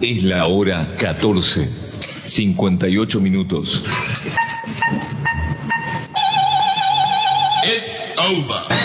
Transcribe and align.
Es 0.00 0.22
la 0.24 0.46
hora 0.46 0.96
14, 0.98 1.68
58 2.24 3.20
minutos. 3.20 3.84
It's 7.62 8.02
over. 8.18 8.76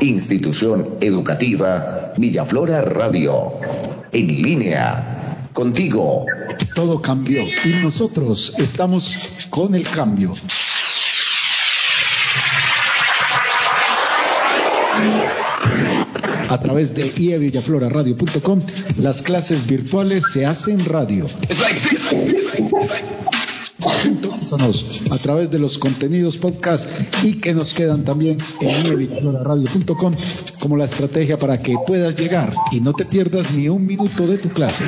Institución 0.00 0.98
Educativa 1.00 2.12
Villaflora 2.16 2.82
Radio. 2.82 3.52
En 4.12 4.26
línea. 4.42 5.48
Contigo. 5.52 6.26
Todo 6.74 7.00
cambió 7.00 7.42
y 7.64 7.82
nosotros 7.82 8.52
estamos 8.58 9.46
con 9.48 9.74
el 9.74 9.84
cambio. 9.88 10.34
A 16.54 16.60
través 16.60 16.94
de 16.94 17.12
ievillafloraradio.com, 17.16 18.60
las 18.98 19.22
clases 19.22 19.66
virtuales 19.66 20.22
se 20.32 20.46
hacen 20.46 20.84
radio. 20.84 21.26
A 25.10 25.18
través 25.18 25.50
de 25.50 25.58
los 25.58 25.78
contenidos 25.78 26.36
podcast 26.36 26.88
y 27.24 27.40
que 27.40 27.54
nos 27.54 27.74
quedan 27.74 28.04
también 28.04 28.38
en 28.60 28.86
ievillafloraradio.com 28.86 30.14
como 30.60 30.76
la 30.76 30.84
estrategia 30.84 31.36
para 31.40 31.58
que 31.58 31.74
puedas 31.88 32.14
llegar 32.14 32.52
y 32.70 32.78
no 32.78 32.92
te 32.92 33.04
pierdas 33.04 33.52
ni 33.52 33.68
un 33.68 33.84
minuto 33.84 34.24
de 34.28 34.38
tu 34.38 34.48
clase. 34.50 34.84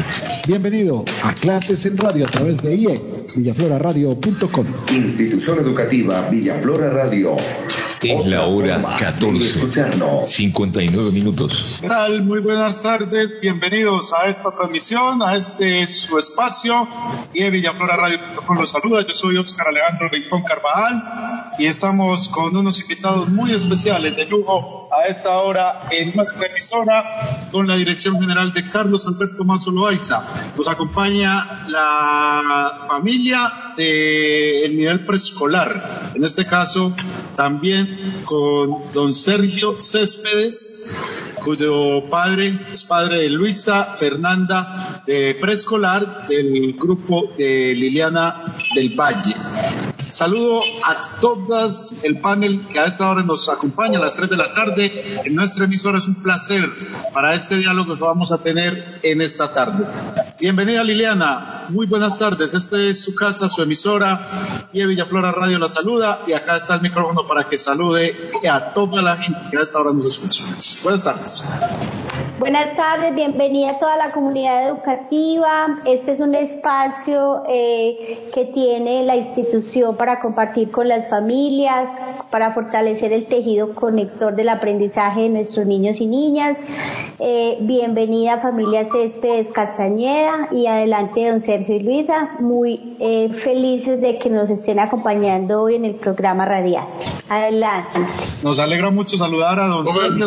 Bienvenido 0.46 1.04
a 1.24 1.34
Clases 1.34 1.84
en 1.84 1.96
Radio 1.96 2.28
a 2.28 2.30
través 2.30 2.62
de 2.62 2.76
ievillafloraradio.com. 2.76 4.66
Institución 4.94 5.58
Educativa 5.58 6.28
Villaflora 6.30 6.90
Radio. 6.90 7.36
Es 8.02 8.26
la 8.26 8.44
hora 8.44 8.74
Forma 8.74 8.94
de 8.94 9.04
14, 9.04 9.48
Escucharnos. 9.48 10.30
59 10.30 11.12
minutos. 11.12 11.78
¿Qué 11.80 11.88
tal? 11.88 12.22
Muy 12.22 12.40
buenas 12.40 12.82
tardes, 12.82 13.40
bienvenidos 13.40 14.12
a 14.12 14.28
esta 14.28 14.50
transmisión, 14.54 15.22
a 15.22 15.34
este 15.34 15.86
su 15.86 16.18
espacio. 16.18 16.86
Y 17.32 17.42
de 17.42 17.50
Villaflora 17.50 17.96
Radio 17.96 18.18
los 18.54 18.70
saluda, 18.70 19.04
yo 19.06 19.14
soy 19.14 19.38
Oscar 19.38 19.68
Alejandro 19.68 20.08
Rincón 20.10 20.42
Carvajal 20.42 21.52
y 21.58 21.64
estamos 21.66 22.28
con 22.28 22.54
unos 22.54 22.80
invitados 22.80 23.30
muy 23.30 23.52
especiales 23.52 24.14
de 24.14 24.26
lujo 24.26 24.88
a 24.92 25.06
esta 25.08 25.38
hora 25.40 25.88
en 25.90 26.14
nuestra 26.14 26.48
emisora 26.48 27.48
con 27.50 27.66
la 27.66 27.76
dirección 27.76 28.20
general 28.20 28.52
de 28.52 28.70
Carlos 28.70 29.06
Alberto 29.06 29.42
Mazo 29.44 29.70
Loaiza. 29.70 30.22
Nos 30.56 30.68
acompaña 30.68 31.66
la 31.68 32.84
familia 32.88 33.72
del 33.76 34.76
nivel 34.76 35.04
preescolar, 35.04 36.10
en 36.14 36.24
este 36.24 36.46
caso 36.46 36.94
también 37.36 37.85
con 38.24 38.92
don 38.92 39.14
Sergio 39.14 39.80
Céspedes, 39.80 40.94
cuyo 41.44 42.04
padre 42.10 42.58
es 42.72 42.84
padre 42.84 43.18
de 43.18 43.30
Luisa 43.30 43.96
Fernanda 43.98 45.02
de 45.06 45.36
preescolar 45.40 46.26
del 46.28 46.74
grupo 46.74 47.32
de 47.36 47.74
Liliana 47.74 48.56
del 48.74 48.98
Valle. 48.98 49.34
Saludo 50.08 50.62
a 50.84 51.20
todas 51.20 51.96
el 52.04 52.20
panel 52.20 52.64
que 52.68 52.78
a 52.78 52.84
esta 52.84 53.10
hora 53.10 53.24
nos 53.24 53.48
acompaña 53.48 53.98
a 53.98 54.02
las 54.02 54.14
3 54.14 54.30
de 54.30 54.36
la 54.36 54.54
tarde 54.54 55.20
en 55.24 55.34
nuestra 55.34 55.64
emisora. 55.64 55.98
Es 55.98 56.06
un 56.06 56.22
placer 56.22 56.70
para 57.12 57.34
este 57.34 57.56
diálogo 57.56 57.96
que 57.96 58.04
vamos 58.04 58.30
a 58.30 58.40
tener 58.40 59.00
en 59.02 59.20
esta 59.20 59.52
tarde. 59.52 59.84
Bienvenida 60.38 60.84
Liliana, 60.84 61.55
muy 61.70 61.86
buenas 61.86 62.18
tardes. 62.18 62.54
Esta 62.54 62.78
es 62.78 63.00
su 63.02 63.14
casa, 63.14 63.48
su 63.48 63.62
emisora 63.62 64.68
y 64.72 64.84
Villaflora 64.84 65.32
Radio 65.32 65.58
la 65.58 65.68
saluda 65.68 66.22
y 66.26 66.32
acá 66.32 66.56
está 66.56 66.74
el 66.74 66.82
micrófono 66.82 67.26
para 67.26 67.48
que 67.48 67.58
salude 67.58 68.30
a 68.50 68.72
toda 68.72 69.02
la 69.02 69.16
gente 69.16 69.38
que 69.50 69.58
a 69.58 69.62
esta 69.62 69.80
hora 69.80 69.92
nos 69.92 70.06
escucha. 70.06 70.44
Buenas 70.84 71.04
tardes. 71.04 71.42
Buenas 72.38 72.76
tardes, 72.76 73.14
bienvenida 73.14 73.70
a 73.70 73.78
toda 73.78 73.96
la 73.96 74.12
comunidad 74.12 74.68
educativa. 74.68 75.80
Este 75.86 76.12
es 76.12 76.20
un 76.20 76.34
espacio 76.34 77.42
eh, 77.48 78.28
que 78.34 78.44
tiene 78.44 79.04
la 79.04 79.16
institución 79.16 79.96
para 79.96 80.20
compartir 80.20 80.70
con 80.70 80.86
las 80.86 81.08
familias, 81.08 81.90
para 82.30 82.52
fortalecer 82.52 83.14
el 83.14 83.24
tejido 83.24 83.74
conector 83.74 84.36
del 84.36 84.50
aprendizaje 84.50 85.22
de 85.22 85.28
nuestros 85.30 85.66
niños 85.66 86.02
y 86.02 86.06
niñas. 86.06 86.58
Eh, 87.20 87.56
bienvenida 87.62 88.38
familia 88.38 88.84
Céspedes 88.84 89.48
Castañeda 89.50 90.48
y 90.52 90.66
adelante 90.66 91.30
don 91.30 91.40
Sergio 91.56 91.76
y 91.76 91.82
Luisa, 91.84 92.36
muy 92.40 92.96
eh, 93.00 93.32
felices 93.32 93.98
de 93.98 94.18
que 94.18 94.28
nos 94.28 94.50
estén 94.50 94.78
acompañando 94.78 95.62
hoy 95.62 95.76
en 95.76 95.86
el 95.86 95.94
programa 95.94 96.44
radial. 96.44 96.84
Adelante. 97.30 98.00
Nos 98.42 98.58
alegra 98.58 98.90
mucho 98.90 99.16
saludar 99.16 99.58
a 99.58 99.66
don 99.68 99.88
Sergio. 99.88 100.26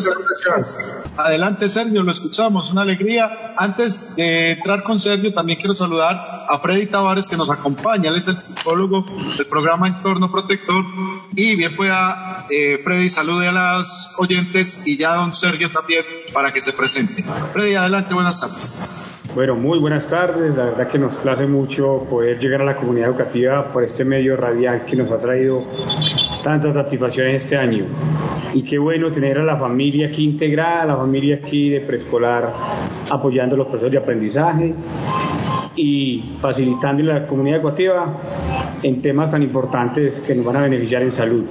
Adelante, 1.18 1.70
Sergio, 1.70 2.02
lo 2.02 2.10
escuchamos, 2.10 2.72
una 2.72 2.82
alegría. 2.82 3.54
Antes 3.58 4.16
de 4.16 4.54
entrar 4.54 4.82
con 4.82 5.00
Sergio, 5.00 5.32
también 5.32 5.60
quiero 5.60 5.76
saludar 5.76 6.48
a 6.50 6.60
Freddy 6.64 6.88
Tavares 6.88 7.28
que 7.28 7.38
nos 7.38 7.52
acompaña. 7.52 8.10
Él 8.10 8.16
es 8.16 8.28
el 8.28 8.40
psicólogo 8.40 9.06
del 9.38 9.46
programa 9.46 9.88
Entorno 9.88 10.32
Protector. 10.32 10.84
Y 11.36 11.56
bien 11.56 11.76
pueda, 11.76 12.48
eh, 12.50 12.82
Freddy, 12.84 13.08
salude 13.10 13.50
a 13.50 13.52
las 13.52 14.16
oyentes 14.18 14.88
y 14.88 14.98
ya 14.98 15.14
don 15.14 15.36
Sergio 15.36 15.72
también 15.72 16.04
para 16.34 16.52
que 16.52 16.60
se 16.60 16.74
presente. 16.74 17.24
Freddy, 17.54 17.76
adelante, 17.76 18.16
buenas 18.16 18.42
tardes. 18.42 19.20
Bueno, 19.36 19.56
muy 19.56 19.80
buenas 19.80 20.08
tardes. 20.08 20.56
La 20.56 20.66
verdad 20.66 20.90
que 20.90 20.98
nos 20.98 21.14
place 21.22 21.46
mucho 21.46 22.06
poder 22.10 22.40
llegar 22.40 22.62
a 22.62 22.66
la 22.66 22.76
comunidad 22.76 23.10
educativa 23.10 23.72
por 23.72 23.84
este 23.84 24.06
medio 24.06 24.36
radial 24.36 24.86
que 24.86 24.96
nos 24.96 25.12
ha 25.12 25.20
traído 25.20 25.64
tantas 26.44 26.74
satisfacciones 26.74 27.44
este 27.44 27.58
año. 27.58 27.86
Y 28.54 28.64
qué 28.64 28.78
bueno 28.78 29.12
tener 29.12 29.38
a 29.38 29.44
la 29.44 29.58
familia 29.58 30.08
aquí 30.08 30.24
integrada, 30.24 30.84
a 30.84 30.86
la 30.88 30.98
familia 30.98 31.40
aquí 31.44 31.70
de 31.70 31.82
preescolar 31.82 32.52
apoyando 33.10 33.56
los 33.56 33.68
procesos 33.68 33.92
de 33.92 33.98
aprendizaje 33.98 34.74
y 35.82 36.22
facilitando 36.42 37.10
a 37.10 37.20
la 37.20 37.28
comunidad 37.28 37.60
educativa 37.60 38.14
en 38.84 39.02
temas 39.02 39.32
tan 39.32 39.42
importantes 39.42 40.16
que 40.28 40.36
nos 40.36 40.46
van 40.46 40.58
a 40.58 40.62
beneficiar 40.64 41.04
en 41.04 41.16
salud. 41.16 41.46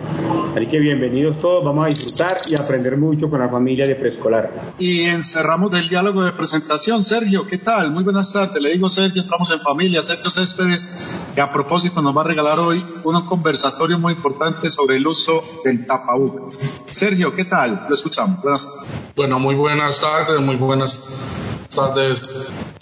Así 0.54 0.66
que 0.66 0.78
bienvenidos 0.78 1.38
todos, 1.38 1.64
vamos 1.64 1.86
a 1.86 1.88
disfrutar 1.88 2.36
y 2.46 2.54
aprender 2.54 2.98
mucho 2.98 3.30
con 3.30 3.40
la 3.40 3.48
familia 3.48 3.86
de 3.86 3.94
preescolar. 3.94 4.74
Y 4.78 5.04
encerramos 5.04 5.70
del 5.70 5.88
diálogo 5.88 6.22
de 6.22 6.32
presentación. 6.32 7.04
Sergio, 7.04 7.46
¿qué 7.46 7.56
tal? 7.56 7.90
Muy 7.90 8.04
buenas 8.04 8.30
tardes. 8.30 8.62
Le 8.62 8.70
digo 8.72 8.90
Sergio, 8.90 9.22
entramos 9.22 9.50
en 9.50 9.60
familia. 9.60 10.02
Sergio 10.02 10.28
Céspedes, 10.28 11.30
que 11.34 11.40
a 11.40 11.50
propósito 11.50 12.02
nos 12.02 12.14
va 12.14 12.20
a 12.20 12.24
regalar 12.24 12.58
hoy 12.58 12.78
un 13.04 13.18
conversatorio 13.22 13.98
muy 13.98 14.12
importante 14.12 14.68
sobre 14.68 14.98
el 14.98 15.06
uso 15.06 15.42
del 15.64 15.86
tapabocas. 15.86 16.84
Sergio, 16.90 17.34
¿qué 17.34 17.46
tal? 17.46 17.86
Lo 17.88 17.94
escuchamos. 17.94 18.42
Buenas 18.42 18.66
tardes. 18.66 19.14
Bueno, 19.16 19.38
muy 19.38 19.54
buenas 19.54 20.02
tardes, 20.02 20.38
muy 20.38 20.56
buenas 20.56 21.64
tardes 21.74 22.22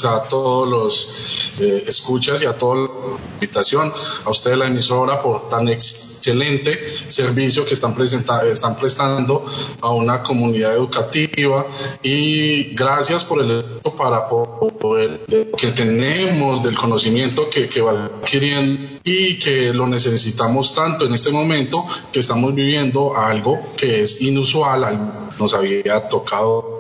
a 0.04 0.22
todos 0.28 0.68
los 0.68 1.52
eh, 1.60 1.84
escuchas 1.86 2.42
y 2.42 2.46
a 2.46 2.56
toda 2.56 2.76
la 2.76 2.90
invitación, 3.34 3.92
a 4.24 4.30
ustedes 4.30 4.58
la 4.58 4.66
emisora 4.66 5.22
por 5.22 5.48
tan 5.48 5.68
excelente 5.68 6.88
servicio 7.08 7.64
que 7.64 7.74
están, 7.74 7.94
presenta- 7.94 8.44
están 8.46 8.76
prestando 8.76 9.44
a 9.80 9.90
una 9.90 10.22
comunidad 10.22 10.74
educativa. 10.74 11.66
Y 12.02 12.74
gracias 12.74 13.24
por 13.24 13.40
el 13.42 13.64
para 13.96 14.28
poder 14.28 15.24
que 15.56 15.68
tenemos 15.72 16.62
del 16.62 16.76
conocimiento 16.76 17.48
que, 17.48 17.68
que 17.68 17.80
va 17.80 18.04
adquiriendo 18.06 18.98
y 19.04 19.38
que 19.38 19.72
lo 19.72 19.86
necesitamos 19.86 20.74
tanto 20.74 21.06
en 21.06 21.14
este 21.14 21.30
momento 21.30 21.84
que 22.12 22.20
estamos 22.20 22.54
viviendo 22.54 23.16
algo 23.16 23.72
que 23.76 24.02
es 24.02 24.20
inusual, 24.20 25.28
nos 25.38 25.54
había 25.54 26.08
tocado 26.08 26.75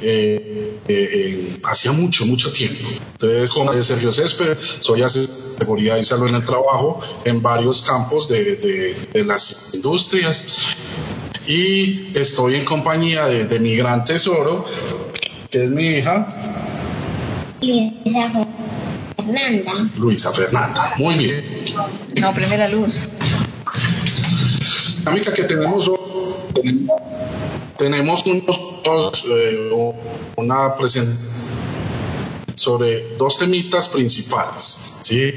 eh, 0.00 0.78
eh, 0.88 1.08
eh, 1.12 1.56
hacía 1.64 1.92
mucho, 1.92 2.24
mucho 2.26 2.52
tiempo. 2.52 2.88
Entonces, 3.12 3.52
como 3.52 3.72
de 3.72 3.82
Sergio 3.82 4.12
Césped, 4.12 4.56
soy 4.80 5.02
asesor 5.02 5.34
de 5.52 5.58
seguridad 5.58 5.96
y 5.98 6.04
salud 6.04 6.28
en 6.28 6.36
el 6.36 6.44
trabajo 6.44 7.00
en 7.24 7.42
varios 7.42 7.82
campos 7.82 8.28
de, 8.28 8.56
de- 8.56 8.94
de 9.12 9.24
las 9.24 9.70
industrias 9.74 10.46
y 11.46 12.16
estoy 12.18 12.56
en 12.56 12.64
compañía 12.64 13.26
de, 13.26 13.44
de 13.46 13.58
mi 13.58 13.74
gran 13.76 14.04
tesoro, 14.04 14.64
que 15.50 15.64
es 15.64 15.70
mi 15.70 15.86
hija, 15.88 16.28
Luisa 17.60 18.30
Fernanda. 19.16 19.72
Luisa 19.98 20.32
Fernanda. 20.32 20.94
Muy 20.98 21.14
bien. 21.14 21.44
No, 22.20 22.32
prende 22.32 22.58
la 22.58 22.68
luz. 22.68 22.94
La 25.04 25.10
dinámica 25.12 25.32
que 25.32 25.44
tenemos 25.44 25.88
hoy, 25.88 25.98
tenemos, 26.54 27.00
tenemos 27.76 28.24
unos, 28.26 29.24
eh, 29.28 29.70
una 30.36 30.76
presentación 30.76 31.32
sobre 32.54 33.16
dos 33.16 33.38
temitas 33.38 33.88
principales. 33.88 34.78
¿sí? 35.02 35.32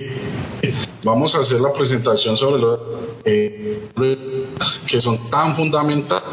Vamos 1.04 1.36
a 1.36 1.40
hacer 1.40 1.62
la 1.62 1.74
presentación 1.74 2.38
sobre 2.38 2.62
los 2.62 2.80
eh, 3.24 3.80
que 4.88 5.02
son 5.02 5.30
tan 5.30 5.56
fundamentales 5.56 6.25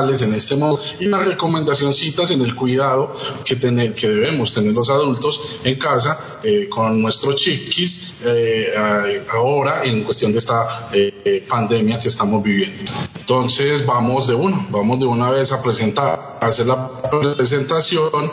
en 0.00 0.34
este 0.34 0.56
modo 0.56 0.80
y 1.00 1.04
las 1.04 1.26
recomendacioncitas 1.26 2.30
en 2.30 2.40
el 2.40 2.54
cuidado 2.54 3.14
que, 3.44 3.56
tener, 3.56 3.94
que 3.94 4.08
debemos 4.08 4.52
tener 4.52 4.72
los 4.72 4.88
adultos 4.88 5.58
en 5.64 5.76
casa 5.76 6.38
eh, 6.42 6.66
con 6.68 7.00
nuestros 7.02 7.36
chiquis 7.36 8.14
eh, 8.24 8.72
ahora 9.30 9.84
en 9.84 10.02
cuestión 10.02 10.32
de 10.32 10.38
esta 10.38 10.88
eh, 10.92 11.44
pandemia 11.48 12.00
que 12.00 12.08
estamos 12.08 12.42
viviendo. 12.42 12.90
Entonces 13.20 13.84
vamos 13.84 14.26
de 14.26 14.34
uno, 14.34 14.66
vamos 14.70 14.98
de 14.98 15.04
una 15.04 15.30
vez 15.30 15.52
a 15.52 15.62
presentar, 15.62 16.38
a 16.40 16.46
hacer 16.46 16.66
la 16.66 16.90
presentación 17.10 18.30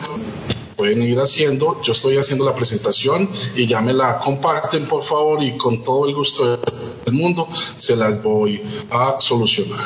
pueden 0.77 1.01
ir 1.01 1.19
haciendo. 1.19 1.81
Yo 1.83 1.91
estoy 1.91 2.15
haciendo 2.15 2.45
la 2.45 2.55
presentación 2.55 3.29
y 3.53 3.67
ya 3.67 3.81
me 3.81 3.91
la 3.91 4.17
comparten, 4.17 4.87
por 4.87 5.03
favor, 5.03 5.43
y 5.43 5.57
con 5.57 5.83
todo 5.83 6.07
el 6.07 6.15
gusto 6.15 6.55
del 6.55 7.13
mundo 7.13 7.49
se 7.77 7.97
las 7.97 8.23
voy 8.23 8.61
a 8.89 9.17
solucionar. 9.19 9.83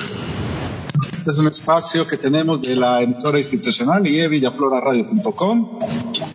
Este 1.12 1.32
es 1.32 1.38
un 1.38 1.48
espacio 1.48 2.08
que 2.08 2.18
tenemos 2.18 2.62
de 2.62 2.76
la 2.76 3.02
emisora 3.02 3.38
institucional 3.38 4.06
y 4.08 4.28
villafloraradio.com. 4.28 5.80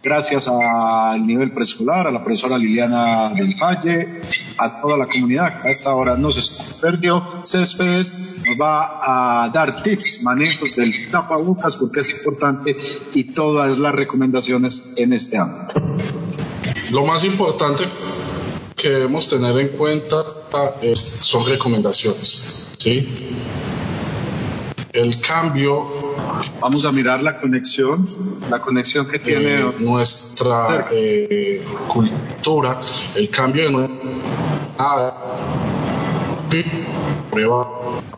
Gracias 0.03 0.49
al 0.49 1.27
nivel 1.27 1.53
preescolar, 1.53 2.07
a 2.07 2.11
la 2.11 2.23
profesora 2.23 2.59
Liliana 2.59 3.31
del 3.31 3.55
Valle, 3.55 4.21
a 4.57 4.81
toda 4.81 4.97
la 4.97 5.07
comunidad 5.07 5.67
a 5.67 5.71
esta 5.71 5.95
hora 5.95 6.17
nos 6.17 6.39
escucha. 6.39 6.75
Sergio 6.75 7.23
Céspedes 7.43 8.43
nos 8.47 8.59
va 8.61 9.45
a 9.45 9.49
dar 9.51 9.83
tips, 9.83 10.23
manejos 10.23 10.75
del 10.77 10.93
tapabocas, 11.11 11.77
porque 11.77 12.01
es 12.01 12.11
importante, 12.11 12.77
y 13.15 13.25
todas 13.25 13.79
las 13.79 13.95
recomendaciones 13.95 14.95
en 14.97 15.13
este 15.13 15.39
ámbito. 15.39 15.81
Lo 16.91 17.05
más 17.05 17.25
importante 17.25 17.85
que 18.75 18.89
debemos 18.91 19.29
tener 19.29 19.59
en 19.59 19.77
cuenta 19.77 20.17
son 21.21 21.47
recomendaciones, 21.47 22.69
¿sí? 22.79 23.28
El 24.93 25.21
cambio. 25.21 25.87
Vamos 26.61 26.85
a 26.85 26.93
mirar 26.93 27.23
la 27.23 27.39
conexión, 27.41 28.09
la 28.51 28.61
conexión 28.61 29.07
que 29.09 29.19
tiene 29.19 29.73
nuestra 29.81 30.89
eh, 30.93 31.63
cultura, 31.89 32.81
el 33.17 33.31
cambio 33.31 33.65
de 33.65 33.71
nuestra 33.71 35.15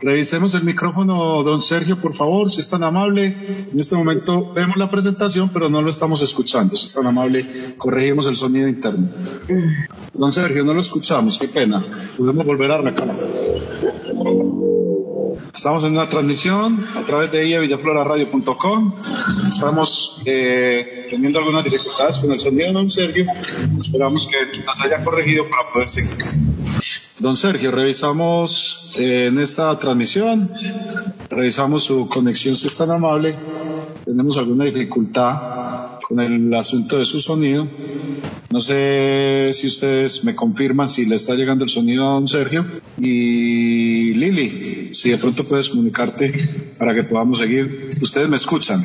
Revisemos 0.00 0.54
el 0.54 0.64
micrófono, 0.64 1.42
don 1.42 1.60
Sergio, 1.60 2.00
por 2.00 2.14
favor, 2.14 2.50
si 2.50 2.60
es 2.60 2.70
tan 2.70 2.82
amable. 2.82 3.26
En 3.72 3.78
este 3.78 3.96
momento 3.96 4.52
vemos 4.52 4.76
la 4.76 4.88
presentación, 4.88 5.50
pero 5.52 5.68
no 5.68 5.82
lo 5.82 5.90
estamos 5.90 6.22
escuchando. 6.22 6.76
Si 6.76 6.86
es 6.86 6.94
tan 6.94 7.06
amable, 7.06 7.44
corregimos 7.76 8.26
el 8.26 8.36
sonido 8.36 8.68
interno. 8.68 9.08
Don 10.14 10.32
Sergio, 10.32 10.64
no 10.64 10.74
lo 10.74 10.80
escuchamos, 10.80 11.38
qué 11.38 11.48
pena. 11.48 11.82
Podemos 12.16 12.46
volver 12.46 12.70
a 12.70 12.74
arrancar. 12.74 13.14
Estamos 15.54 15.84
en 15.84 15.92
una 15.92 16.08
transmisión 16.08 16.84
a 16.96 17.02
través 17.02 17.30
de 17.32 17.48
iavillafloraradio.com. 17.48 18.92
Estamos 19.48 20.22
eh, 20.24 21.06
teniendo 21.10 21.38
algunas 21.38 21.64
dificultades 21.64 22.18
con 22.18 22.32
el 22.32 22.40
sonido 22.40 22.72
don 22.72 22.88
Sergio. 22.88 23.26
Esperamos 23.78 24.28
que 24.28 24.60
las 24.64 24.80
haya 24.80 25.04
corregido 25.04 25.48
para 25.48 25.72
poder 25.72 25.88
seguir. 25.88 26.24
Don 27.18 27.36
Sergio, 27.36 27.70
revisamos 27.70 28.92
eh, 28.96 29.26
en 29.26 29.38
esta 29.38 29.78
transmisión, 29.78 30.50
revisamos 31.28 31.84
su 31.84 32.08
conexión 32.08 32.56
si 32.56 32.68
es 32.68 32.76
tan 32.76 32.90
amable. 32.90 33.34
Tenemos 34.04 34.38
alguna 34.38 34.64
dificultad 34.64 35.99
con 36.10 36.18
el 36.18 36.52
asunto 36.54 36.98
de 36.98 37.04
su 37.04 37.20
sonido. 37.20 37.68
No 38.50 38.60
sé 38.60 39.50
si 39.52 39.68
ustedes 39.68 40.24
me 40.24 40.34
confirman 40.34 40.88
si 40.88 41.06
le 41.06 41.14
está 41.14 41.36
llegando 41.36 41.62
el 41.62 41.70
sonido 41.70 42.04
a 42.04 42.14
don 42.14 42.26
Sergio. 42.26 42.66
Y 42.98 44.12
Lili, 44.14 44.92
si 44.92 45.10
de 45.10 45.18
pronto 45.18 45.44
puedes 45.44 45.68
comunicarte 45.68 46.32
para 46.76 46.96
que 46.96 47.04
podamos 47.04 47.38
seguir. 47.38 47.90
Ustedes 48.02 48.28
me 48.28 48.34
escuchan. 48.34 48.84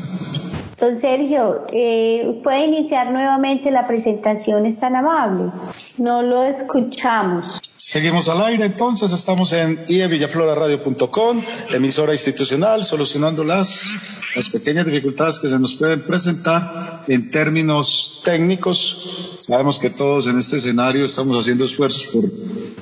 Don 0.80 1.00
Sergio, 1.00 1.64
eh, 1.74 2.42
¿puede 2.44 2.68
iniciar 2.68 3.12
nuevamente 3.12 3.72
la 3.72 3.88
presentación? 3.88 4.68
Es 4.68 4.80
tan 4.80 4.96
amable. 4.96 5.52
No 5.98 6.22
lo 6.22 6.44
escuchamos. 6.44 7.60
Seguimos 7.88 8.28
al 8.30 8.42
aire, 8.42 8.66
entonces 8.66 9.12
estamos 9.12 9.54
en 9.54 9.86
ievillafloraradio.com, 9.88 11.44
emisora 11.70 12.14
institucional, 12.14 12.84
solucionando 12.84 13.44
las, 13.44 13.92
las 14.36 14.50
pequeñas 14.50 14.88
dificultades 14.88 15.38
que 15.38 15.50
se 15.50 15.60
nos 15.60 15.76
pueden 15.76 16.02
presentar 16.02 17.04
en 17.08 17.30
términos 17.30 18.24
técnicos. 18.26 19.38
Sabemos 19.40 19.78
que 19.78 19.92
todos 19.92 20.26
en 20.26 20.40
este 20.40 20.58
escenario 20.58 21.06
estamos 21.06 21.38
haciendo 21.38 21.64
esfuerzos 21.64 22.08
por, 22.08 22.24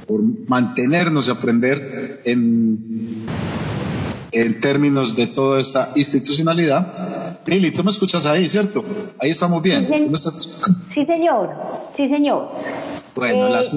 por 0.07 0.21
mantenernos 0.47 1.27
y 1.27 1.31
aprender 1.31 2.21
en, 2.23 3.25
en 4.31 4.61
términos 4.61 5.17
de 5.17 5.27
toda 5.27 5.59
esta 5.59 5.91
institucionalidad. 5.95 7.39
Lili, 7.45 7.71
tú 7.71 7.83
me 7.83 7.89
escuchas 7.89 8.25
ahí, 8.25 8.47
¿cierto? 8.47 8.85
Ahí 9.19 9.31
estamos 9.31 9.61
bien. 9.61 9.85
Sí, 10.89 11.05
señor. 11.05 11.49
Sí, 11.93 12.07
señor. 12.07 12.51
Bueno, 13.15 13.49
las 13.49 13.71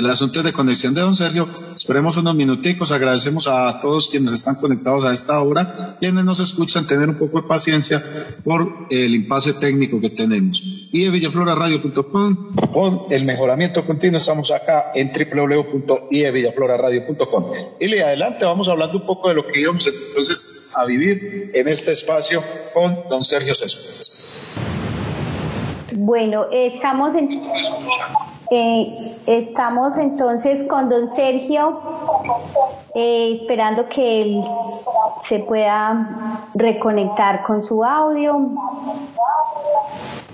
el 0.00 0.10
asunto 0.10 0.42
de 0.42 0.52
conexión 0.52 0.94
de 0.94 1.02
don 1.02 1.14
Sergio. 1.14 1.46
Esperemos 1.74 2.16
unos 2.16 2.34
minuticos. 2.34 2.90
Agradecemos 2.90 3.46
a 3.46 3.78
todos 3.80 4.08
quienes 4.08 4.32
están 4.32 4.54
conectados 4.54 5.04
a 5.04 5.12
esta 5.12 5.42
hora, 5.42 5.98
quienes 6.00 6.24
nos 6.24 6.40
escuchan, 6.40 6.86
tener 6.86 7.10
un 7.10 7.18
poco 7.18 7.42
de 7.42 7.48
paciencia 7.48 8.02
por 8.42 8.86
el 8.88 9.14
impasse 9.14 9.52
técnico 9.52 10.00
que 10.00 10.08
tenemos. 10.08 10.88
Y 10.90 11.04
de 11.04 11.10
villafloraradio.com 11.10 12.54
con 12.72 13.02
el 13.10 13.26
mejoramiento 13.26 13.86
continuo. 13.86 14.16
Estamos 14.16 14.50
acá 14.50 14.92
en 14.94 15.12
www.ievillafloraradio.com. 15.12 17.44
Y 17.78 17.86
le 17.86 18.02
adelante, 18.02 18.46
vamos 18.46 18.68
hablando 18.68 18.96
un 18.98 19.06
poco 19.06 19.28
de 19.28 19.34
lo 19.34 19.46
que 19.46 19.60
íbamos 19.60 19.86
entonces 19.86 20.72
a 20.74 20.86
vivir 20.86 21.50
en 21.52 21.68
este 21.68 21.92
espacio 21.92 22.42
con 22.72 23.00
don 23.10 23.22
Sergio 23.22 23.54
Céspedes. 23.54 24.10
Bueno, 25.92 26.46
estamos 26.50 27.14
en 27.14 27.28
eh, 28.52 28.84
estamos 29.26 29.96
entonces 29.96 30.64
con 30.64 30.88
don 30.88 31.06
Sergio, 31.06 31.80
eh, 32.96 33.38
esperando 33.40 33.88
que 33.88 34.22
él 34.22 34.42
se 35.22 35.38
pueda 35.38 36.48
reconectar 36.54 37.44
con 37.44 37.62
su 37.62 37.84
audio. 37.84 38.50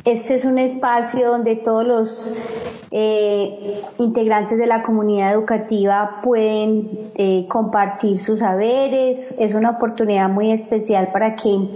Este 0.06 0.36
es 0.36 0.46
un 0.46 0.58
espacio 0.58 1.28
donde 1.28 1.56
todos 1.56 1.84
los 1.84 2.34
eh, 2.90 3.82
integrantes 3.98 4.56
de 4.56 4.66
la 4.66 4.82
comunidad 4.82 5.34
educativa 5.34 6.20
pueden 6.22 7.12
compartir 7.48 8.18
sus 8.18 8.38
saberes. 8.38 9.34
Es 9.38 9.52
una 9.52 9.72
oportunidad 9.72 10.30
muy 10.30 10.52
especial 10.52 11.08
para 11.12 11.36
que 11.36 11.68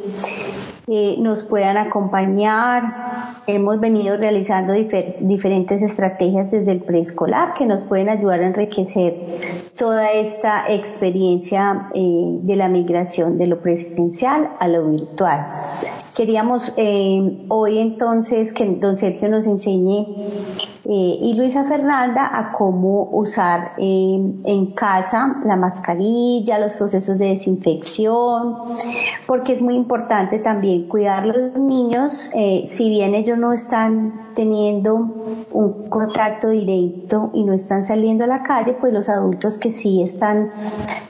nos 0.87 1.43
puedan 1.43 1.77
acompañar. 1.77 3.43
Hemos 3.47 3.81
venido 3.81 4.17
realizando 4.17 4.73
diferentes 5.21 5.83
estrategias 5.83 6.51
desde 6.51 6.73
el 6.73 6.81
preescolar 6.83 7.55
que 7.55 7.67
nos 7.67 7.85
pueden 7.85 8.09
ayudar 8.09 8.41
a 8.41 8.47
enriquecer 8.47 9.15
toda 9.77 10.13
esta 10.13 10.73
experiencia 10.73 11.89
eh, 11.95 12.39
de 12.43 12.57
la 12.57 12.69
migración 12.69 13.39
de 13.39 13.47
lo 13.47 13.61
presencial 13.61 14.51
a 14.59 14.69
lo 14.69 14.89
virtual. 14.91 15.47
Queríamos 16.15 16.73
eh, 16.77 17.45
hoy 17.49 17.79
entonces 17.79 18.53
que 18.53 18.67
don 18.67 18.97
Sergio 18.97 19.29
nos 19.29 19.47
enseñe 19.47 20.07
eh, 20.85 21.19
y 21.21 21.35
Luisa 21.35 21.65
Fernanda 21.65 22.31
a 22.33 22.53
cómo 22.53 23.11
usar 23.13 23.73
en 23.77 24.67
casa 24.75 25.37
la 25.45 25.57
mascarilla, 25.57 26.59
los 26.59 26.73
procesos 26.73 27.19
de 27.19 27.27
desinfección, 27.27 28.57
porque 29.27 29.53
es 29.53 29.63
muy 29.63 29.75
importante 29.75 30.39
también 30.39 30.89
cuidar 30.89 31.27
los 31.27 31.55
niños, 31.57 32.31
eh, 32.35 32.65
si 32.67 32.89
bien 32.89 33.15
ellos 33.15 33.37
no 33.37 33.53
están 33.53 34.33
teniendo 34.35 34.95
un 35.51 35.89
contacto 35.89 36.49
directo 36.49 37.31
y 37.35 37.45
no 37.45 37.53
están 37.53 37.85
saliendo 37.85 38.25
a 38.25 38.27
la 38.27 38.43
calle, 38.43 38.75
pues 38.81 38.93
los 38.93 39.09
adultos 39.09 39.59
que 39.59 39.71
sí 39.71 40.03
están 40.03 40.51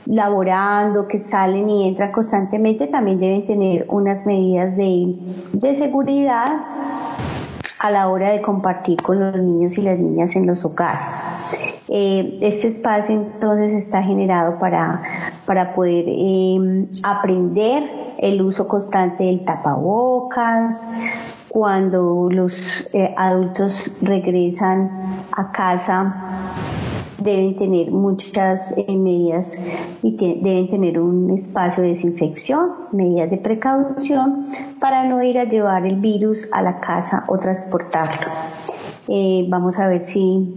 laborando, 0.07 1.07
que 1.07 1.19
salen 1.19 1.69
y 1.69 1.87
entran 1.87 2.11
constantemente, 2.11 2.89
también 2.89 3.21
deben 3.21 3.47
tener 3.47 3.87
unas 3.89 4.27
medidas 4.27 4.77
de, 4.77 5.15
de 5.53 5.75
seguridad 5.77 7.30
a 7.81 7.91
la 7.91 8.09
hora 8.09 8.31
de 8.31 8.43
compartir 8.43 9.03
con 9.03 9.19
los 9.19 9.35
niños 9.37 9.79
y 9.79 9.83
las 9.83 9.99
niñas 9.99 10.37
en 10.37 10.47
los 10.47 10.65
hogares. 10.67 11.25
Eh, 11.89 12.39
este 12.43 12.69
espacio 12.69 13.15
entonces 13.15 13.73
está 13.73 14.03
generado 14.03 14.59
para, 14.59 15.03
para 15.47 15.75
poder 15.75 16.05
em, 16.07 16.87
aprender 17.03 17.85
el 18.19 18.43
uso 18.43 18.69
constante 18.69 19.25
del 19.25 19.47
tapabocas, 19.47 20.87
cuando 21.49 22.29
los 22.31 22.87
eh, 22.93 23.15
adultos 23.17 23.91
regresan 24.03 25.25
a 25.33 25.51
casa 25.51 26.15
deben 27.21 27.55
tener 27.55 27.91
muchas 27.91 28.75
eh, 28.77 28.97
medidas 28.97 29.59
y 30.03 30.17
deben 30.17 30.69
tener 30.69 30.99
un 30.99 31.31
espacio 31.31 31.83
de 31.83 31.91
desinfección, 31.91 32.71
medidas 32.93 33.31
de 33.31 33.37
precaución 33.37 34.45
para 34.81 35.05
no 35.05 35.23
ir 35.23 35.39
a 35.39 35.45
llevar 35.45 35.87
el 35.87 35.97
virus 35.97 36.49
a 36.53 36.63
la 36.63 36.81
casa 36.81 37.25
o 37.29 37.39
transportarlo. 37.39 38.27
Eh, 39.09 39.47
vamos 39.49 39.79
a 39.79 39.89
ver 39.89 40.03
si 40.03 40.55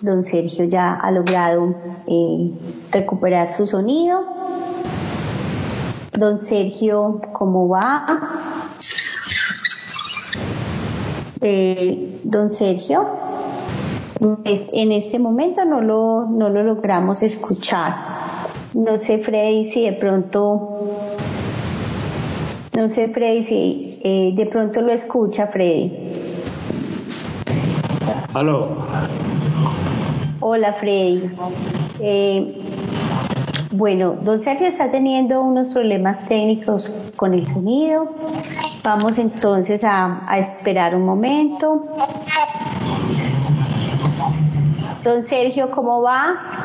don 0.00 0.24
Sergio 0.24 0.64
ya 0.64 0.94
ha 0.94 1.10
logrado 1.10 1.74
eh, 2.06 2.52
recuperar 2.90 3.48
su 3.48 3.66
sonido. 3.66 4.20
Don 6.12 6.40
Sergio, 6.40 7.20
¿cómo 7.32 7.68
va? 7.68 8.74
don 12.24 12.50
Sergio 12.50 13.27
en 14.20 14.92
este 14.92 15.18
momento 15.18 15.64
no 15.64 15.80
lo, 15.80 16.26
no 16.26 16.48
lo 16.48 16.62
logramos 16.62 17.22
escuchar. 17.22 17.94
No 18.74 18.96
sé, 18.96 19.18
Freddy, 19.18 19.64
si 19.64 19.84
de 19.84 19.92
pronto, 19.92 20.80
no 22.76 22.88
sé, 22.88 23.08
Freddy, 23.08 23.44
si 23.44 24.00
eh, 24.02 24.32
de 24.34 24.46
pronto 24.46 24.82
lo 24.82 24.92
escucha, 24.92 25.46
Freddy. 25.46 25.92
Aló. 28.34 28.76
Hola, 30.40 30.72
Freddy. 30.74 31.30
Eh, 32.00 32.62
bueno, 33.72 34.16
don 34.22 34.42
Sergio 34.42 34.66
está 34.66 34.90
teniendo 34.90 35.42
unos 35.42 35.68
problemas 35.68 36.26
técnicos 36.26 36.90
con 37.16 37.34
el 37.34 37.46
sonido. 37.46 38.08
Vamos 38.84 39.18
entonces 39.18 39.84
a, 39.84 40.24
a 40.26 40.38
esperar 40.38 40.94
un 40.94 41.04
momento. 41.04 41.86
Don 45.04 45.24
Sergio, 45.24 45.70
¿cómo 45.70 46.02
va? 46.02 46.57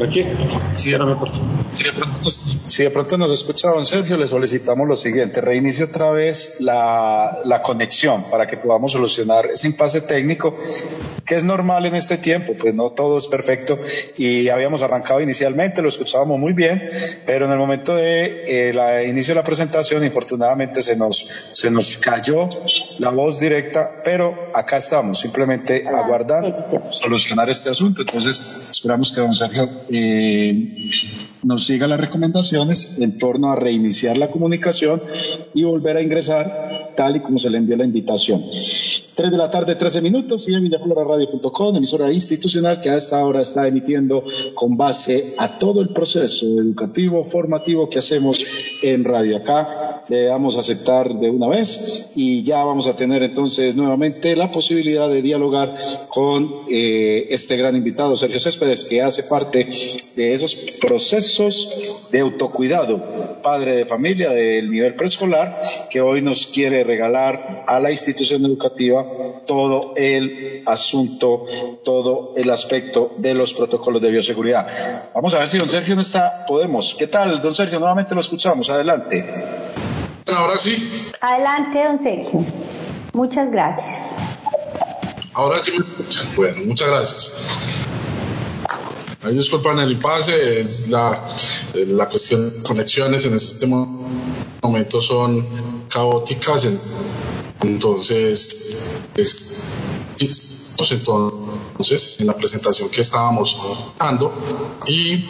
Aquí. 0.00 0.24
Sí, 0.74 0.90
de, 0.90 0.98
pronto, 1.92 2.30
si 2.30 2.82
de 2.82 2.90
pronto 2.90 3.18
nos 3.18 3.30
escucha 3.30 3.68
don 3.68 3.84
Sergio, 3.86 4.16
le 4.16 4.26
solicitamos 4.26 4.88
lo 4.88 4.96
siguiente, 4.96 5.40
reinicie 5.40 5.84
otra 5.84 6.10
vez 6.10 6.56
la, 6.60 7.40
la 7.44 7.62
conexión 7.62 8.30
para 8.30 8.46
que 8.46 8.56
podamos 8.56 8.92
solucionar 8.92 9.46
ese 9.46 9.66
impasse 9.66 10.00
técnico 10.00 10.56
que 11.24 11.36
es 11.36 11.44
normal 11.44 11.86
en 11.86 11.94
este 11.94 12.18
tiempo, 12.18 12.54
pues 12.58 12.74
no 12.74 12.90
todo 12.90 13.16
es 13.16 13.26
perfecto 13.26 13.78
y 14.16 14.48
habíamos 14.48 14.82
arrancado 14.82 15.20
inicialmente, 15.20 15.82
lo 15.82 15.88
escuchábamos 15.88 16.38
muy 16.38 16.52
bien, 16.52 16.88
pero 17.26 17.46
en 17.46 17.52
el 17.52 17.58
momento 17.58 17.94
de 17.94 18.68
eh, 18.68 18.72
la 18.72 19.02
inicio 19.04 19.34
de 19.34 19.40
la 19.40 19.44
presentación, 19.44 20.04
infortunadamente 20.04 20.82
se 20.82 20.96
nos, 20.96 21.18
se 21.52 21.70
nos 21.70 21.96
cayó 21.98 22.48
la 22.98 23.10
voz 23.10 23.40
directa, 23.40 24.02
pero 24.04 24.50
acá 24.54 24.78
estamos, 24.78 25.20
simplemente 25.20 25.84
aguardando 25.86 26.90
solucionar 26.90 27.48
este 27.50 27.70
asunto. 27.70 28.02
Entonces, 28.02 28.66
esperamos 28.70 29.12
que 29.12 29.20
don 29.20 29.34
Sergio 29.34 29.68
eh, 29.92 30.88
nos 31.42 31.64
siga 31.64 31.86
las 31.86 32.00
recomendaciones 32.00 32.98
en 32.98 33.18
torno 33.18 33.52
a 33.52 33.56
reiniciar 33.56 34.16
la 34.16 34.30
comunicación 34.30 35.02
y 35.54 35.64
volver 35.64 35.96
a 35.96 36.02
ingresar 36.02 36.92
tal 36.96 37.16
y 37.16 37.20
como 37.20 37.38
se 37.38 37.50
le 37.50 37.58
envió 37.58 37.76
la 37.76 37.84
invitación. 37.84 38.42
3 39.14 39.30
de 39.30 39.36
la 39.36 39.50
tarde, 39.50 39.74
13 39.74 40.00
minutos, 40.00 40.48
y 40.48 40.54
en 40.54 40.62
villafloraradio.com, 40.62 41.76
emisora 41.76 42.12
institucional 42.12 42.80
que 42.80 42.90
a 42.90 42.96
esta 42.96 43.24
hora 43.24 43.42
está 43.42 43.66
emitiendo 43.66 44.24
con 44.54 44.76
base 44.76 45.34
a 45.38 45.58
todo 45.58 45.82
el 45.82 45.90
proceso 45.90 46.46
educativo, 46.46 47.24
formativo 47.24 47.90
que 47.90 47.98
hacemos 47.98 48.42
en 48.82 49.04
radio. 49.04 49.36
Acá 49.36 49.91
a 50.10 50.60
aceptar 50.60 51.14
de 51.14 51.30
una 51.30 51.48
vez 51.48 52.10
y 52.14 52.42
ya 52.42 52.62
vamos 52.64 52.86
a 52.86 52.96
tener 52.96 53.22
entonces 53.22 53.76
nuevamente 53.76 54.36
la 54.36 54.50
posibilidad 54.50 55.08
de 55.08 55.22
dialogar 55.22 55.78
con 56.08 56.66
eh, 56.70 57.28
este 57.30 57.56
gran 57.56 57.76
invitado, 57.76 58.16
Sergio 58.16 58.40
Céspedes, 58.40 58.84
que 58.84 59.00
hace 59.00 59.22
parte 59.22 59.68
de 60.16 60.34
esos 60.34 60.54
procesos 60.80 62.08
de 62.10 62.20
autocuidado, 62.20 63.40
padre 63.42 63.76
de 63.76 63.86
familia 63.86 64.30
del 64.30 64.70
nivel 64.70 64.94
preescolar, 64.96 65.62
que 65.90 66.00
hoy 66.00 66.20
nos 66.20 66.46
quiere 66.46 66.84
regalar 66.84 67.64
a 67.66 67.80
la 67.80 67.90
institución 67.90 68.44
educativa 68.44 69.06
todo 69.46 69.94
el 69.96 70.62
asunto, 70.66 71.46
todo 71.84 72.34
el 72.36 72.50
aspecto 72.50 73.12
de 73.16 73.34
los 73.34 73.54
protocolos 73.54 74.02
de 74.02 74.10
bioseguridad. 74.10 75.10
Vamos 75.14 75.34
a 75.34 75.38
ver 75.38 75.48
si 75.48 75.58
don 75.58 75.68
Sergio 75.68 75.94
no 75.94 76.02
está, 76.02 76.44
podemos. 76.46 76.94
¿Qué 76.98 77.06
tal, 77.06 77.40
don 77.40 77.54
Sergio? 77.54 77.78
Nuevamente 77.78 78.14
lo 78.14 78.20
escuchamos, 78.20 78.68
adelante. 78.68 79.71
Ahora 80.26 80.58
sí. 80.58 81.10
Adelante, 81.20 81.84
don 81.84 82.00
Sergio. 82.00 82.44
Muchas 83.12 83.50
gracias. 83.50 84.14
Ahora 85.34 85.62
sí 85.62 85.70
me 85.70 85.84
escuchan. 85.84 86.26
Bueno, 86.36 86.64
muchas 86.66 86.88
gracias. 86.88 87.32
Ahí 89.22 89.34
disculpan 89.34 89.78
el 89.78 89.92
impasse, 89.92 90.60
es 90.60 90.88
la, 90.88 91.16
la 91.74 92.08
cuestión 92.08 92.50
de 92.50 92.62
conexiones 92.62 93.24
en 93.24 93.34
este 93.34 93.66
momento 93.66 95.00
son 95.00 95.86
caóticas. 95.88 96.68
Entonces, 97.62 98.76
es, 99.14 99.62
entonces 100.90 102.20
en 102.20 102.26
la 102.26 102.34
presentación 102.34 102.88
que 102.88 103.00
estábamos 103.02 103.60
dando 103.98 104.32
y 104.86 105.24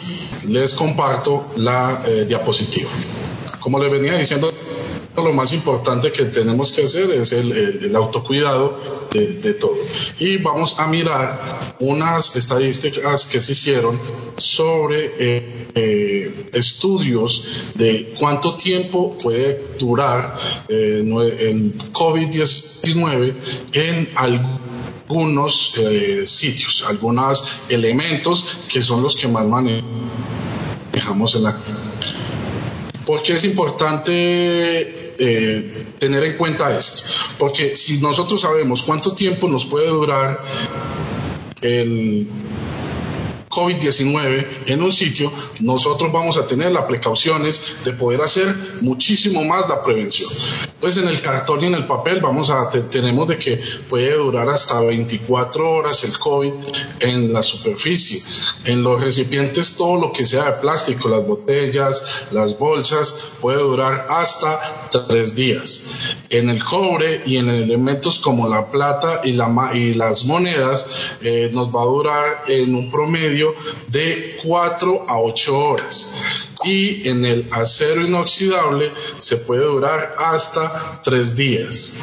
les 0.47 0.73
comparto 0.73 1.45
la 1.57 2.03
eh, 2.05 2.25
diapositiva. 2.27 2.89
Como 3.59 3.79
les 3.79 3.91
venía 3.91 4.17
diciendo, 4.17 4.51
lo 5.21 5.31
más 5.33 5.53
importante 5.53 6.11
que 6.11 6.25
tenemos 6.25 6.71
que 6.71 6.83
hacer 6.83 7.11
es 7.11 7.31
el, 7.33 7.95
autocuidado 7.95 9.07
de, 9.11 9.53
todo. 9.53 9.77
Y 10.19 10.37
vamos 10.37 10.79
a 10.79 10.87
mirar 10.87 11.75
unas 11.79 12.35
estadísticas 12.35 13.25
que 13.25 13.39
se 13.39 13.51
hicieron 13.51 13.99
sobre 14.37 15.13
eh, 15.19 15.67
eh, 15.75 16.49
estudios 16.53 17.43
de 17.75 18.15
cuánto 18.19 18.57
tiempo 18.57 19.15
puede 19.19 19.75
durar 19.77 20.35
eh, 20.67 21.03
el 21.39 21.77
COVID-19 21.91 23.35
en 23.73 24.09
algunos 24.15 25.75
sitios, 26.25 26.83
algunos 26.87 27.59
elementos 27.69 28.57
que 28.67 28.81
son 28.81 29.03
los 29.03 29.15
que 29.15 29.27
más 29.27 29.45
manejamos 29.45 31.35
en 31.35 31.43
la 31.43 31.55
porque 33.05 33.33
es 33.33 33.43
importante 33.43 35.02
eh, 35.19 35.85
tener 35.99 36.23
en 36.23 36.37
cuenta 36.37 36.75
esto, 36.77 37.03
porque 37.37 37.75
si 37.75 37.99
nosotros 37.99 38.41
sabemos 38.41 38.83
cuánto 38.83 39.13
tiempo 39.13 39.47
nos 39.47 39.65
puede 39.65 39.87
durar 39.87 40.43
el 41.61 42.27
COVID-19 43.53 44.47
en 44.65 44.81
un 44.81 44.91
sitio, 44.91 45.31
nosotros 45.59 46.11
vamos 46.11 46.37
a 46.37 46.47
tener 46.47 46.71
las 46.71 46.85
precauciones 46.85 47.75
de 47.85 47.93
poder 47.93 48.21
hacer 48.21 48.55
muchísimo 48.81 49.43
más 49.43 49.69
la 49.69 49.83
prevención. 49.83 50.29
Pues 50.79 50.97
en 50.97 51.07
el 51.07 51.21
cartón 51.21 51.63
y 51.63 51.67
en 51.67 51.75
el 51.75 51.85
papel 51.85 52.19
vamos 52.19 52.49
a 52.49 52.69
tenemos 52.69 53.27
de 53.27 53.37
que 53.37 53.61
puede 53.89 54.15
durar 54.15 54.49
hasta 54.49 54.81
24 54.81 55.71
horas 55.71 56.03
el 56.03 56.17
COVID 56.17 56.53
en 56.99 57.31
la 57.31 57.43
superficie. 57.43 58.21
En 58.65 58.83
los 58.83 58.99
recipientes 58.99 59.75
todo 59.75 59.97
lo 59.97 60.11
que 60.11 60.25
sea 60.25 60.45
de 60.45 60.53
plástico, 60.53 61.07
las 61.07 61.25
botellas, 61.25 62.23
las 62.31 62.57
bolsas, 62.57 63.31
puede 63.39 63.59
durar 63.59 64.07
hasta 64.09 64.82
tres 65.07 65.35
días. 65.35 66.15
En 66.29 66.49
el 66.49 66.63
cobre 66.63 67.23
y 67.25 67.37
en 67.37 67.49
elementos 67.49 68.19
como 68.19 68.47
la 68.47 68.71
plata 68.71 69.21
y, 69.23 69.33
la, 69.33 69.71
y 69.73 69.93
las 69.93 70.25
monedas 70.25 71.13
eh, 71.21 71.49
nos 71.53 71.73
va 71.73 71.81
a 71.81 71.85
durar 71.85 72.43
en 72.47 72.75
un 72.75 72.91
promedio 72.91 73.55
de 73.87 74.37
4 74.43 75.05
a 75.07 75.19
8 75.19 75.59
horas. 75.59 76.53
Y 76.63 77.07
en 77.07 77.25
el 77.25 77.47
acero 77.51 78.05
inoxidable 78.05 78.91
se 79.17 79.37
puede 79.37 79.65
durar 79.65 80.15
hasta 80.17 81.01
3 81.03 81.35
días. 81.35 81.93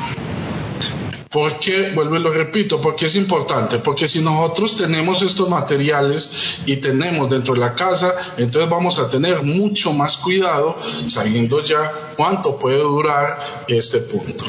¿Por 1.30 1.60
qué? 1.60 1.92
Vuelvo 1.94 2.16
y 2.16 2.18
lo 2.18 2.32
repito, 2.32 2.80
porque 2.80 3.06
es 3.06 3.14
importante, 3.14 3.78
porque 3.78 4.08
si 4.08 4.20
nosotros 4.20 4.76
tenemos 4.76 5.22
estos 5.22 5.48
materiales 5.48 6.58
y 6.66 6.78
tenemos 6.78 7.30
dentro 7.30 7.54
de 7.54 7.60
la 7.60 7.72
casa, 7.72 8.16
entonces 8.36 8.68
vamos 8.68 8.98
a 8.98 9.08
tener 9.08 9.44
mucho 9.44 9.92
más 9.92 10.16
cuidado 10.16 10.76
sabiendo 11.06 11.62
ya 11.62 12.14
cuánto 12.16 12.58
puede 12.58 12.78
durar 12.78 13.38
este 13.68 14.00
punto. 14.00 14.44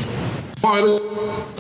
Vamos 0.62 0.78
a 0.78 0.82
ver 0.84 1.02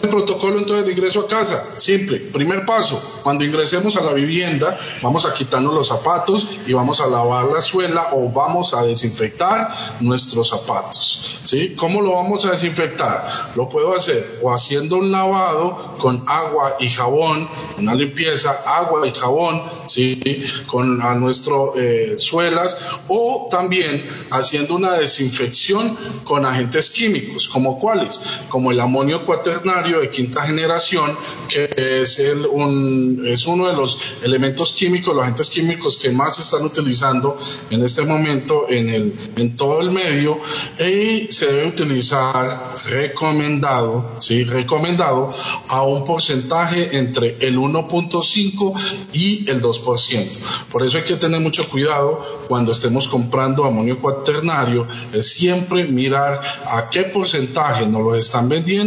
el 0.03 0.10
protocolo 0.10 0.60
entonces 0.60 0.86
de 0.86 0.91
ingreso 0.93 1.22
a 1.22 1.27
casa. 1.27 1.75
Simple. 1.77 2.20
Primer 2.20 2.65
paso, 2.65 3.01
cuando 3.24 3.43
ingresemos 3.43 3.96
a 3.98 4.03
la 4.03 4.13
vivienda, 4.13 4.79
vamos 5.01 5.25
a 5.25 5.34
quitarnos 5.34 5.74
los 5.74 5.88
zapatos 5.88 6.48
y 6.65 6.74
vamos 6.74 7.01
a 7.01 7.08
lavar 7.08 7.46
la 7.46 7.62
suela 7.62 8.10
o 8.13 8.29
vamos 8.29 8.74
a 8.74 8.84
desinfectar 8.84 9.74
nuestros 10.00 10.50
zapatos. 10.50 11.39
¿Sí? 11.43 11.75
¿Cómo 11.75 12.01
lo 12.01 12.13
vamos 12.13 12.46
a 12.46 12.51
desinfectar? 12.51 13.29
Lo 13.55 13.70
puedo 13.70 13.96
hacer 13.96 14.39
o 14.41 14.53
haciendo 14.53 14.98
un 14.98 15.12
lavado 15.12 15.98
con 16.00 16.24
agua 16.27 16.77
y 16.79 16.89
jabón 16.89 17.50
una 17.77 17.96
limpieza, 17.96 18.63
agua 18.65 19.08
y 19.08 19.12
jabón, 19.12 19.63
¿sí? 19.88 20.43
Con 20.67 21.01
a 21.01 21.15
nuestro 21.15 21.74
eh, 21.75 22.15
suelas 22.17 22.77
o 23.08 23.48
también 23.50 24.05
haciendo 24.31 24.75
una 24.75 24.93
desinfección 24.93 25.98
con 26.24 26.46
agentes 26.46 26.91
químicos, 26.91 27.48
como 27.48 27.79
cuáles, 27.79 28.22
como 28.50 28.72
el 28.72 28.79
amonio 28.91 29.25
cuaternario 29.25 30.01
de 30.01 30.10
quinta 30.10 30.43
generación, 30.43 31.17
que 31.48 31.69
es, 32.01 32.19
el, 32.19 32.45
un, 32.45 33.24
es 33.25 33.45
uno 33.45 33.69
de 33.69 33.74
los 33.74 33.98
elementos 34.21 34.74
químicos, 34.74 35.15
los 35.15 35.24
agentes 35.24 35.50
químicos 35.50 35.95
que 35.95 36.10
más 36.10 36.36
se 36.36 36.41
están 36.41 36.63
utilizando 36.65 37.38
en 37.69 37.86
este 37.86 38.01
momento 38.01 38.65
en, 38.67 38.89
el, 38.89 39.13
en 39.38 39.55
todo 39.55 39.79
el 39.79 39.91
medio 39.91 40.41
y 40.77 41.31
se 41.31 41.45
debe 41.45 41.67
utilizar 41.69 42.75
recomendado, 42.89 44.17
¿sí? 44.19 44.43
recomendado 44.43 45.31
a 45.69 45.83
un 45.83 46.03
porcentaje 46.03 46.98
entre 46.98 47.38
el 47.39 47.57
1.5 47.57 48.74
y 49.13 49.50
el 49.50 49.62
2%. 49.62 50.38
Por 50.69 50.83
eso 50.83 50.98
hay 50.98 51.05
que 51.05 51.15
tener 51.15 51.39
mucho 51.39 51.69
cuidado 51.69 52.45
cuando 52.50 52.74
estemos 52.74 53.07
comprando 53.07 53.63
amonio 53.63 54.01
cuaternario, 54.01 54.86
siempre 55.21 55.86
mirar 55.86 56.41
a 56.65 56.89
qué 56.89 57.03
porcentaje 57.03 57.88
nos 57.88 58.01
lo 58.01 58.15
están 58.15 58.50
vendiendo 58.50 58.80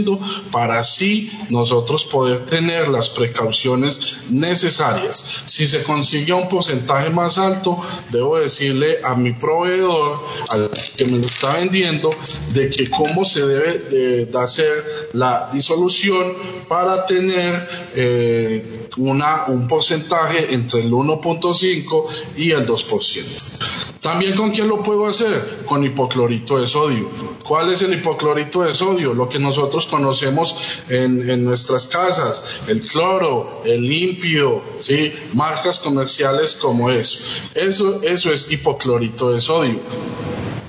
para 0.51 0.79
así 0.79 1.31
nosotros 1.51 2.05
poder 2.05 2.45
tener 2.45 2.89
las 2.89 3.11
precauciones 3.11 4.19
necesarias. 4.31 5.45
Si 5.47 5.67
se 5.67 5.83
consigue 5.83 6.33
un 6.33 6.49
porcentaje 6.49 7.11
más 7.11 7.39
alto, 7.39 7.81
debo 8.11 8.39
decirle 8.39 9.01
a 9.05 9.15
mi 9.15 9.33
proveedor, 9.33 10.25
al 10.49 10.71
que 10.97 11.05
me 11.05 11.19
lo 11.19 11.27
está 11.27 11.57
vendiendo, 11.57 12.11
de 12.53 12.71
que 12.71 12.89
cómo 12.89 13.25
se 13.25 13.47
debe 13.47 14.27
de, 14.27 14.39
hacer 14.39 15.11
la 15.13 15.51
disolución 15.53 16.35
para 16.69 17.07
tener 17.07 17.69
eh, 17.95 18.89
una, 18.97 19.47
un 19.47 19.67
porcentaje 19.69 20.53
entre 20.53 20.81
el 20.81 20.91
1.5 20.91 22.07
y 22.37 22.51
el 22.51 22.67
2%. 22.67 23.95
También 24.01 24.35
con 24.35 24.51
quién 24.51 24.69
lo 24.69 24.83
puedo 24.83 25.07
hacer? 25.07 25.65
Con 25.65 25.83
hipoclorito 25.83 26.59
de 26.59 26.67
sodio. 26.67 27.09
¿Cuál 27.43 27.73
es 27.73 27.81
el 27.81 27.95
hipoclorito 27.95 28.61
de 28.63 28.75
sodio? 28.75 29.15
Lo 29.15 29.31
que 29.31 29.39
nosotros 29.39 29.87
conocemos 29.87 30.83
en, 30.91 31.31
en 31.31 31.43
nuestras 31.43 31.87
casas, 31.87 32.61
el 32.69 32.83
cloro, 32.83 33.63
el 33.65 33.83
limpio, 33.83 34.63
¿sí? 34.79 35.11
marcas 35.33 35.79
comerciales 35.79 36.55
como 36.55 36.91
eso. 36.91 37.19
Eso, 37.55 38.03
eso 38.03 38.31
es 38.31 38.53
hipoclorito 38.53 39.33
de 39.33 39.41
sodio. 39.41 39.81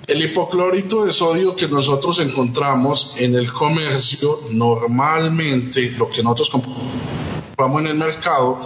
El 0.08 0.24
hipoclorito 0.24 1.04
de 1.04 1.12
sodio 1.12 1.56
que 1.56 1.68
nosotros 1.68 2.20
encontramos 2.20 3.16
en 3.18 3.34
el 3.36 3.52
comercio, 3.52 4.42
normalmente 4.52 5.90
lo 5.98 6.10
que 6.10 6.22
nosotros 6.22 6.50
compramos 6.52 7.25
en 7.58 7.88
el 7.88 7.96
mercado, 7.96 8.60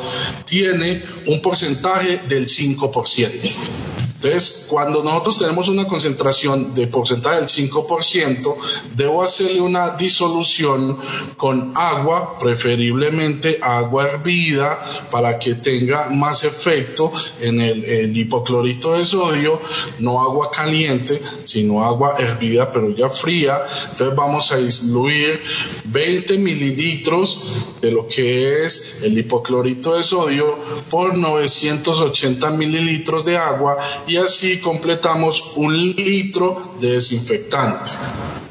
tiene 0.46 1.04
un 1.28 1.42
porcentaje 1.42 2.22
del 2.28 2.48
5%. 2.48 3.90
Entonces, 4.22 4.66
cuando 4.70 5.02
nosotros 5.02 5.40
tenemos 5.40 5.70
una 5.70 5.88
concentración 5.88 6.74
de 6.74 6.88
porcentaje 6.88 7.38
del 7.38 7.48
5%, 7.48 8.56
debo 8.98 9.24
hacerle 9.24 9.62
una 9.62 9.92
disolución 9.92 10.98
con 11.38 11.72
agua, 11.74 12.38
preferiblemente 12.38 13.60
agua 13.62 14.10
hervida, 14.10 15.08
para 15.10 15.40
que 15.40 15.56
tenga 15.56 16.10
más 16.10 16.44
efecto 16.44 17.14
en 17.40 17.62
el, 17.62 18.18
hipoclorito 18.18 18.98
de 18.98 19.06
sodio, 19.06 19.62
no 20.00 20.22
agua 20.22 20.52
caliente, 20.52 21.22
sino 21.46 21.86
agua 21.86 22.16
hervida, 22.20 22.74
pero 22.74 22.90
ya 22.90 23.08
fría. 23.08 23.62
Entonces 23.92 24.18
vamos 24.18 24.52
a 24.52 24.58
diluir 24.58 25.42
20 25.86 26.38
mililitros 26.40 27.42
de 27.80 27.92
lo 27.92 28.06
que 28.06 28.66
es 28.66 28.79
el 29.04 29.18
hipoclorito 29.18 29.96
de 29.96 30.04
sodio 30.04 30.58
por 30.90 31.18
980 31.18 32.52
mililitros 32.52 33.26
de 33.26 33.38
agua 33.38 33.78
y 34.08 34.18
así 34.18 34.60
completamos 34.60 35.54
un 35.56 35.76
litro 35.96 36.76
de 36.80 36.94
desinfectante. 36.94 37.92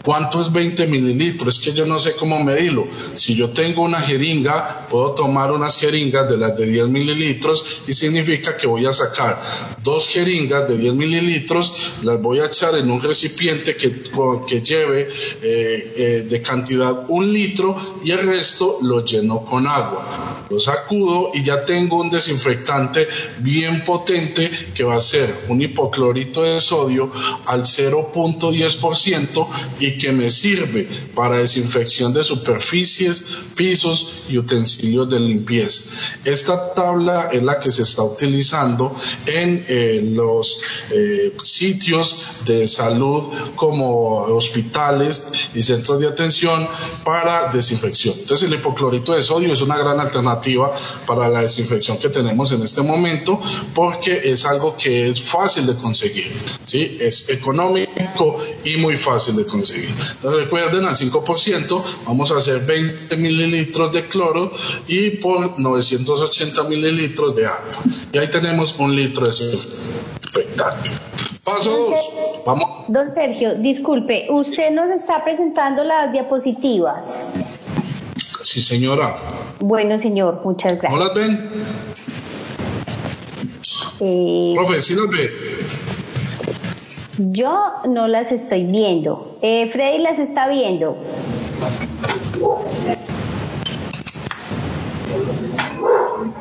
¿Cuánto 0.08 0.40
es 0.40 0.50
20 0.50 0.86
mililitros? 0.86 1.58
Es 1.58 1.62
que 1.62 1.74
yo 1.74 1.84
no 1.84 1.98
sé 1.98 2.16
cómo 2.16 2.42
medirlo. 2.42 2.88
Si 3.14 3.34
yo 3.34 3.50
tengo 3.50 3.82
una 3.82 4.00
jeringa, 4.00 4.86
puedo 4.88 5.10
tomar 5.10 5.52
unas 5.52 5.78
jeringas 5.78 6.30
de 6.30 6.38
las 6.38 6.56
de 6.56 6.64
10 6.64 6.88
mililitros 6.88 7.82
y 7.86 7.92
significa 7.92 8.56
que 8.56 8.66
voy 8.66 8.86
a 8.86 8.94
sacar 8.94 9.38
dos 9.82 10.08
jeringas 10.08 10.66
de 10.66 10.78
10 10.78 10.94
mililitros, 10.94 11.74
las 12.04 12.22
voy 12.22 12.38
a 12.38 12.46
echar 12.46 12.74
en 12.76 12.90
un 12.90 13.02
recipiente 13.02 13.76
que, 13.76 14.04
que 14.46 14.62
lleve 14.62 15.10
eh, 15.42 15.92
eh, 15.94 16.26
de 16.26 16.40
cantidad 16.40 17.04
un 17.08 17.30
litro 17.30 17.76
y 18.02 18.10
el 18.10 18.26
resto 18.26 18.78
lo 18.80 19.04
lleno 19.04 19.44
con 19.44 19.66
agua. 19.66 20.46
Lo 20.48 20.58
sacudo 20.58 21.32
y 21.34 21.42
ya 21.42 21.66
tengo 21.66 22.00
un 22.00 22.08
desinfectante 22.08 23.06
bien 23.40 23.84
potente 23.84 24.50
que 24.74 24.84
va 24.84 24.96
a 24.96 25.02
ser 25.02 25.44
un 25.48 25.60
hipoclorito 25.60 26.44
de 26.44 26.62
sodio 26.62 27.12
al 27.44 27.64
0.10% 27.64 29.48
y 29.80 29.97
que 29.98 30.12
me 30.12 30.30
sirve 30.30 30.88
para 31.14 31.38
desinfección 31.38 32.12
de 32.12 32.24
superficies, 32.24 33.24
pisos 33.54 34.22
y 34.28 34.38
utensilios 34.38 35.10
de 35.10 35.20
limpieza. 35.20 35.90
Esta 36.24 36.74
tabla 36.74 37.30
es 37.32 37.42
la 37.42 37.58
que 37.58 37.70
se 37.70 37.82
está 37.82 38.02
utilizando 38.02 38.94
en 39.26 39.64
eh, 39.68 40.10
los 40.14 40.60
eh, 40.90 41.36
sitios 41.42 42.44
de 42.46 42.66
salud 42.66 43.24
como 43.56 44.20
hospitales 44.22 45.48
y 45.54 45.62
centros 45.62 46.00
de 46.00 46.06
atención 46.06 46.68
para 47.04 47.52
desinfección. 47.52 48.14
Entonces 48.18 48.48
el 48.48 48.58
hipoclorito 48.58 49.12
de 49.12 49.22
sodio 49.22 49.52
es 49.52 49.60
una 49.60 49.76
gran 49.76 49.98
alternativa 50.00 50.72
para 51.06 51.28
la 51.28 51.42
desinfección 51.42 51.98
que 51.98 52.08
tenemos 52.08 52.52
en 52.52 52.62
este 52.62 52.82
momento 52.82 53.40
porque 53.74 54.20
es 54.24 54.44
algo 54.44 54.76
que 54.76 55.08
es 55.08 55.22
fácil 55.22 55.66
de 55.66 55.74
conseguir, 55.74 56.32
¿sí? 56.64 56.98
es 57.00 57.28
económico 57.30 58.38
y 58.64 58.76
muy 58.76 58.96
fácil 58.96 59.36
de 59.36 59.46
conseguir. 59.46 59.77
Entonces 59.86 60.44
recuerden, 60.44 60.84
al 60.84 60.96
5% 60.96 61.82
vamos 62.06 62.32
a 62.32 62.38
hacer 62.38 62.64
20 62.66 63.16
mililitros 63.16 63.92
de 63.92 64.06
cloro 64.06 64.50
y 64.86 65.10
por 65.10 65.58
980 65.58 66.64
mililitros 66.64 67.36
de 67.36 67.46
agua. 67.46 67.72
Y 68.12 68.18
ahí 68.18 68.30
tenemos 68.30 68.74
un 68.78 68.94
litro 68.94 69.26
de 69.26 69.32
desinfectante. 69.32 70.90
Paso 71.44 71.90
2. 71.90 72.44
Vamos. 72.44 72.84
Don 72.88 73.14
Sergio, 73.14 73.54
disculpe, 73.54 74.26
usted 74.30 74.70
nos 74.70 74.90
está 74.90 75.24
presentando 75.24 75.84
las 75.84 76.12
diapositivas. 76.12 77.20
Sí, 78.42 78.62
señora. 78.62 79.16
Bueno, 79.60 79.98
señor, 79.98 80.40
muchas 80.44 80.78
gracias. 80.78 80.92
¿No 80.92 81.04
las 81.04 81.14
ven? 81.14 81.50
Eh, 84.00 84.52
Profe, 84.54 84.80
¿sí 84.80 84.94
las 84.94 85.10
ve? 85.10 85.58
Yo 87.18 87.72
no 87.88 88.06
las 88.06 88.30
estoy 88.30 88.64
viendo. 88.64 89.36
Eh, 89.42 89.68
Freddy 89.72 89.98
las 89.98 90.20
está 90.20 90.48
viendo. 90.48 90.96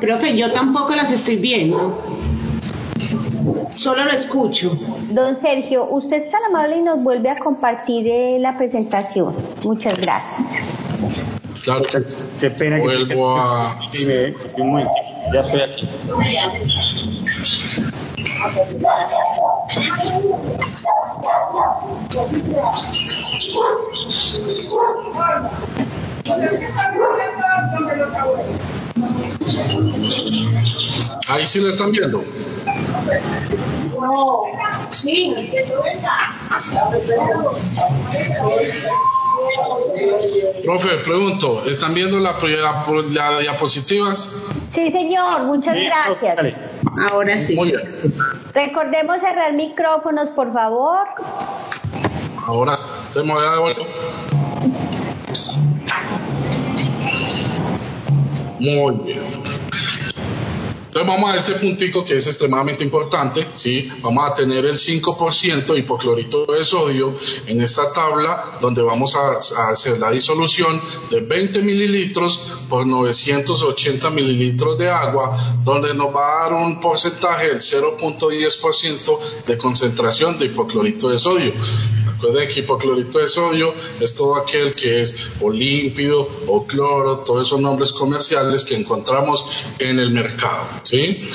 Profe, 0.00 0.36
yo 0.36 0.52
tampoco 0.52 0.94
las 0.94 1.10
estoy 1.10 1.34
viendo. 1.36 2.00
Solo 3.74 4.04
lo 4.04 4.12
escucho. 4.12 4.78
Don 5.10 5.34
Sergio, 5.34 5.88
usted 5.90 6.18
es 6.18 6.30
tan 6.30 6.44
amable 6.44 6.78
y 6.78 6.82
nos 6.82 7.02
vuelve 7.02 7.30
a 7.30 7.38
compartir 7.38 8.06
eh, 8.06 8.38
la 8.38 8.56
presentación. 8.56 9.34
Muchas 9.64 10.00
gracias. 10.00 10.88
Claro. 11.64 11.82
Qué 12.38 12.50
pena 12.50 12.78
Vuelvo 12.78 13.34
que 13.34 13.40
a... 13.40 13.78
Sí, 13.90 14.06
me-. 14.58 14.86
Ya 15.34 15.40
estoy 15.40 15.60
aquí. 15.60 15.88
Ahí 31.28 31.46
sí 31.46 31.60
la 31.60 31.68
están 31.70 31.92
viendo. 31.92 32.22
No, 34.00 34.42
sí. 34.92 35.34
Profe, 40.64 40.88
pregunto, 41.04 41.64
¿están 41.66 41.94
viendo 41.94 42.18
la, 42.18 42.34
la, 42.42 43.30
la 43.30 43.38
diapositivas? 43.40 44.30
Sí, 44.74 44.90
señor, 44.90 45.44
muchas 45.44 45.74
Sí, 45.74 45.84
gracias. 45.84 46.36
dale. 46.36 46.54
Ahora 47.10 47.38
sí. 47.38 47.54
Muy 47.54 47.70
bien. 47.70 47.82
Recordemos 48.54 49.20
cerrar 49.20 49.52
micrófonos, 49.52 50.30
por 50.30 50.52
favor. 50.52 51.06
Ahora, 52.46 52.78
te 53.12 53.22
me 53.22 53.34
voy 53.34 53.44
a 53.44 53.50
devolver. 53.52 53.86
Muy 58.58 58.96
bien. 59.04 59.37
Entonces 60.98 61.14
vamos 61.16 61.32
a 61.32 61.36
este 61.36 61.64
puntico 61.64 62.04
que 62.04 62.16
es 62.16 62.26
extremadamente 62.26 62.82
importante, 62.82 63.46
¿sí? 63.54 63.88
Vamos 64.02 64.28
a 64.28 64.34
tener 64.34 64.64
el 64.66 64.74
5% 64.78 65.66
de 65.66 65.78
hipoclorito 65.78 66.44
de 66.46 66.64
sodio 66.64 67.14
en 67.46 67.60
esta 67.62 67.92
tabla 67.92 68.58
donde 68.60 68.82
vamos 68.82 69.14
a 69.14 69.70
hacer 69.70 69.96
la 70.00 70.10
disolución 70.10 70.82
de 71.08 71.20
20 71.20 71.62
mililitros 71.62 72.40
por 72.68 72.84
980 72.84 74.10
mililitros 74.10 74.76
de 74.76 74.88
agua, 74.88 75.36
donde 75.62 75.94
nos 75.94 76.12
va 76.12 76.40
a 76.40 76.42
dar 76.42 76.54
un 76.54 76.80
porcentaje 76.80 77.46
del 77.46 77.58
0.10% 77.58 79.44
de 79.46 79.56
concentración 79.56 80.36
de 80.36 80.46
hipoclorito 80.46 81.10
de 81.10 81.18
sodio. 81.20 81.52
Recuerden 82.20 82.48
que 82.48 82.60
hipoclorito 82.60 83.20
de 83.20 83.28
sodio 83.28 83.72
es 84.00 84.12
todo 84.12 84.34
aquel 84.34 84.74
que 84.74 85.02
es 85.02 85.30
o 85.40 85.50
límpido 85.50 86.28
o 86.48 86.66
cloro, 86.66 87.18
todos 87.18 87.46
esos 87.46 87.60
nombres 87.60 87.92
comerciales 87.92 88.64
que 88.64 88.74
encontramos 88.74 89.46
en 89.78 90.00
el 90.00 90.10
mercado. 90.10 90.66
¿sí? 90.82 91.28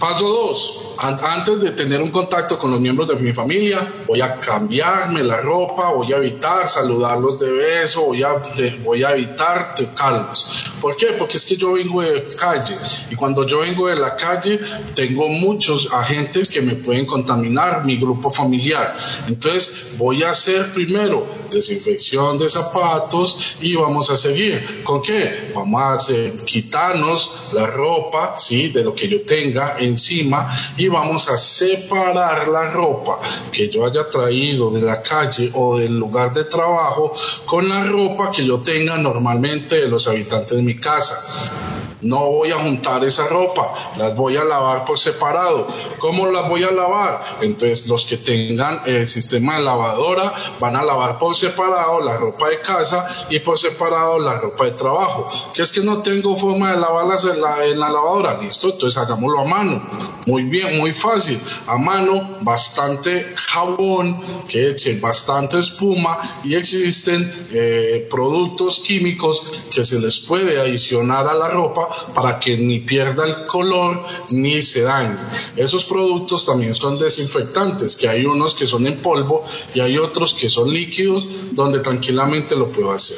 Paso 0.00 0.28
2 0.28 0.85
antes 0.98 1.60
de 1.60 1.70
tener 1.72 2.00
un 2.00 2.10
contacto 2.10 2.58
con 2.58 2.70
los 2.70 2.80
miembros 2.80 3.08
de 3.08 3.16
mi 3.16 3.32
familia, 3.32 4.04
voy 4.06 4.20
a 4.20 4.38
cambiarme 4.40 5.22
la 5.22 5.38
ropa, 5.40 5.90
voy 5.90 6.12
a 6.12 6.16
evitar 6.16 6.66
saludarlos 6.68 7.38
de 7.38 7.50
beso, 7.50 8.02
voy 8.02 8.22
a, 8.22 8.40
voy 8.84 9.02
a 9.02 9.12
evitar 9.12 9.74
calmos. 9.94 10.72
¿Por 10.80 10.96
qué? 10.96 11.08
Porque 11.18 11.36
es 11.36 11.44
que 11.44 11.56
yo 11.56 11.72
vengo 11.72 12.02
de 12.02 12.26
calle 12.36 12.76
y 13.10 13.16
cuando 13.16 13.46
yo 13.46 13.60
vengo 13.60 13.88
de 13.88 13.96
la 13.96 14.16
calle 14.16 14.60
tengo 14.94 15.28
muchos 15.28 15.92
agentes 15.92 16.48
que 16.48 16.62
me 16.62 16.74
pueden 16.74 17.06
contaminar 17.06 17.84
mi 17.84 17.96
grupo 17.96 18.30
familiar. 18.30 18.96
Entonces 19.28 19.94
voy 19.98 20.22
a 20.22 20.30
hacer 20.30 20.72
primero 20.72 21.26
desinfección 21.50 22.38
de 22.38 22.48
zapatos 22.48 23.56
y 23.60 23.74
vamos 23.74 24.10
a 24.10 24.16
seguir. 24.16 24.82
¿Con 24.82 25.02
qué? 25.02 25.52
Vamos 25.54 25.82
a 25.82 25.92
hacer, 25.94 26.32
quitarnos 26.44 27.32
la 27.52 27.66
ropa, 27.66 28.36
¿sí? 28.38 28.68
De 28.68 28.82
lo 28.82 28.94
que 28.94 29.08
yo 29.08 29.22
tenga 29.22 29.76
encima 29.78 30.50
y 30.76 30.85
vamos 30.88 31.28
a 31.30 31.38
separar 31.38 32.48
la 32.48 32.70
ropa 32.70 33.20
que 33.52 33.68
yo 33.68 33.86
haya 33.86 34.08
traído 34.08 34.70
de 34.70 34.82
la 34.82 35.02
calle 35.02 35.50
o 35.54 35.78
del 35.78 35.98
lugar 35.98 36.32
de 36.32 36.44
trabajo 36.44 37.12
con 37.44 37.68
la 37.68 37.84
ropa 37.84 38.30
que 38.30 38.44
yo 38.44 38.60
tenga 38.60 38.96
normalmente 38.96 39.76
de 39.76 39.88
los 39.88 40.06
habitantes 40.08 40.56
de 40.56 40.62
mi 40.62 40.76
casa. 40.76 41.85
No 42.02 42.30
voy 42.30 42.50
a 42.50 42.58
juntar 42.58 43.02
esa 43.04 43.26
ropa, 43.28 43.94
las 43.96 44.14
voy 44.14 44.36
a 44.36 44.44
lavar 44.44 44.84
por 44.84 44.98
separado. 44.98 45.66
¿Cómo 45.98 46.26
las 46.26 46.46
voy 46.48 46.62
a 46.62 46.70
lavar? 46.70 47.38
Entonces 47.40 47.86
los 47.88 48.04
que 48.04 48.18
tengan 48.18 48.82
el 48.84 49.08
sistema 49.08 49.56
de 49.56 49.64
lavadora 49.64 50.34
van 50.60 50.76
a 50.76 50.84
lavar 50.84 51.18
por 51.18 51.34
separado 51.34 52.00
la 52.00 52.18
ropa 52.18 52.50
de 52.50 52.60
casa 52.60 53.26
y 53.30 53.38
por 53.38 53.58
separado 53.58 54.18
la 54.18 54.38
ropa 54.38 54.66
de 54.66 54.72
trabajo. 54.72 55.28
Que 55.54 55.62
es 55.62 55.72
que 55.72 55.80
no 55.80 56.02
tengo 56.02 56.36
forma 56.36 56.72
de 56.72 56.78
lavarlas 56.78 57.24
en 57.24 57.40
la, 57.40 57.56
lavadora. 57.88 58.38
Listo, 58.42 58.68
entonces 58.70 58.98
hagámoslo 58.98 59.40
a 59.40 59.44
mano. 59.44 59.88
Muy 60.26 60.42
bien, 60.42 60.76
muy 60.76 60.92
fácil. 60.92 61.40
A 61.66 61.78
mano, 61.78 62.36
bastante 62.42 63.32
jabón, 63.36 64.20
que 64.48 64.70
eche 64.70 65.00
bastante 65.00 65.58
espuma 65.58 66.18
y 66.44 66.54
existen 66.54 67.48
eh, 67.52 68.06
productos 68.10 68.80
químicos 68.80 69.62
que 69.70 69.82
se 69.82 69.98
les 69.98 70.20
puede 70.20 70.60
adicionar 70.60 71.26
a 71.26 71.34
la 71.34 71.48
ropa 71.48 71.85
para 72.14 72.38
que 72.38 72.56
ni 72.56 72.80
pierda 72.80 73.24
el 73.24 73.46
color 73.46 74.04
ni 74.30 74.62
se 74.62 74.82
dañe. 74.82 75.16
Esos 75.56 75.84
productos 75.84 76.44
también 76.44 76.74
son 76.74 76.98
desinfectantes, 76.98 77.96
que 77.96 78.08
hay 78.08 78.24
unos 78.24 78.54
que 78.54 78.66
son 78.66 78.86
en 78.86 79.00
polvo 79.00 79.44
y 79.74 79.80
hay 79.80 79.98
otros 79.98 80.34
que 80.34 80.48
son 80.48 80.72
líquidos 80.72 81.26
donde 81.52 81.80
tranquilamente 81.80 82.56
lo 82.56 82.70
puedo 82.70 82.92
hacer. 82.92 83.16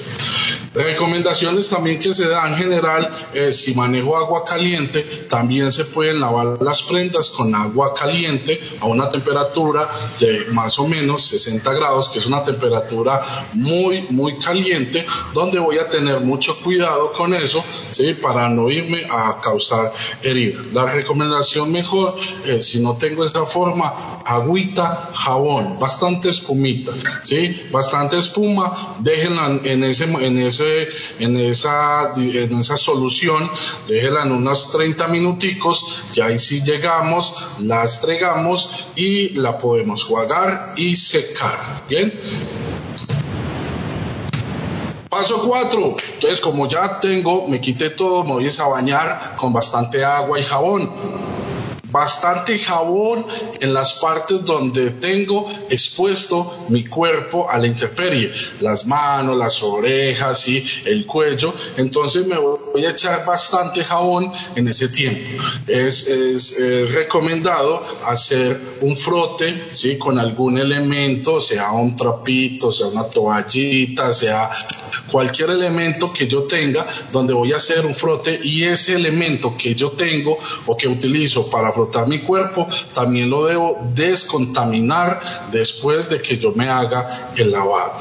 Recomendaciones 0.75 1.69
también 1.69 1.99
que 1.99 2.13
se 2.13 2.29
dan 2.29 2.53
en 2.53 2.59
general, 2.59 3.11
si 3.51 3.75
manejo 3.75 4.17
agua 4.17 4.45
caliente, 4.45 5.03
también 5.29 5.73
se 5.73 5.87
pueden 5.87 6.21
lavar 6.21 6.59
las 6.61 6.83
prendas 6.83 7.31
con 7.31 7.55
agua 7.55 7.95
caliente 7.95 8.61
a 8.81 8.87
una 8.87 9.09
temperatura 9.09 9.89
de 10.19 10.47
más 10.53 10.79
o 10.79 10.87
menos 10.87 11.23
60 11.25 11.73
grados, 11.73 12.09
que 12.09 12.19
es 12.19 12.27
una 12.27 12.45
temperatura 12.45 13.23
muy, 13.55 14.03
muy 14.11 14.39
caliente, 14.39 15.07
donde 15.33 15.59
voy 15.59 15.79
a 15.79 15.89
tener 15.89 16.21
mucho 16.21 16.59
cuidado 16.61 17.13
con 17.13 17.35
eso, 17.35 17.65
¿sí? 17.91 18.15
para 18.15 18.49
no 18.49 18.58
irme 18.71 19.07
a 19.11 19.41
causar 19.41 19.93
heridas. 20.23 20.67
La 20.73 20.87
recomendación 20.87 21.71
mejor, 21.71 22.15
si 22.61 22.81
no 22.81 22.97
tengo 22.97 23.25
esa 23.25 23.47
forma, 23.47 24.21
agüita, 24.25 25.11
jabón, 25.15 25.79
bastante 25.79 26.29
espumita, 26.29 26.93
¿sí? 27.23 27.63
Bastante 27.71 28.19
espuma, 28.19 28.97
déjenla 29.01 29.61
en 29.65 29.85
ese, 29.85 30.05
en 30.05 30.39
ese, 30.39 30.89
en 31.19 31.37
esa, 31.37 32.13
en 32.17 32.59
esa 32.59 32.77
solución, 32.77 33.51
déjenla 33.87 34.23
en 34.25 34.33
unos 34.33 34.71
30 34.73 35.09
minuticos, 35.09 36.05
ya 36.13 36.27
ahí 36.27 36.39
sí 36.39 36.63
llegamos, 36.63 37.35
la 37.61 37.85
estregamos 37.85 38.87
y 38.97 39.31
la 39.31 39.57
podemos 39.59 40.05
jugar 40.05 40.75
y 40.77 40.97
secar, 40.97 41.85
¿bien? 41.89 42.13
Paso 45.19 45.43
4. 45.43 45.97
Entonces, 46.15 46.41
como 46.41 46.69
ya 46.69 47.01
tengo, 47.01 47.49
me 47.49 47.61
quité 47.61 47.91
todo, 47.91 48.23
me 48.23 48.35
voy 48.35 48.49
a 48.57 48.67
bañar 48.69 49.35
con 49.37 49.53
bastante 49.53 50.05
agua 50.05 50.39
y 50.39 50.45
jabón 50.45 50.89
bastante 51.91 52.59
jabón 52.59 53.27
en 53.61 53.73
las 53.73 53.95
partes 53.95 54.45
donde 54.45 54.91
tengo 54.91 55.49
expuesto 55.71 56.67
mi 56.69 56.85
cuerpo 56.85 57.51
a 57.51 57.59
la 57.59 57.67
intemperie, 57.67 58.33
las 58.61 58.87
manos, 58.87 59.37
las 59.37 59.63
orejas 59.63 60.49
y 60.49 60.65
el 60.85 61.07
cuello. 61.07 61.55
Entonces 61.77 62.27
me 62.27 62.37
voy 62.37 62.85
a 62.85 62.91
echar 62.91 63.25
bastante 63.25 63.83
jabón 63.83 64.31
en 64.55 64.69
ese 64.69 64.89
tiempo. 64.89 65.31
Es, 65.67 66.09
recomendado 66.93 67.83
hacer 68.07 68.61
un 68.81 68.97
frote 68.97 69.69
¿sí? 69.73 69.97
con 69.97 70.19
algún 70.19 70.59
elemento, 70.59 71.41
sea 71.41 71.73
un 71.73 71.97
trapito, 71.97 72.73
sea 72.73 72.87
una 72.89 73.05
toallita, 73.05 74.13
sea 74.13 74.51
cualquier 75.11 75.51
elemento 75.51 76.13
que 76.13 76.27
yo 76.27 76.45
tenga 76.45 76.87
donde 77.13 77.33
voy 77.33 77.53
a 77.53 77.57
hacer 77.57 77.87
un 77.87 77.95
frote 77.95 78.39
y 78.43 78.65
ese 78.65 78.95
elemento 78.95 79.57
que 79.57 79.75
yo 79.75 79.93
tengo 79.93 80.39
o 80.67 80.77
que 80.77 80.89
utilizo 80.89 81.49
para 81.49 81.71
mi 82.07 82.21
cuerpo, 82.21 82.67
también 82.95 83.31
lo 83.31 83.47
debo 83.47 83.79
descontaminar 83.95 85.21
después 85.51 86.09
de 86.09 86.21
que 86.21 86.39
yo 86.39 86.53
me 86.53 86.69
haga 86.69 87.33
el 87.37 87.51
lavado. 87.51 87.93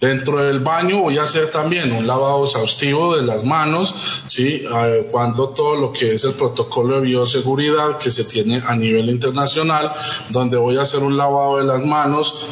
Dentro 0.00 0.38
del 0.42 0.60
baño 0.60 1.02
voy 1.02 1.18
a 1.18 1.24
hacer 1.24 1.50
también 1.50 1.92
un 1.92 2.06
lavado 2.06 2.46
exhaustivo 2.46 3.18
de 3.18 3.22
las 3.22 3.44
manos, 3.44 3.94
¿sí? 4.24 4.64
cuando 5.10 5.50
todo 5.50 5.76
lo 5.76 5.92
que 5.92 6.14
es 6.14 6.24
el 6.24 6.32
protocolo 6.32 6.96
de 6.96 7.02
bioseguridad 7.02 7.98
que 7.98 8.10
se 8.10 8.24
tiene 8.24 8.62
a 8.66 8.74
nivel 8.74 9.10
internacional, 9.10 9.92
donde 10.30 10.56
voy 10.56 10.78
a 10.78 10.82
hacer 10.82 11.02
un 11.02 11.18
lavado 11.18 11.58
de 11.58 11.64
las 11.64 11.84
manos 11.84 12.48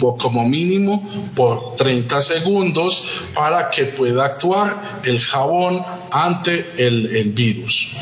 como 0.00 0.48
mínimo 0.48 1.08
por 1.36 1.76
30 1.76 2.22
segundos 2.22 3.20
para 3.34 3.70
que 3.70 3.84
pueda 3.84 4.24
actuar 4.24 5.00
el 5.04 5.20
jabón 5.20 5.84
ante 6.10 6.72
el 6.88 7.30
virus. 7.30 7.92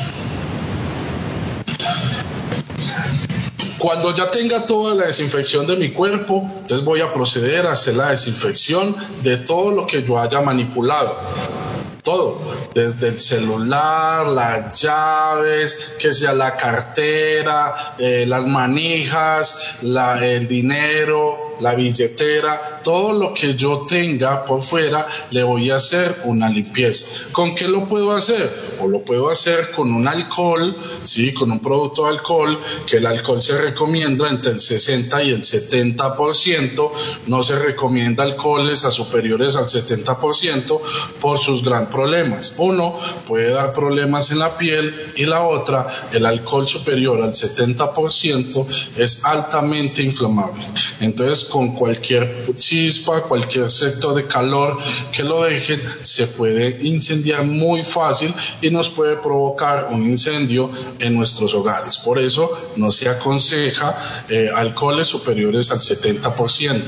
Cuando 3.79 4.13
ya 4.13 4.29
tenga 4.29 4.65
toda 4.65 4.93
la 4.93 5.05
desinfección 5.05 5.65
de 5.65 5.77
mi 5.77 5.89
cuerpo, 5.91 6.43
entonces 6.59 6.83
voy 6.83 6.99
a 6.99 7.13
proceder 7.13 7.65
a 7.65 7.71
hacer 7.71 7.95
la 7.95 8.11
desinfección 8.11 8.95
de 9.23 9.37
todo 9.37 9.71
lo 9.71 9.87
que 9.87 10.03
yo 10.03 10.19
haya 10.19 10.41
manipulado. 10.41 11.15
Todo, 12.03 12.41
desde 12.73 13.07
el 13.07 13.19
celular, 13.19 14.27
las 14.27 14.81
llaves, 14.81 15.95
que 15.97 16.13
sea 16.13 16.33
la 16.33 16.57
cartera, 16.57 17.95
eh, 17.97 18.25
las 18.27 18.45
manijas, 18.45 19.77
el 19.81 20.47
dinero, 20.47 21.48
la 21.59 21.75
billetera, 21.75 22.81
todo 22.83 23.13
lo 23.13 23.33
que 23.33 23.55
yo 23.55 23.85
tenga 23.87 24.45
por 24.45 24.63
fuera, 24.63 25.07
le 25.31 25.43
voy 25.43 25.69
a 25.69 25.75
hacer 25.75 26.21
una 26.25 26.49
limpieza. 26.49 27.29
¿Con 27.31 27.55
qué 27.55 27.67
lo 27.67 27.87
puedo 27.87 28.11
hacer? 28.11 28.77
O 28.79 28.87
lo 28.87 28.99
puedo 29.01 29.29
hacer 29.29 29.71
con 29.71 29.91
un 29.93 30.07
alcohol, 30.07 30.77
sí, 31.03 31.33
con 31.33 31.51
un 31.51 31.59
producto 31.59 32.03
de 32.03 32.09
alcohol, 32.09 32.59
que 32.85 32.97
el 32.97 33.05
alcohol 33.05 33.41
se 33.41 33.59
recomienda 33.61 34.29
entre 34.29 34.53
el 34.53 34.61
60 34.61 35.23
y 35.23 35.29
el 35.31 35.41
70%, 35.41 36.91
no 37.27 37.43
se 37.43 37.57
recomienda 37.57 38.23
alcoholes 38.23 38.85
a 38.85 38.91
superiores 38.91 39.55
al 39.55 39.65
70% 39.65 40.79
por 41.19 41.39
sus 41.39 41.63
gran 41.63 41.89
problemas. 41.89 42.53
Uno 42.57 42.97
puede 43.27 43.51
dar 43.51 43.73
problemas 43.73 44.31
en 44.31 44.39
la 44.39 44.57
piel 44.57 45.13
y 45.15 45.25
la 45.25 45.43
otra, 45.43 45.87
el 46.11 46.25
alcohol 46.25 46.67
superior 46.67 47.21
al 47.21 47.33
70% 47.33 48.65
es 48.97 49.23
altamente 49.23 50.01
inflamable. 50.03 50.65
Entonces, 50.99 51.48
con 51.49 51.75
cualquier 51.75 52.45
chispa, 52.57 53.23
cualquier 53.23 53.69
sector 53.69 54.15
de 54.15 54.27
calor 54.27 54.77
que 55.11 55.23
lo 55.23 55.43
dejen, 55.43 55.81
se 56.01 56.27
puede 56.27 56.79
incendiar 56.85 57.43
muy 57.43 57.83
fácil 57.83 58.33
y 58.61 58.69
nos 58.69 58.89
puede 58.89 59.17
provocar 59.17 59.89
un 59.91 60.03
incendio 60.05 60.69
en 60.99 61.15
nuestros 61.15 61.53
hogares. 61.53 61.97
Por 61.97 62.19
eso 62.19 62.71
no 62.75 62.91
se 62.91 63.09
aconseja 63.09 64.25
eh, 64.29 64.49
alcoholes 64.53 65.07
superiores 65.07 65.71
al 65.71 65.79
70%. 65.79 66.83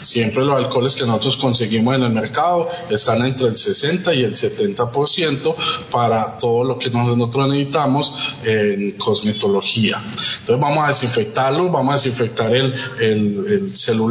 Siempre 0.00 0.44
los 0.44 0.56
alcoholes 0.56 0.94
que 0.94 1.06
nosotros 1.06 1.36
conseguimos 1.36 1.96
en 1.96 2.02
el 2.04 2.12
mercado 2.12 2.68
están 2.90 3.24
entre 3.24 3.48
el 3.48 3.56
60 3.56 4.14
y 4.14 4.22
el 4.22 4.34
70% 4.34 5.54
para 5.90 6.38
todo 6.38 6.64
lo 6.64 6.78
que 6.78 6.90
nosotros 6.90 7.48
necesitamos 7.48 8.12
en 8.44 8.92
cosmetología. 8.92 10.02
Entonces 10.04 10.60
vamos 10.60 10.84
a 10.84 10.88
desinfectarlo, 10.88 11.70
vamos 11.70 11.94
a 11.94 11.96
desinfectar 11.96 12.54
el, 12.54 12.74
el 13.00 13.76
celular 13.76 14.01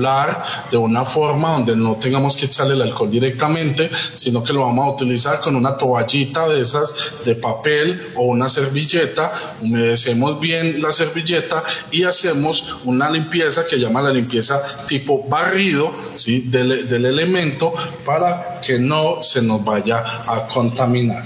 de 0.69 0.77
una 0.77 1.05
forma 1.05 1.53
donde 1.53 1.75
no 1.75 1.95
tengamos 1.95 2.35
que 2.35 2.45
echarle 2.45 2.73
el 2.73 2.81
alcohol 2.81 3.09
directamente, 3.09 3.89
sino 4.15 4.43
que 4.43 4.53
lo 4.53 4.61
vamos 4.61 4.85
a 4.85 4.91
utilizar 4.91 5.39
con 5.39 5.55
una 5.55 5.77
toallita 5.77 6.47
de 6.47 6.61
esas 6.61 7.23
de 7.25 7.35
papel 7.35 8.11
o 8.15 8.23
una 8.23 8.49
servilleta, 8.49 9.33
humedecemos 9.61 10.39
bien 10.39 10.81
la 10.81 10.91
servilleta 10.91 11.63
y 11.91 12.03
hacemos 12.03 12.77
una 12.85 13.09
limpieza 13.09 13.65
que 13.65 13.79
llama 13.79 14.01
la 14.01 14.11
limpieza 14.11 14.61
tipo 14.87 15.23
barrido 15.27 15.93
del, 16.25 16.87
del 16.87 17.05
elemento 17.05 17.73
para 18.05 18.61
que 18.61 18.79
no 18.79 19.21
se 19.21 19.41
nos 19.41 19.63
vaya 19.63 20.23
a 20.25 20.47
contaminar. 20.47 21.23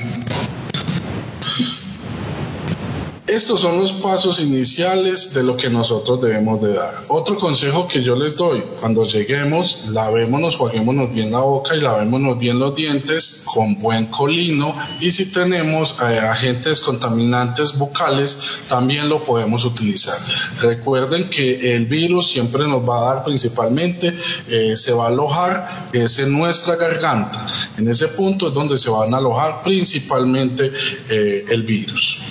Estos 3.35 3.59
son 3.59 3.81
los 3.81 3.91
pasos 3.91 4.39
iniciales 4.39 5.33
de 5.33 5.43
lo 5.43 5.57
que 5.57 5.69
nosotros 5.69 6.21
debemos 6.21 6.61
de 6.61 6.71
dar. 6.71 6.93
Otro 7.09 7.35
consejo 7.35 7.85
que 7.85 8.01
yo 8.01 8.15
les 8.15 8.37
doy, 8.37 8.63
cuando 8.79 9.03
lleguemos, 9.03 9.87
lavémonos, 9.89 10.55
juguémonos 10.55 11.13
bien 11.13 11.33
la 11.33 11.39
boca 11.39 11.75
y 11.75 11.81
lavémonos 11.81 12.39
bien 12.39 12.59
los 12.59 12.73
dientes 12.73 13.43
con 13.43 13.81
buen 13.81 14.05
colino 14.05 14.73
y 15.01 15.11
si 15.11 15.33
tenemos 15.33 15.97
eh, 16.01 16.17
agentes 16.17 16.79
contaminantes 16.79 17.77
bucales, 17.77 18.61
también 18.69 19.09
lo 19.09 19.21
podemos 19.21 19.65
utilizar. 19.65 20.17
Recuerden 20.61 21.29
que 21.29 21.75
el 21.75 21.87
virus 21.87 22.29
siempre 22.29 22.65
nos 22.65 22.87
va 22.87 23.01
a 23.01 23.15
dar 23.15 23.23
principalmente, 23.25 24.15
eh, 24.47 24.77
se 24.77 24.93
va 24.93 25.07
a 25.07 25.07
alojar, 25.09 25.89
en 25.91 26.31
nuestra 26.31 26.77
garganta. 26.77 27.45
En 27.77 27.89
ese 27.89 28.07
punto 28.07 28.47
es 28.47 28.53
donde 28.53 28.77
se 28.77 28.89
van 28.89 29.13
a 29.13 29.17
alojar 29.17 29.61
principalmente 29.61 30.71
eh, 31.09 31.43
el 31.49 31.63
virus. 31.63 32.21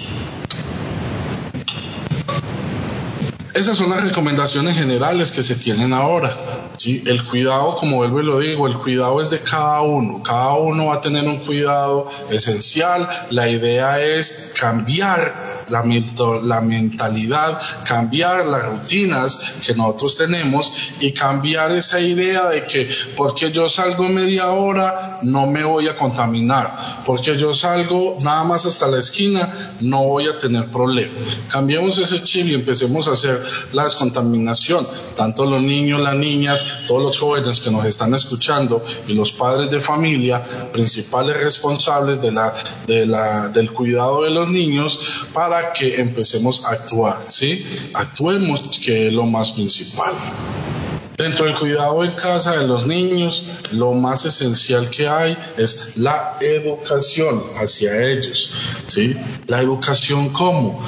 Esas 3.54 3.76
son 3.76 3.90
las 3.90 4.02
recomendaciones 4.02 4.76
generales 4.76 5.30
que 5.30 5.44
se 5.44 5.54
tienen 5.54 5.92
ahora. 5.92 6.36
¿sí? 6.76 7.04
El 7.06 7.24
cuidado, 7.24 7.76
como 7.76 7.98
vuelvo 7.98 8.20
y 8.20 8.24
lo 8.24 8.38
digo, 8.40 8.66
el 8.66 8.76
cuidado 8.78 9.22
es 9.22 9.30
de 9.30 9.38
cada 9.38 9.80
uno. 9.82 10.24
Cada 10.24 10.54
uno 10.54 10.86
va 10.86 10.96
a 10.96 11.00
tener 11.00 11.22
un 11.28 11.38
cuidado 11.38 12.08
esencial. 12.30 13.08
La 13.30 13.48
idea 13.48 14.00
es 14.00 14.52
cambiar 14.58 15.53
la, 15.68 15.85
la, 16.42 16.61
mentalidad, 16.61 17.61
cambiar 17.85 18.46
las 18.46 18.64
rutinas 18.64 19.38
que 19.64 19.74
nosotros 19.74 20.16
tenemos 20.16 20.72
y 21.00 21.12
cambiar 21.12 21.72
esa 21.72 22.00
idea 22.00 22.48
de 22.48 22.64
que 22.66 22.88
porque 23.16 23.50
yo 23.50 23.68
salgo 23.68 24.05
media 24.05 24.50
hora 24.50 25.18
no 25.22 25.46
me 25.46 25.64
voy 25.64 25.88
a 25.88 25.96
contaminar, 25.96 26.77
porque 27.05 27.37
yo 27.37 27.55
salgo 27.55 28.18
nada 28.20 28.44
más 28.44 28.66
hasta 28.66 28.87
la 28.87 28.98
esquina 28.98 29.74
no 29.81 30.05
voy 30.05 30.29
a 30.29 30.38
tener 30.38 30.70
problema. 30.70 31.14
Cambiemos 31.50 31.98
ese 31.98 32.22
chip 32.22 32.46
y 32.46 32.55
empecemos 32.55 33.09
a 33.09 33.12
hacer 33.12 33.42
la 33.72 33.85
descontaminación, 33.85 34.87
tanto 35.16 35.46
los 35.46 35.62
niños, 35.62 36.00
las 36.00 36.14
niñas, 36.14 36.64
todos 36.87 37.03
los 37.03 37.18
jóvenes 37.18 37.61
que 37.61 37.70
nos 37.70 37.85
están 37.85 38.14
escuchando 38.14 38.85
y 39.07 39.14
los 39.14 39.33
padres 39.33 39.70
de 39.70 39.81
familia, 39.81 40.42
principales 40.72 41.37
responsables 41.38 42.20
de 42.20 42.33
la, 42.33 42.55
de 42.87 43.07
la, 43.07 43.48
del 43.48 43.72
cuidado 43.72 44.22
de 44.22 44.31
los 44.31 44.50
niños, 44.50 45.27
para 45.33 45.53
que 45.72 46.00
empecemos 46.00 46.64
a 46.64 46.70
actuar, 46.70 47.24
¿sí? 47.28 47.64
Actuemos, 47.92 48.78
que 48.84 49.08
es 49.08 49.12
lo 49.12 49.24
más 49.24 49.52
principal. 49.52 50.12
Dentro 51.16 51.46
del 51.46 51.54
cuidado 51.54 52.02
en 52.02 52.10
casa 52.10 52.58
de 52.58 52.66
los 52.66 52.86
niños, 52.86 53.44
lo 53.70 53.92
más 53.92 54.24
esencial 54.24 54.90
que 54.90 55.06
hay 55.06 55.36
es 55.56 55.96
la 55.96 56.36
educación 56.40 57.44
hacia 57.56 58.02
ellos, 58.02 58.50
¿sí? 58.88 59.14
La 59.46 59.60
educación 59.60 60.30
cómo? 60.30 60.82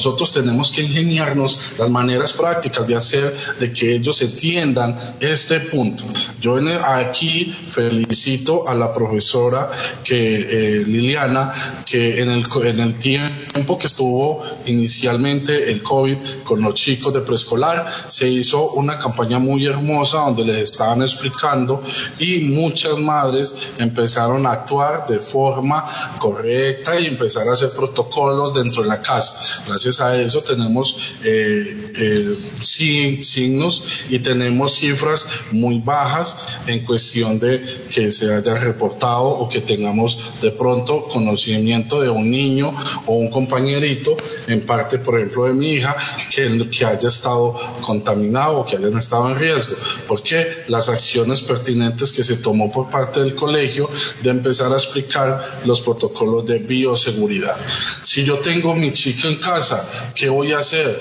Nosotros 0.00 0.32
tenemos 0.32 0.70
que 0.70 0.80
ingeniarnos 0.80 1.72
las 1.78 1.90
maneras 1.90 2.32
prácticas 2.32 2.86
de 2.86 2.96
hacer 2.96 3.36
de 3.58 3.70
que 3.70 3.96
ellos 3.96 4.22
entiendan 4.22 4.96
este 5.20 5.60
punto. 5.60 6.04
Yo 6.40 6.58
aquí 6.82 7.54
felicito 7.66 8.66
a 8.66 8.72
la 8.72 8.94
profesora 8.94 9.70
que 10.02 10.78
eh, 10.78 10.84
Liliana, 10.86 11.52
que 11.84 12.22
en 12.22 12.30
el, 12.30 12.46
en 12.62 12.80
el 12.80 12.98
tiempo 12.98 13.78
que 13.78 13.88
estuvo 13.88 14.42
inicialmente 14.64 15.70
el 15.70 15.82
COVID 15.82 16.16
con 16.44 16.62
los 16.62 16.72
chicos 16.76 17.12
de 17.12 17.20
preescolar, 17.20 17.86
se 18.06 18.26
hizo 18.26 18.70
una 18.70 18.98
campaña 18.98 19.38
muy 19.38 19.66
hermosa 19.66 20.20
donde 20.20 20.46
les 20.46 20.70
estaban 20.70 21.02
explicando 21.02 21.82
y 22.18 22.38
muchas 22.40 22.96
madres 22.96 23.54
empezaron 23.76 24.46
a 24.46 24.52
actuar 24.52 25.06
de 25.06 25.18
forma 25.18 25.84
correcta 26.18 26.98
y 26.98 27.04
empezar 27.04 27.46
a 27.46 27.52
hacer 27.52 27.72
protocolos 27.72 28.54
dentro 28.54 28.82
de 28.82 28.88
la 28.88 29.02
casa. 29.02 29.62
Gracias 29.66 29.89
a 29.98 30.20
eso 30.20 30.42
tenemos 30.42 31.14
eh, 31.24 31.92
eh, 31.96 32.36
signos 32.62 33.84
y 34.08 34.20
tenemos 34.20 34.74
cifras 34.74 35.26
muy 35.50 35.80
bajas 35.80 36.46
en 36.66 36.84
cuestión 36.84 37.40
de 37.40 37.62
que 37.92 38.10
se 38.10 38.32
haya 38.32 38.54
reportado 38.54 39.24
o 39.24 39.48
que 39.48 39.60
tengamos 39.60 40.18
de 40.40 40.52
pronto 40.52 41.06
conocimiento 41.06 42.00
de 42.00 42.08
un 42.10 42.30
niño 42.30 42.74
o 43.06 43.14
un 43.14 43.30
compañerito, 43.30 44.16
en 44.46 44.60
parte, 44.60 44.98
por 44.98 45.16
ejemplo, 45.16 45.46
de 45.46 45.54
mi 45.54 45.72
hija, 45.72 45.96
que, 46.30 46.68
que 46.70 46.84
haya 46.84 47.08
estado 47.08 47.58
contaminado 47.80 48.58
o 48.58 48.66
que 48.66 48.76
hayan 48.76 48.96
estado 48.96 49.30
en 49.30 49.38
riesgo. 49.38 49.76
Porque 50.06 50.64
las 50.68 50.88
acciones 50.88 51.40
pertinentes 51.40 52.12
que 52.12 52.22
se 52.22 52.36
tomó 52.36 52.70
por 52.70 52.90
parte 52.90 53.20
del 53.20 53.34
colegio 53.34 53.88
de 54.22 54.30
empezar 54.30 54.72
a 54.72 54.76
explicar 54.76 55.60
los 55.64 55.80
protocolos 55.80 56.44
de 56.46 56.58
bioseguridad. 56.58 57.56
Si 58.02 58.24
yo 58.24 58.38
tengo 58.38 58.74
mi 58.74 58.92
chica 58.92 59.28
en 59.28 59.36
casa 59.36 59.79
¿qué 60.14 60.28
voy 60.28 60.52
a 60.52 60.58
hacer? 60.58 61.00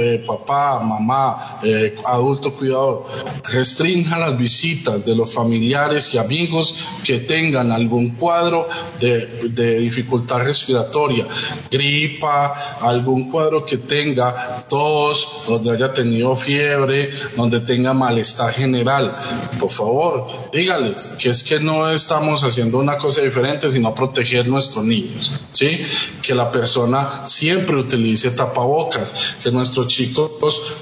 Eh, 0.00 0.24
papá, 0.26 0.80
mamá, 0.80 1.58
eh, 1.62 1.96
adulto 2.04 2.54
cuidador, 2.54 3.06
restrinja 3.44 4.18
las 4.18 4.36
visitas 4.36 5.04
de 5.04 5.14
los 5.14 5.32
familiares 5.32 6.14
y 6.14 6.18
amigos 6.18 6.76
que 7.04 7.20
tengan 7.20 7.72
algún 7.72 8.10
cuadro 8.16 8.68
de, 9.00 9.48
de 9.50 9.78
dificultad 9.80 10.40
respiratoria, 10.40 11.26
gripa, 11.70 12.78
algún 12.80 13.30
cuadro 13.30 13.64
que 13.64 13.78
tenga 13.78 14.64
tos, 14.68 15.44
donde 15.46 15.72
haya 15.72 15.92
tenido 15.92 16.36
fiebre, 16.36 17.10
donde 17.36 17.60
tenga 17.60 17.92
malestar 17.92 18.52
general. 18.52 19.16
Por 19.58 19.70
favor, 19.70 20.50
dígales 20.52 21.08
que 21.18 21.30
es 21.30 21.42
que 21.42 21.60
no 21.60 21.90
estamos 21.90 22.44
haciendo 22.44 22.78
una 22.78 22.96
cosa 22.96 23.22
diferente, 23.22 23.70
sino 23.70 23.94
proteger 23.94 24.48
nuestros 24.48 24.84
niños, 24.84 25.32
¿sí? 25.52 25.82
Que 26.22 26.34
la 26.34 26.50
persona 26.50 27.26
siempre 27.26 27.76
utilice 27.76 27.97
utilice 27.98 28.30
tapabocas, 28.30 29.36
que 29.42 29.50
nuestros 29.50 29.88
chicos 29.88 30.28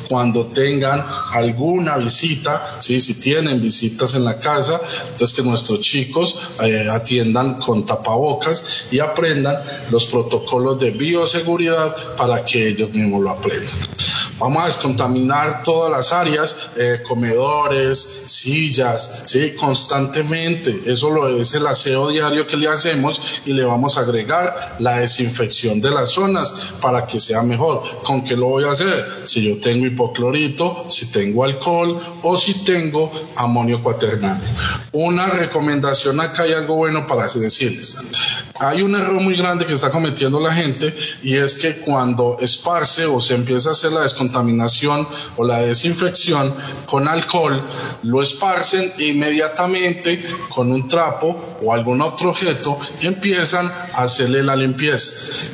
cuando 0.08 0.46
tengan 0.46 1.04
alguna 1.32 1.96
visita, 1.96 2.76
¿sí? 2.78 3.00
si 3.00 3.14
tienen 3.14 3.60
visitas 3.60 4.14
en 4.14 4.24
la 4.24 4.38
casa, 4.38 4.80
entonces 5.12 5.36
que 5.36 5.42
nuestros 5.42 5.80
chicos 5.80 6.36
eh, 6.62 6.88
atiendan 6.90 7.54
con 7.54 7.86
tapabocas 7.86 8.86
y 8.90 8.98
aprendan 8.98 9.62
los 9.90 10.04
protocolos 10.06 10.78
de 10.78 10.90
bioseguridad 10.90 12.16
para 12.16 12.44
que 12.44 12.68
ellos 12.68 12.90
mismos 12.90 13.22
lo 13.22 13.30
aprendan. 13.30 13.76
Vamos 14.38 14.62
a 14.62 14.66
descontaminar 14.66 15.62
todas 15.62 15.90
las 15.90 16.12
áreas, 16.12 16.68
eh, 16.76 17.00
comedores, 17.06 18.24
sillas, 18.26 19.22
¿sí? 19.24 19.52
constantemente. 19.52 20.82
Eso 20.86 21.10
lo 21.10 21.40
es 21.40 21.54
el 21.54 21.66
aseo 21.66 22.08
diario 22.08 22.46
que 22.46 22.56
le 22.56 22.68
hacemos 22.68 23.40
y 23.46 23.52
le 23.52 23.64
vamos 23.64 23.96
a 23.96 24.02
agregar 24.02 24.76
la 24.78 24.98
desinfección 24.98 25.80
de 25.80 25.90
las 25.90 26.10
zonas 26.10 26.52
para 26.80 26.95
que 27.04 27.18
sea 27.18 27.42
mejor. 27.42 27.82
¿Con 28.04 28.22
qué 28.22 28.36
lo 28.36 28.46
voy 28.46 28.64
a 28.64 28.70
hacer? 28.70 29.22
Si 29.24 29.42
yo 29.42 29.58
tengo 29.60 29.86
hipoclorito, 29.86 30.86
si 30.88 31.06
tengo 31.06 31.42
alcohol 31.44 32.00
o 32.22 32.38
si 32.38 32.64
tengo 32.64 33.10
amonio 33.34 33.82
cuaternario. 33.82 34.44
Una 34.92 35.26
recomendación 35.26 36.20
acá 36.20 36.44
hay 36.44 36.52
algo 36.52 36.76
bueno 36.76 37.06
para 37.06 37.26
decirles. 37.26 37.98
hay 38.60 38.82
un 38.82 38.94
error 38.94 39.20
muy 39.20 39.34
grande 39.34 39.66
que 39.66 39.74
está 39.74 39.90
cometiendo 39.90 40.40
la 40.40 40.52
gente 40.52 40.96
y 41.22 41.36
es 41.36 41.56
que 41.56 41.76
cuando 41.78 42.38
esparce 42.40 43.04
o 43.06 43.20
se 43.20 43.34
empieza 43.34 43.70
a 43.70 43.72
hacer 43.72 43.92
la 43.92 44.02
descontaminación 44.02 45.08
o 45.36 45.44
la 45.44 45.58
desinfección 45.58 46.54
con 46.86 47.08
alcohol, 47.08 47.64
lo 48.04 48.22
esparcen 48.22 48.92
inmediatamente 48.98 50.24
con 50.48 50.70
un 50.70 50.86
trapo 50.86 51.55
o 51.62 51.72
algún 51.72 52.00
otro 52.00 52.30
objeto 52.30 52.78
empiezan 53.00 53.66
a 53.66 54.02
hacerle 54.02 54.42
la 54.42 54.56
limpieza. 54.56 55.10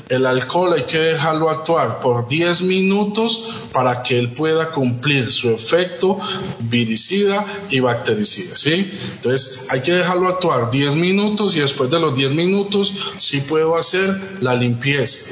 El 0.08 0.26
alcohol 0.26 0.72
hay 0.74 0.84
que 0.84 0.98
dejarlo 0.98 1.50
actuar 1.50 2.00
por 2.00 2.28
10 2.28 2.62
minutos 2.62 3.62
para 3.72 4.02
que 4.02 4.18
él 4.18 4.32
pueda 4.32 4.70
cumplir 4.70 5.30
su 5.30 5.50
efecto 5.50 6.18
viricida 6.60 7.46
y 7.70 7.80
bactericida, 7.80 8.56
¿sí? 8.56 8.92
Entonces 9.16 9.60
hay 9.68 9.80
que 9.82 9.92
dejarlo 9.92 10.28
actuar 10.28 10.70
10 10.70 10.96
minutos 10.96 11.56
y 11.56 11.60
después 11.60 11.90
de 11.90 11.98
los 11.98 12.16
10 12.16 12.30
minutos 12.32 12.94
si 13.16 13.40
puedo 13.40 13.76
hacer 13.76 14.38
la 14.40 14.54
limpieza. 14.54 15.26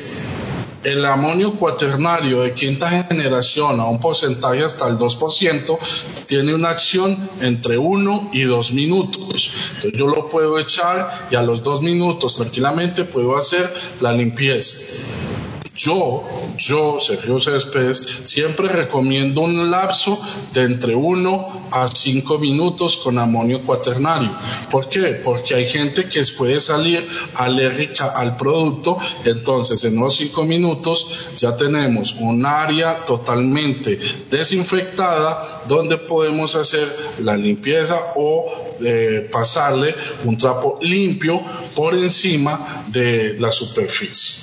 El 0.83 1.05
amonio 1.05 1.57
cuaternario 1.59 2.41
de 2.41 2.55
quinta 2.55 2.89
generación 2.89 3.81
a 3.81 3.85
un 3.85 4.01
porcentaje 4.01 4.65
hasta 4.65 4.89
el 4.89 4.97
2% 4.97 5.79
tiene 6.25 6.55
una 6.55 6.71
acción 6.71 7.29
entre 7.41 7.77
1 7.77 8.31
y 8.33 8.45
2 8.45 8.73
minutos. 8.73 9.73
Entonces 9.75 9.93
yo 10.01 10.07
lo 10.07 10.31
puedo 10.31 10.57
echar 10.61 11.29
y 11.31 11.37
a 11.37 11.43
los 11.43 11.63
2 11.63 11.83
minutos 11.83 12.37
tranquilamente 12.37 13.05
puedo 13.05 13.37
hacer 13.37 13.73
la 14.01 14.13
limpieza. 14.13 14.77
Yo, 15.81 16.29
yo, 16.59 17.01
Sergio 17.01 17.41
Céspedes, 17.41 18.03
siempre 18.25 18.69
recomiendo 18.69 19.41
un 19.41 19.71
lapso 19.71 20.21
de 20.53 20.65
entre 20.65 20.95
1 20.95 21.69
a 21.71 21.87
5 21.87 22.39
minutos 22.39 22.99
con 22.99 23.19
amonio 23.19 23.63
cuaternario. 23.63 24.31
¿Por 24.71 24.91
qué? 24.91 25.23
Porque 25.25 25.55
hay 25.55 25.67
gente 25.67 26.07
que 26.07 26.21
puede 26.37 26.61
salir 26.61 27.09
alérgica 27.35 28.09
al 28.09 28.37
producto, 28.37 28.99
entonces 29.25 29.83
en 29.85 29.97
unos 29.97 30.17
5 30.17 30.45
minutos 30.45 31.29
ya 31.39 31.57
tenemos 31.57 32.15
un 32.21 32.45
área 32.45 33.07
totalmente 33.07 33.99
desinfectada 34.29 35.63
donde 35.67 35.97
podemos 35.97 36.57
hacer 36.57 36.95
la 37.21 37.39
limpieza 37.39 38.13
o 38.17 38.70
pasarle 39.31 39.95
un 40.25 40.37
trapo 40.37 40.79
limpio 40.83 41.41
por 41.75 41.95
encima 41.95 42.85
de 42.89 43.37
la 43.39 43.51
superficie. 43.51 44.41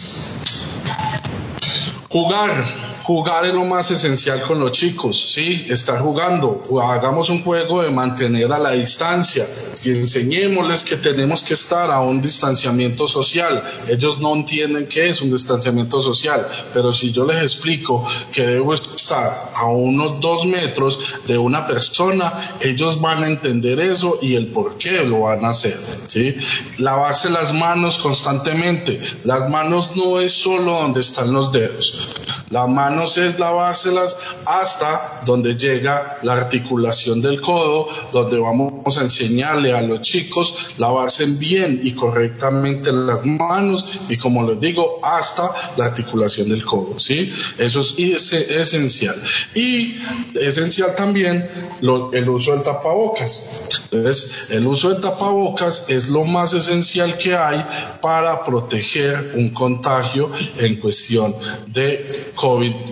Jugar, 2.09 2.86
jugar 3.07 3.45
es 3.45 3.53
lo 3.53 3.63
más 3.63 3.89
esencial 3.89 4.41
con 4.41 4.59
los 4.59 4.73
chicos, 4.73 5.31
¿sí? 5.33 5.65
Estar 5.69 6.01
jugando, 6.01 6.61
hagamos 6.83 7.29
un 7.29 7.41
juego 7.41 7.81
de 7.81 7.89
mantener 7.89 8.51
a 8.51 8.59
la 8.59 8.71
distancia 8.71 9.47
y 9.81 9.91
enseñémosles 9.91 10.83
que 10.83 10.97
tenemos 10.97 11.41
que 11.41 11.53
estar 11.53 11.89
a 11.89 12.01
un 12.01 12.21
distanciamiento 12.21 13.07
social. 13.07 13.63
Ellos 13.87 14.19
no 14.19 14.33
entienden 14.33 14.87
qué 14.87 15.07
es 15.07 15.21
un 15.21 15.31
distanciamiento 15.31 16.01
social, 16.01 16.49
pero 16.73 16.91
si 16.91 17.13
yo 17.13 17.25
les 17.25 17.41
explico 17.41 18.05
que 18.29 18.45
debo 18.45 18.73
estar 18.73 19.53
a 19.55 19.67
unos 19.67 20.19
dos 20.19 20.45
metros 20.45 21.15
de 21.25 21.37
una 21.37 21.65
persona, 21.65 22.57
ellos 22.59 22.99
van 22.99 23.23
a 23.23 23.27
entender 23.27 23.79
eso 23.79 24.19
y 24.21 24.35
el 24.35 24.47
por 24.47 24.77
qué 24.77 25.05
lo 25.05 25.21
van 25.21 25.45
a 25.45 25.51
hacer, 25.51 25.79
¿sí? 26.07 26.35
Lavarse 26.79 27.29
las 27.29 27.53
manos 27.53 27.99
constantemente. 27.99 28.99
Las 29.23 29.49
manos 29.49 29.95
no 29.95 30.19
es 30.19 30.33
solo 30.33 30.73
donde 30.73 30.99
están 30.99 31.31
los 31.31 31.53
dedos. 31.53 32.09
Las 32.49 32.67
manos 32.97 33.17
es 33.17 33.37
lavárselas 33.37 34.17
hasta 34.45 35.21
donde 35.23 35.55
llega 35.55 36.17
la 36.23 36.33
articulación 36.33 37.21
del 37.21 37.41
codo, 37.41 37.87
donde 38.11 38.39
vamos 38.39 38.97
a 38.97 39.01
enseñarle 39.01 39.71
a 39.71 39.81
los 39.81 40.01
chicos 40.01 40.71
lavarse 40.77 41.25
bien 41.25 41.79
y 41.83 41.91
correctamente 41.91 42.91
las 42.91 43.23
manos 43.23 43.85
y 44.09 44.17
como 44.17 44.49
les 44.49 44.59
digo, 44.59 44.99
hasta 45.03 45.51
la 45.77 45.85
articulación 45.85 46.49
del 46.49 46.65
codo, 46.65 46.99
¿sí? 46.99 47.31
Eso 47.59 47.81
es 47.81 48.33
esencial. 48.33 49.21
Y 49.53 49.97
esencial 50.33 50.95
también 50.95 51.47
el 51.81 52.29
uso 52.29 52.53
del 52.53 52.63
tapabocas. 52.63 53.61
Entonces, 53.91 54.31
el 54.49 54.65
uso 54.65 54.89
del 54.89 55.01
tapabocas 55.01 55.85
es 55.87 56.09
lo 56.09 56.25
más 56.25 56.53
esencial 56.53 57.17
que 57.17 57.35
hay 57.35 57.63
para 58.01 58.43
proteger 58.43 59.33
un 59.35 59.49
contagio 59.49 60.31
en 60.57 60.77
cuestión 60.77 61.35
de 61.67 62.31
COVID-19. 62.35 62.86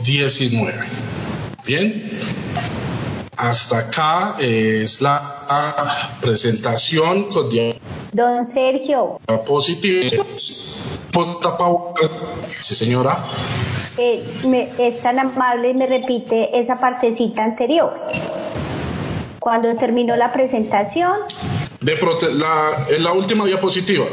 Bien, 1.66 2.10
hasta 3.38 3.80
acá 3.80 4.36
es 4.40 5.02
la 5.02 6.18
presentación 6.22 7.30
con 7.30 7.50
Don 8.12 8.48
Sergio. 8.48 9.20
Positivo. 9.46 10.26
Sí, 12.62 12.76
señora. 12.76 13.26
Eh, 13.98 14.24
me, 14.46 14.70
es 14.78 15.02
tan 15.02 15.20
amable 15.20 15.72
y 15.72 15.74
me 15.74 15.86
repite 15.88 16.60
esa 16.60 16.80
partecita 16.80 17.44
anterior. 17.44 17.94
Cuando 19.40 19.76
terminó 19.76 20.16
la 20.16 20.32
presentación. 20.32 21.14
De 21.82 21.98
la, 22.34 22.88
en 22.90 23.04
la 23.04 23.12
última 23.12 23.46
diapositiva. 23.46 24.06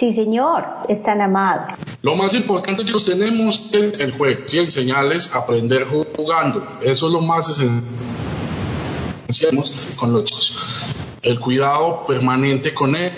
Sí, 0.00 0.14
señor, 0.14 0.64
es 0.88 1.02
tan 1.02 1.20
amable. 1.20 1.74
Lo 2.00 2.16
más 2.16 2.32
importante 2.32 2.86
que 2.86 2.92
tenemos 3.04 3.68
es 3.70 4.00
el 4.00 4.12
juego 4.12 4.40
y 4.50 4.56
enseñarles 4.56 5.34
a 5.34 5.40
aprender 5.40 5.86
jugando. 6.16 6.66
Eso 6.80 7.08
es 7.08 7.12
lo 7.12 7.20
más 7.20 7.50
esencial 7.50 7.82
con 9.98 10.14
los 10.14 10.24
chicos. 10.24 10.86
El 11.20 11.38
cuidado 11.38 12.06
permanente 12.06 12.72
con 12.72 12.96
él 12.96 13.12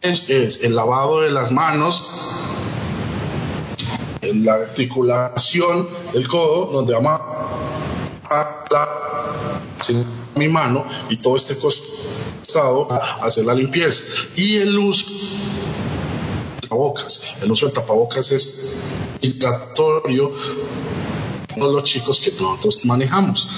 es, 0.00 0.62
el 0.64 0.74
lavado 0.74 1.20
de 1.20 1.30
las 1.30 1.52
manos, 1.52 2.08
la 4.22 4.54
articulación 4.54 5.86
del 6.14 6.26
codo, 6.26 6.72
donde 6.72 6.94
vamos 6.94 7.20
a 8.30 8.64
la, 8.70 8.88
mi 10.36 10.48
mano 10.48 10.84
y 11.08 11.16
todo 11.18 11.36
este 11.36 11.56
costado 11.56 12.90
a 12.90 13.24
hacer 13.26 13.44
la 13.44 13.54
limpieza. 13.54 14.02
Y 14.36 14.56
el 14.56 14.78
uso 14.78 15.06
tapabocas. 16.60 17.34
El 17.42 17.50
uso 17.50 17.66
del 17.66 17.74
tapabocas 17.74 18.32
es 18.32 18.72
obligatorio 19.18 20.32
para 21.48 21.66
los 21.66 21.84
chicos 21.84 22.20
que 22.20 22.32
nosotros 22.32 22.84
manejamos. 22.86 23.48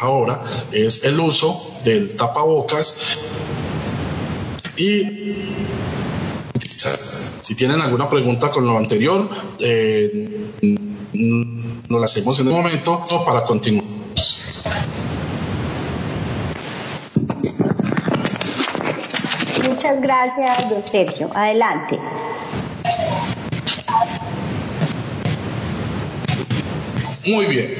Ahora 0.00 0.42
es 0.72 1.04
el 1.04 1.18
uso 1.20 1.72
del 1.84 2.16
tapabocas 2.16 3.18
y 4.76 5.36
si 7.42 7.54
tienen 7.54 7.80
alguna 7.80 8.08
pregunta 8.08 8.50
con 8.50 8.66
lo 8.66 8.78
anterior, 8.78 9.28
eh, 9.58 10.50
nos 11.12 12.00
la 12.00 12.04
hacemos 12.04 12.38
en 12.40 12.48
un 12.48 12.54
momento 12.54 13.04
para 13.24 13.44
continuar. 13.44 13.84
Muchas 19.68 20.00
gracias, 20.12 20.68
don 20.68 20.82
Sergio. 20.86 21.30
Adelante. 21.34 21.98
Muy 27.26 27.46
bien. 27.46 27.74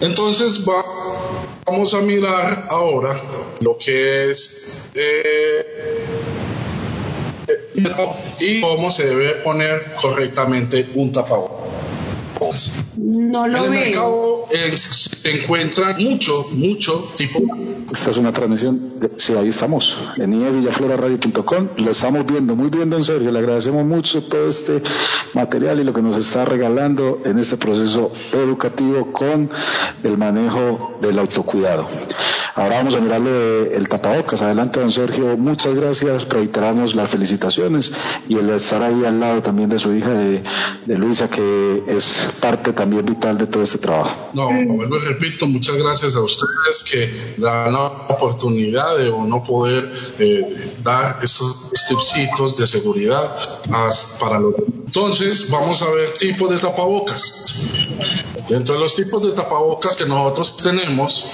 Entonces 0.00 0.64
vamos 0.64 1.94
a 1.94 2.00
mirar 2.00 2.66
ahora 2.70 3.14
lo 3.60 3.76
que 3.76 4.30
es 4.30 4.90
eh, 4.94 6.06
y 8.40 8.60
cómo 8.60 8.90
se 8.90 9.06
debe 9.06 9.34
poner 9.42 9.94
correctamente 10.00 10.88
un 10.94 11.12
tapabocas. 11.12 11.59
No 12.96 13.46
lo 13.46 13.58
en 13.58 13.64
el 13.64 13.70
veo. 13.70 13.80
mercado 13.80 14.46
eh, 14.50 14.76
se 14.76 15.30
encuentra 15.30 15.96
mucho, 15.98 16.46
mucho 16.52 17.12
tipo. 17.16 17.40
Esta 17.92 18.10
es 18.10 18.16
una 18.16 18.32
transmisión, 18.32 19.00
de, 19.00 19.10
sí, 19.16 19.34
ahí 19.34 19.48
estamos, 19.48 19.96
en 20.16 20.32
ievillafloraradio.com, 20.40 21.68
lo 21.76 21.90
estamos 21.90 22.24
viendo, 22.24 22.54
muy 22.54 22.70
bien, 22.70 22.88
don 22.88 23.04
Sergio, 23.04 23.32
le 23.32 23.38
agradecemos 23.40 23.84
mucho 23.84 24.22
todo 24.22 24.48
este 24.48 24.80
material 25.34 25.80
y 25.80 25.84
lo 25.84 25.92
que 25.92 26.00
nos 26.02 26.16
está 26.16 26.44
regalando 26.44 27.20
en 27.24 27.38
este 27.38 27.56
proceso 27.56 28.12
educativo 28.32 29.12
con 29.12 29.50
el 30.02 30.18
manejo 30.18 30.98
del 31.02 31.18
autocuidado. 31.18 31.86
Ahora 32.54 32.76
vamos 32.76 32.94
a 32.94 33.00
mirarle 33.00 33.74
el 33.74 33.88
tapabocas. 33.88 34.42
Adelante, 34.42 34.80
don 34.80 34.90
Sergio. 34.90 35.36
Muchas 35.36 35.74
gracias. 35.74 36.28
Reiteramos 36.28 36.94
las 36.94 37.08
felicitaciones 37.08 37.92
y 38.28 38.36
el 38.36 38.50
estar 38.50 38.82
ahí 38.82 39.04
al 39.04 39.20
lado 39.20 39.40
también 39.40 39.68
de 39.70 39.78
su 39.78 39.94
hija, 39.94 40.10
de, 40.10 40.42
de 40.84 40.98
Luisa, 40.98 41.30
que 41.30 41.84
es 41.86 42.28
parte 42.32 42.72
también 42.72 43.04
vital 43.04 43.38
de 43.38 43.46
todo 43.46 43.62
este 43.62 43.78
trabajo. 43.78 44.30
No, 44.32 44.48
vuelvo 44.48 44.96
y 44.96 45.00
repito, 45.00 45.46
muchas 45.46 45.76
gracias 45.76 46.14
a 46.14 46.20
ustedes 46.20 46.84
que 46.90 47.34
dan 47.38 47.72
la 47.72 47.86
oportunidad 48.08 48.96
de 48.96 49.10
no 49.10 49.42
poder 49.42 49.92
eh, 50.18 50.74
dar 50.82 51.18
estos 51.22 51.70
tipsitos 51.88 52.56
de 52.56 52.66
seguridad 52.66 53.36
para 54.18 54.38
los. 54.40 54.54
Entonces, 54.86 55.50
vamos 55.50 55.82
a 55.82 55.90
ver 55.90 56.10
tipos 56.14 56.50
de 56.50 56.58
tapabocas. 56.58 57.60
Dentro 58.48 58.74
de 58.74 58.80
los 58.80 58.94
tipos 58.94 59.22
de 59.22 59.32
tapabocas 59.32 59.96
que 59.96 60.06
nosotros 60.06 60.56
tenemos, 60.56 61.26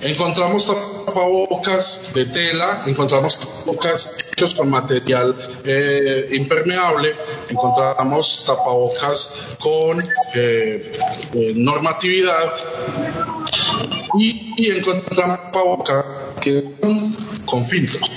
Encontramos 0.00 0.66
tapabocas 0.66 2.10
de 2.12 2.26
tela, 2.26 2.82
encontramos 2.86 3.38
tapabocas 3.38 4.16
hechos 4.32 4.54
con 4.54 4.68
material 4.68 5.34
eh, 5.64 6.28
impermeable, 6.32 7.16
encontramos 7.48 8.33
tapabocas 8.44 9.56
con 9.60 10.02
eh, 10.34 10.92
eh, 11.34 11.52
normatividad 11.54 12.52
y, 14.18 14.54
y 14.56 14.70
encontramos 14.76 15.40
tapabocas 15.52 16.23
con 17.44 17.64
filtros. 17.64 18.10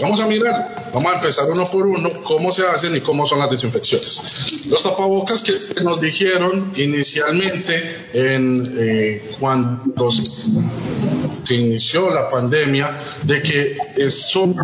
Vamos 0.00 0.20
a 0.20 0.26
mirar, 0.26 0.90
vamos 0.92 1.10
a 1.10 1.14
empezar 1.14 1.50
uno 1.50 1.64
por 1.70 1.86
uno 1.86 2.10
cómo 2.22 2.52
se 2.52 2.66
hacen 2.66 2.94
y 2.94 3.00
cómo 3.00 3.26
son 3.26 3.38
las 3.38 3.50
desinfecciones. 3.50 4.66
Los 4.68 4.82
tapabocas 4.82 5.42
que 5.42 5.82
nos 5.82 6.00
dijeron 6.00 6.72
inicialmente 6.76 8.08
en, 8.12 8.62
eh, 8.78 9.30
cuando 9.40 10.10
se 10.10 11.54
inició 11.54 12.12
la 12.12 12.28
pandemia 12.28 12.94
de 13.22 13.42
que 13.42 14.10
son 14.10 14.54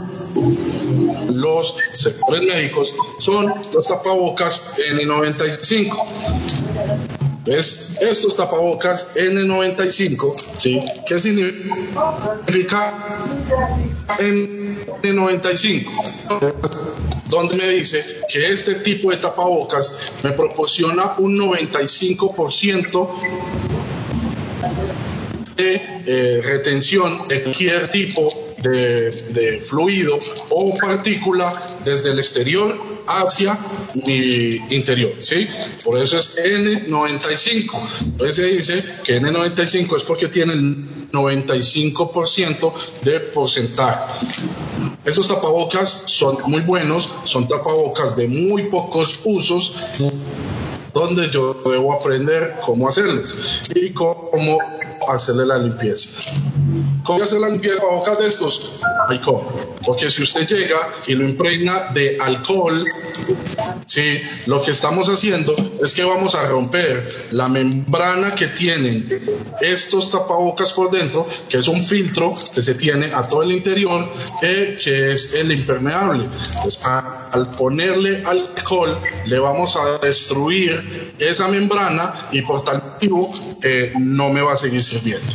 los 1.32 1.76
sectores 1.92 2.42
médicos 2.42 2.94
son 3.18 3.54
los 3.72 3.86
tapabocas 3.86 4.74
N95. 4.76 7.31
¿Ves? 7.44 7.96
Estos 8.00 8.36
tapabocas 8.36 9.14
N95, 9.16 10.36
¿sí? 10.58 10.80
¿Qué 11.06 11.18
significa 11.18 11.64
N95? 14.18 15.86
Donde 17.28 17.56
me 17.56 17.68
dice 17.70 18.04
que 18.28 18.52
este 18.52 18.76
tipo 18.76 19.10
de 19.10 19.16
tapabocas 19.16 20.12
me 20.22 20.32
proporciona 20.32 21.14
un 21.18 21.36
95% 21.36 23.08
de 25.56 25.82
eh, 26.06 26.40
retención 26.44 27.26
de 27.26 27.42
cualquier 27.42 27.88
tipo 27.90 28.54
de, 28.62 29.60
fluido 29.60 30.18
o 30.50 30.76
partícula 30.76 31.52
desde 31.84 32.10
el 32.10 32.18
exterior 32.18 32.91
hacia 33.06 33.58
mi 33.94 34.56
interior, 34.70 35.12
¿sí? 35.20 35.48
Por 35.84 35.98
eso 35.98 36.18
es 36.18 36.38
N95. 36.38 38.04
Entonces 38.04 38.36
se 38.36 38.46
dice 38.46 38.84
que 39.04 39.20
N95 39.20 39.96
es 39.96 40.02
porque 40.02 40.28
tiene 40.28 40.52
el 40.54 41.10
95% 41.12 42.72
de 43.02 43.20
porcentaje. 43.20 44.26
Esos 45.04 45.28
tapabocas 45.28 46.04
son 46.06 46.38
muy 46.46 46.62
buenos, 46.62 47.08
son 47.24 47.46
tapabocas 47.48 48.16
de 48.16 48.28
muy 48.28 48.64
pocos 48.64 49.20
usos 49.24 49.74
donde 50.94 51.30
yo 51.30 51.54
debo 51.64 51.92
aprender 51.92 52.56
cómo 52.64 52.88
hacerlos 52.88 53.62
y 53.74 53.90
cómo 53.92 54.58
hacerle 55.08 55.46
la 55.46 55.58
limpieza. 55.58 56.32
¿Cómo 57.04 57.24
hacer 57.24 57.40
la 57.40 57.48
limpieza 57.48 57.82
de 57.82 58.22
de 58.22 58.28
estos? 58.28 58.72
Hay 59.08 59.18
cómo. 59.18 59.71
Porque 59.84 60.10
si 60.10 60.22
usted 60.22 60.46
llega 60.46 60.94
y 61.06 61.14
lo 61.14 61.28
impregna 61.28 61.90
de 61.92 62.18
alcohol, 62.20 62.84
¿sí? 63.86 64.20
lo 64.46 64.62
que 64.62 64.70
estamos 64.70 65.08
haciendo 65.08 65.54
es 65.82 65.94
que 65.94 66.04
vamos 66.04 66.34
a 66.34 66.46
romper 66.46 67.08
la 67.32 67.48
membrana 67.48 68.34
que 68.34 68.48
tienen 68.48 69.42
estos 69.60 70.10
tapabocas 70.10 70.72
por 70.72 70.90
dentro, 70.90 71.26
que 71.48 71.58
es 71.58 71.68
un 71.68 71.82
filtro 71.82 72.34
que 72.54 72.62
se 72.62 72.74
tiene 72.74 73.06
a 73.06 73.26
todo 73.26 73.42
el 73.42 73.52
interior, 73.52 74.08
eh, 74.42 74.78
que 74.82 75.12
es 75.12 75.34
el 75.34 75.52
impermeable. 75.52 76.28
Pues, 76.62 76.80
al 76.84 77.50
ponerle 77.52 78.22
alcohol, 78.24 78.98
le 79.26 79.38
vamos 79.38 79.76
a 79.76 79.98
destruir 79.98 81.14
esa 81.18 81.48
membrana 81.48 82.28
y 82.30 82.42
por 82.42 82.62
tal 82.62 82.82
motivo 82.82 83.32
eh, 83.62 83.92
no 83.98 84.30
me 84.30 84.42
va 84.42 84.52
a 84.52 84.56
seguir 84.56 84.82
sirviendo. 84.82 85.26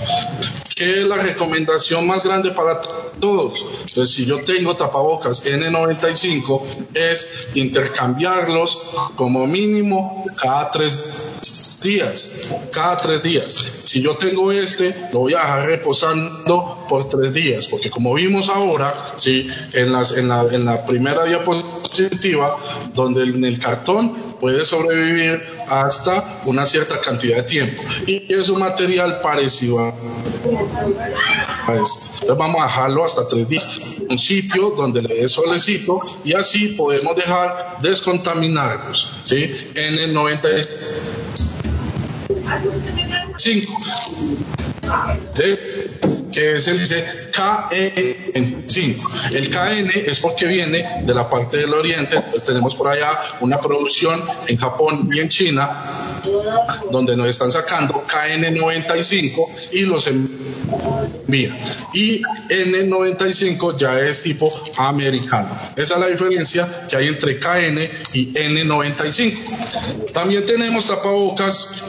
¿Qué 0.75 1.01
es 1.01 1.07
la 1.07 1.15
recomendación 1.15 2.05
más 2.05 2.23
grande 2.23 2.51
para 2.51 2.79
todos? 3.19 3.65
Pues 3.95 4.11
si 4.11 4.25
yo 4.27 4.36
tengo 4.39 4.75
tapabocas 4.75 5.45
N95 5.45 6.61
es 6.93 7.49
intercambiarlos 7.55 8.77
como 9.15 9.45
mínimo 9.47 10.25
cada 10.35 10.71
tres 10.71 10.99
días, 11.82 12.32
cada 12.71 12.97
tres 12.97 13.23
días. 13.23 13.65
Si 13.86 14.01
yo 14.01 14.17
tengo 14.17 14.51
este, 14.51 14.95
lo 15.13 15.19
voy 15.19 15.34
a 15.34 15.39
dejar 15.39 15.67
reposando 15.67 16.86
por 16.89 17.07
tres 17.07 17.34
días, 17.34 17.67
porque 17.67 17.89
como 17.89 18.13
vimos 18.13 18.49
ahora, 18.49 18.93
¿sí? 19.17 19.49
en, 19.73 19.91
las, 19.91 20.11
en, 20.17 20.28
la, 20.28 20.45
en 20.51 20.65
la 20.65 20.86
primera 20.86 21.25
diapositiva, 21.25 22.57
donde 22.93 23.23
en 23.23 23.43
el 23.45 23.59
cartón 23.59 24.28
puede 24.39 24.65
sobrevivir 24.65 25.43
hasta 25.67 26.41
una 26.45 26.65
cierta 26.65 26.99
cantidad 27.01 27.38
de 27.38 27.43
tiempo. 27.43 27.84
Y 28.05 28.34
es 28.34 28.49
un 28.49 28.59
material 28.59 29.21
parecido 29.21 29.80
a 29.80 29.89
este. 31.73 32.11
Entonces 32.21 32.38
vamos 32.38 32.61
a 32.61 32.65
dejarlo 32.65 33.03
hasta 33.03 33.28
tres 33.28 33.47
días. 33.47 33.80
Un 34.09 34.17
sitio 34.17 34.71
donde 34.71 35.01
le 35.01 35.15
dé 35.15 35.30
solecito 35.30 35.99
y 36.23 36.34
así 36.34 36.69
podemos 36.69 37.15
dejar 37.15 37.78
descontaminarlos. 37.82 39.11
¿sí? 39.23 39.51
En 39.75 39.99
el 39.99 40.13
90 40.13 40.47
5. 43.35 43.77
Que 46.31 46.59
se 46.59 46.73
dice 46.73 47.05
KN5. 47.33 49.33
El 49.33 49.49
KN 49.49 50.09
es 50.09 50.19
porque 50.19 50.47
viene 50.47 51.03
de 51.03 51.13
la 51.13 51.29
parte 51.29 51.57
del 51.57 51.73
oriente. 51.73 52.23
Tenemos 52.45 52.75
por 52.75 52.89
allá 52.89 53.17
una 53.41 53.59
producción 53.59 54.23
en 54.47 54.57
Japón 54.57 55.09
y 55.11 55.19
en 55.19 55.29
China 55.29 56.21
donde 56.91 57.15
nos 57.15 57.27
están 57.27 57.51
sacando 57.51 58.03
KN95 58.05 59.71
y 59.71 59.81
los 59.81 60.09
envían. 61.28 61.57
Y 61.93 62.21
N95 62.49 63.78
ya 63.78 63.99
es 63.99 64.23
tipo 64.23 64.51
americano. 64.78 65.49
Esa 65.75 65.95
es 65.95 65.99
la 65.99 66.07
diferencia 66.07 66.88
que 66.88 66.95
hay 66.95 67.07
entre 67.07 67.39
KN 67.39 67.80
y 68.13 68.34
N95. 68.34 70.11
También 70.13 70.45
tenemos 70.45 70.88
tapabocas 70.88 71.84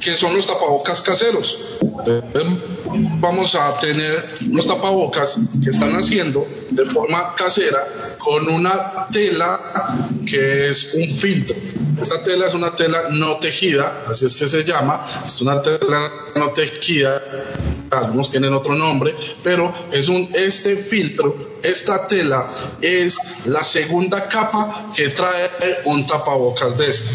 que 0.00 0.16
son 0.16 0.34
los 0.34 0.46
tapabocas 0.46 1.00
caseros. 1.00 1.58
Vamos 3.20 3.54
a 3.54 3.78
tener 3.78 4.28
los 4.50 4.66
tapabocas 4.66 5.38
que 5.62 5.70
están 5.70 5.94
haciendo 5.94 6.46
de 6.70 6.84
forma 6.84 7.34
casera 7.36 8.16
con 8.18 8.48
una 8.48 9.06
tela 9.10 9.96
que 10.26 10.70
es 10.70 10.94
un 10.94 11.08
filtro. 11.08 11.56
Esta 12.00 12.22
tela 12.22 12.46
es 12.46 12.54
una 12.54 12.74
tela 12.74 13.04
no 13.10 13.36
tejida, 13.36 14.04
así 14.08 14.26
es 14.26 14.34
que 14.34 14.48
se 14.48 14.64
llama, 14.64 15.04
es 15.24 15.40
una 15.40 15.62
tela 15.62 16.10
no 16.34 16.50
tejida, 16.50 17.22
algunos 17.98 18.30
tienen 18.30 18.52
otro 18.54 18.74
nombre, 18.74 19.14
pero 19.42 19.72
es 19.90 20.08
un 20.08 20.28
este 20.34 20.76
filtro, 20.76 21.52
esta 21.62 22.06
tela 22.06 22.50
es 22.80 23.18
la 23.44 23.62
segunda 23.62 24.28
capa 24.28 24.92
que 24.94 25.08
trae 25.08 25.50
un 25.84 26.06
tapabocas 26.06 26.76
de 26.76 26.90
este. 26.90 27.14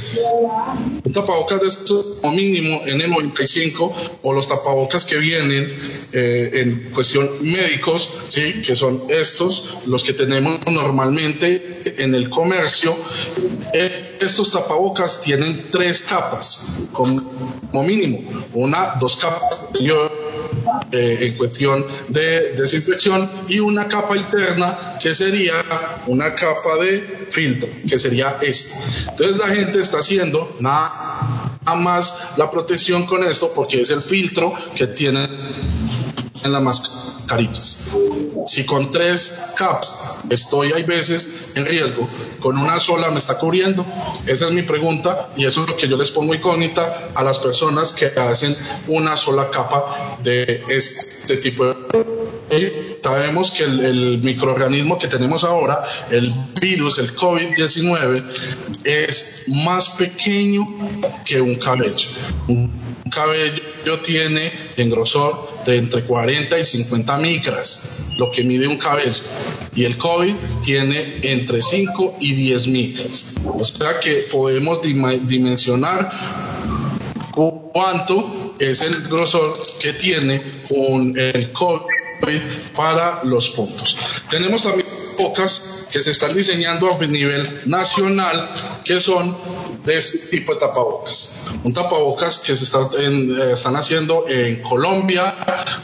Un 1.03 1.13
tapabocas 1.13 1.61
de 1.61 1.67
este 1.67 1.93
o 2.21 2.31
mínimo 2.31 2.81
en 2.85 3.01
el 3.01 3.09
95 3.09 3.93
o 4.23 4.33
los 4.33 4.47
tapabocas 4.47 5.05
que 5.05 5.17
vienen 5.17 5.67
eh, 6.11 6.51
en 6.53 6.91
cuestión 6.93 7.29
médicos, 7.41 8.09
sí, 8.27 8.61
que 8.61 8.75
son 8.75 9.03
estos, 9.09 9.77
los 9.85 10.03
que 10.03 10.13
tenemos 10.13 10.59
normalmente 10.69 11.93
en 12.03 12.15
el 12.15 12.29
comercio. 12.29 12.95
Eh, 13.73 14.17
estos 14.19 14.51
tapabocas 14.51 15.21
tienen 15.21 15.67
tres 15.69 16.01
capas 16.01 16.65
como 16.91 17.83
mínimo, 17.83 18.21
una, 18.53 18.95
dos 18.99 19.15
capas 19.17 19.59
eh, 20.91 21.17
en 21.21 21.37
cuestión 21.37 21.85
de 22.07 22.53
desinfección 22.53 23.29
y 23.47 23.59
una 23.59 23.87
capa 23.87 24.15
interna 24.15 24.97
que 25.01 25.13
sería 25.13 26.01
una 26.07 26.33
capa 26.33 26.77
de 26.77 27.27
filtro, 27.29 27.69
que 27.87 27.99
sería 27.99 28.37
esta. 28.41 28.75
Entonces 29.11 29.37
la 29.37 29.47
gente 29.47 29.79
está 29.79 29.99
haciendo 29.99 30.55
nada 30.59 31.59
más 31.75 32.37
la 32.37 32.49
protección 32.49 33.05
con 33.05 33.23
esto 33.23 33.51
porque 33.53 33.81
es 33.81 33.89
el 33.89 34.01
filtro 34.01 34.53
que 34.75 34.87
tiene 34.87 35.27
en 36.43 36.51
las 36.51 36.61
mascarillas. 36.61 37.87
Si 38.45 38.65
con 38.65 38.91
tres 38.91 39.37
caps 39.55 39.95
estoy, 40.29 40.71
hay 40.71 40.83
veces, 40.83 41.27
en 41.55 41.65
riesgo, 41.65 42.07
con 42.39 42.57
una 42.57 42.79
sola 42.79 43.09
me 43.09 43.17
está 43.17 43.37
cubriendo, 43.37 43.85
esa 44.25 44.47
es 44.47 44.51
mi 44.51 44.61
pregunta 44.61 45.29
y 45.35 45.45
eso 45.45 45.63
es 45.63 45.69
lo 45.69 45.75
que 45.75 45.87
yo 45.87 45.97
les 45.97 46.11
pongo 46.11 46.33
incógnita 46.33 47.09
a 47.13 47.23
las 47.23 47.39
personas 47.39 47.93
que 47.93 48.07
hacen 48.07 48.55
una 48.87 49.17
sola 49.17 49.49
capa 49.49 50.17
de 50.23 50.63
este 50.69 51.37
tipo 51.37 51.65
de... 51.65 52.97
sabemos 53.03 53.51
que 53.51 53.63
el, 53.63 54.19
microorganismo 54.21 54.97
que 54.97 55.07
tenemos 55.07 55.43
ahora, 55.43 55.83
el 56.09 56.33
virus, 56.59 56.99
el 56.99 57.13
COVID-19, 57.15 58.23
es 58.83 59.43
más 59.47 59.89
pequeño 59.89 60.67
que 61.25 61.41
un 61.41 61.55
cabello. 61.55 62.09
Cabello 63.09 64.01
tiene 64.03 64.51
en 64.75 64.89
grosor 64.89 65.63
de 65.65 65.77
entre 65.77 66.03
40 66.03 66.57
y 66.57 66.63
50 66.63 67.17
micras, 67.17 67.99
lo 68.17 68.31
que 68.31 68.43
mide 68.43 68.67
un 68.67 68.77
cabello. 68.77 69.21
Y 69.75 69.85
el 69.85 69.97
COVID 69.97 70.33
tiene 70.63 71.19
entre 71.21 71.61
5 71.61 72.17
y 72.19 72.33
10 72.33 72.67
micras. 72.67 73.35
O 73.45 73.63
sea 73.63 73.99
que 73.99 74.27
podemos 74.31 74.81
dimensionar 74.81 76.09
cuánto 77.71 78.55
es 78.59 78.81
el 78.81 79.07
grosor 79.07 79.57
que 79.79 79.93
tiene 79.93 80.41
un, 80.69 81.17
el 81.17 81.51
COVID 81.51 82.41
para 82.75 83.23
los 83.23 83.49
puntos. 83.51 83.97
Tenemos 84.29 84.63
también 84.63 84.87
pocas 85.17 85.76
que 85.91 86.01
se 86.01 86.11
están 86.11 86.33
diseñando 86.33 86.91
a 86.91 86.97
nivel 87.05 87.47
nacional 87.65 88.49
que 88.83 88.99
son 88.99 89.35
de 89.85 89.97
este 89.97 90.17
tipo 90.17 90.53
de 90.53 90.59
tapabocas. 90.59 91.47
Un 91.63 91.73
tapabocas 91.73 92.39
que 92.39 92.55
se 92.55 92.65
está 92.65 92.89
eh, 92.97 93.51
están 93.53 93.75
haciendo 93.75 94.27
en 94.27 94.61
Colombia, 94.61 95.35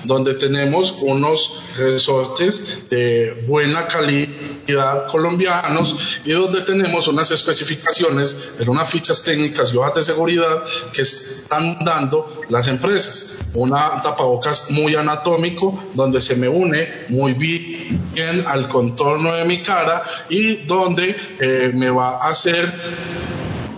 donde 0.04 0.34
tenemos 0.34 0.96
unos 1.02 1.62
resortes 1.78 2.90
de 2.90 3.46
buena 3.48 3.88
calidad 3.88 5.08
colombianos 5.08 6.22
y 6.26 6.32
donde 6.32 6.62
tenemos 6.62 7.08
unas 7.08 7.32
especificaciones 7.32 8.52
en 8.60 8.70
unas 8.70 8.90
fichas 8.90 9.24
técnicas 9.24 9.74
y 9.74 9.78
hojas 9.78 9.96
de 9.96 10.04
seguridad 10.04 10.64
que 10.92 11.02
están 11.02 11.78
dando 11.84 12.43
las 12.50 12.68
empresas. 12.68 13.40
Una 13.54 14.02
tapabocas 14.02 14.72
muy 14.72 14.96
anatómico 14.96 15.78
donde 15.94 16.22
se 16.22 16.36
me 16.36 16.48
une 16.48 16.88
muy 17.10 17.34
bien 17.34 18.44
al 18.48 18.68
contorno 18.68 19.34
de 19.34 19.46
mi 19.46 19.62
cara 19.62 20.04
y 20.30 20.56
donde 20.66 21.16
eh, 21.40 21.72
me 21.74 21.90
va 21.90 22.18
a 22.18 22.30
hacer 22.30 22.74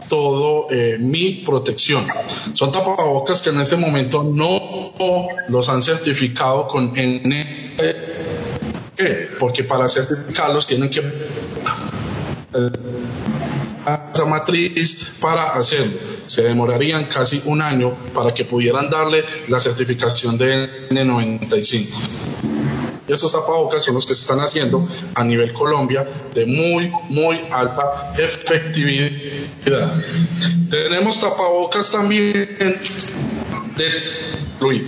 todo 0.08 0.68
eh, 0.70 0.98
mi 1.00 1.44
protección. 1.46 2.08
Son 2.54 2.72
tapabocas 2.72 3.42
que 3.42 3.50
en 3.50 3.60
este 3.62 3.76
momento 3.76 4.24
no 4.24 4.92
los 5.50 5.70
han 5.70 5.82
certificado 5.82 6.68
con 6.68 6.98
N. 6.98 7.76
Porque 9.40 9.66
para 9.66 9.90
certificarlos 9.90 10.66
tienen 10.66 10.90
que 10.90 11.02
esa 14.14 14.26
matriz 14.26 15.12
para 15.20 15.50
hacerlo. 15.50 15.94
Se 16.26 16.44
demorarían 16.44 17.06
casi 17.06 17.42
un 17.46 17.62
año 17.62 17.96
para 18.14 18.34
que 18.34 18.46
pudieran 18.46 18.90
darle 18.90 19.24
la 19.48 19.60
certificación 19.60 20.38
de 20.38 20.90
N95. 20.90 21.88
Y 23.08 23.14
estos 23.14 23.32
tapabocas 23.32 23.84
son 23.84 23.94
los 23.94 24.06
que 24.06 24.16
se 24.16 24.22
están 24.22 24.40
haciendo 24.40 24.88
a 25.14 25.24
nivel 25.24 25.54
Colombia 25.54 26.08
de 26.34 26.46
muy, 26.48 26.92
muy 27.10 27.40
alta 27.52 28.14
efectividad. 28.18 29.94
Tenemos 30.70 31.20
tapabocas 31.20 31.92
también 31.92 32.34
de 33.76 33.92
fluido. 34.58 34.88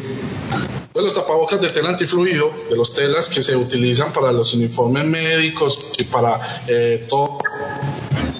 De 0.94 1.04
los 1.04 1.14
tapabocas 1.14 1.62
de 1.62 1.70
tela 1.70 1.90
antifluido, 1.90 2.50
de 2.72 2.76
los 2.76 2.92
telas 2.92 3.30
que 3.30 3.44
se 3.44 3.56
utilizan 3.56 4.12
para 4.12 4.32
los 4.32 4.56
uniformes 4.56 5.06
médicos 5.06 5.92
y 6.00 6.06
para 6.06 6.40
eh, 6.68 7.06
todo 7.08 7.38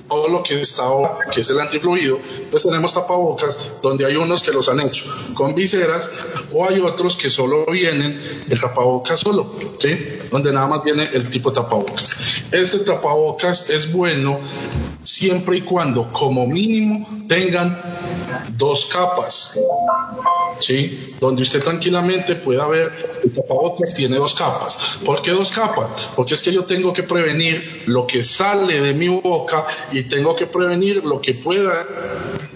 todo 0.08 0.28
lo 0.28 0.44
que 0.44 0.62
está 0.62 0.84
ahora, 0.84 1.18
que 1.32 1.42
es 1.42 1.50
el 1.50 1.60
antifluido, 1.60 2.20
pues 2.50 2.64
tenemos 2.64 2.94
tapabocas 2.94 3.60
donde 3.82 4.06
hay 4.06 4.16
unos 4.16 4.44
que 4.44 4.52
los 4.52 4.70
han 4.70 4.80
hecho 4.80 5.06
con 5.34 5.54
viseras 5.54 6.10
o 6.52 6.68
hay 6.68 6.80
otros 6.80 7.18
que 7.18 7.30
solo 7.30 7.66
vienen 7.66 8.46
el 8.50 8.60
tapabocas 8.60 9.20
solo, 9.20 9.52
¿sí? 9.80 9.98
donde 10.32 10.52
nada 10.52 10.68
más 10.68 10.84
viene 10.84 11.10
el 11.14 11.30
tipo 11.30 11.52
tapabocas. 11.52 12.18
Este 12.52 12.80
tapabocas 12.80 13.70
es 13.70 13.92
bueno 13.92 14.40
siempre 15.04 15.58
y 15.58 15.62
cuando 15.62 16.12
como 16.12 16.46
mínimo 16.46 17.08
tengan 17.28 17.80
dos 18.58 18.86
capas, 18.86 19.58
¿sí? 20.60 21.16
Donde 21.20 21.42
usted 21.42 21.64
tranquilamente 21.64 22.36
pueda 22.36 22.68
ver 22.68 22.92
el 23.24 23.32
tapabocas 23.32 23.94
tiene 23.94 24.18
dos 24.18 24.36
capas. 24.36 25.00
¿Por 25.06 25.22
qué 25.22 25.32
dos 25.32 25.52
capas? 25.52 25.90
Porque 26.16 26.34
es 26.34 26.42
que 26.42 26.52
yo 26.52 26.66
tengo 26.66 26.94
que 26.94 27.04
prevenir 27.04 27.84
lo 27.86 28.06
que 28.06 28.24
sale 28.24 28.82
de 28.82 28.94
mi 28.94 29.08
boca 29.08 29.66
y 29.92 30.04
tengo 30.04 30.36
que 30.36 30.48
prevenir 30.48 31.04
lo 31.04 31.22
que 31.22 31.34
pueda 31.36 31.86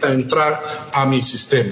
entrar 0.03 0.61
a 0.93 1.05
mi 1.05 1.21
sistema. 1.21 1.71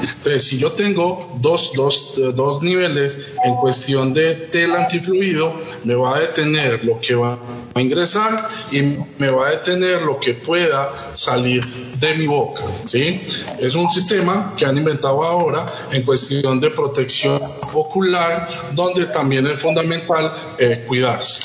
Entonces, 0.00 0.44
si 0.44 0.58
yo 0.58 0.72
tengo 0.72 1.36
dos, 1.40 1.72
dos, 1.74 2.14
dos 2.34 2.62
niveles 2.62 3.32
en 3.44 3.54
cuestión 3.56 4.12
de 4.12 4.34
tela 4.34 4.84
antifluido, 4.84 5.54
me 5.84 5.94
va 5.94 6.16
a 6.16 6.20
detener 6.20 6.84
lo 6.84 7.00
que 7.00 7.14
va 7.14 7.38
a 7.74 7.80
ingresar 7.80 8.48
y 8.70 8.82
me 9.18 9.30
va 9.30 9.48
a 9.48 9.50
detener 9.50 10.02
lo 10.02 10.18
que 10.18 10.34
pueda 10.34 10.92
salir 11.14 11.64
de 11.98 12.14
mi 12.14 12.26
boca. 12.26 12.62
¿sí? 12.86 13.20
Es 13.58 13.74
un 13.74 13.90
sistema 13.90 14.54
que 14.56 14.66
han 14.66 14.76
inventado 14.76 15.22
ahora 15.22 15.69
en 15.92 16.02
cuestión 16.02 16.60
de 16.60 16.70
protección 16.70 17.40
ocular, 17.72 18.48
donde 18.72 19.06
también 19.06 19.46
es 19.46 19.60
fundamental 19.60 20.32
eh, 20.58 20.84
cuidarse. 20.86 21.42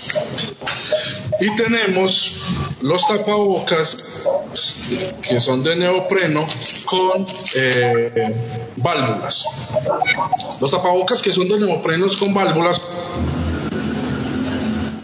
Y 1.40 1.54
tenemos 1.56 2.36
los 2.82 3.08
tapabocas 3.08 4.24
que 5.22 5.40
son 5.40 5.64
de 5.64 5.76
neopreno 5.76 6.46
con 6.86 7.26
eh, 7.56 8.34
válvulas. 8.78 9.46
Los 10.62 10.72
tapabocas 10.72 11.22
que 11.22 11.34
son 11.34 11.48
de 11.48 11.60
neoprenos 11.60 12.16
con 12.18 12.34
válvulas 12.34 12.82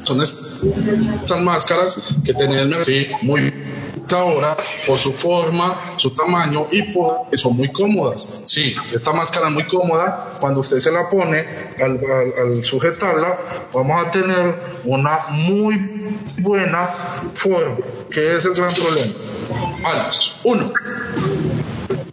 son 0.03 0.22
estas 0.22 1.41
máscaras 1.41 2.01
que 2.24 2.34
tenían 2.34 2.74
muy 3.22 3.51
ahora 4.14 4.57
por 4.86 4.97
su 4.97 5.12
forma, 5.12 5.93
su 5.97 6.12
tamaño 6.12 6.68
y 6.72 6.84
porque 6.84 7.38
son 7.38 7.57
muy 7.57 7.72
cómodas. 7.72 8.28
Sí, 8.45 8.76
esta 8.93 9.14
máscara 9.14 9.47
es 9.47 9.53
muy 9.53 9.64
cómoda. 9.64 10.34
Cuando 10.39 10.62
usted 10.62 10.80
se 10.80 10.91
la 10.91 11.09
pone 11.09 11.45
al, 11.80 12.64
sujetarla, 12.64 13.38
vamos 13.74 14.07
a 14.07 14.12
tener 14.12 14.55
una 14.84 15.20
muy 15.30 15.78
buena 16.38 16.88
forma, 17.34 17.78
que 18.09 18.38
es 18.38 18.45
el 18.45 18.53
gran 18.53 18.74
problema. 18.74 19.14
Uno, 20.43 20.74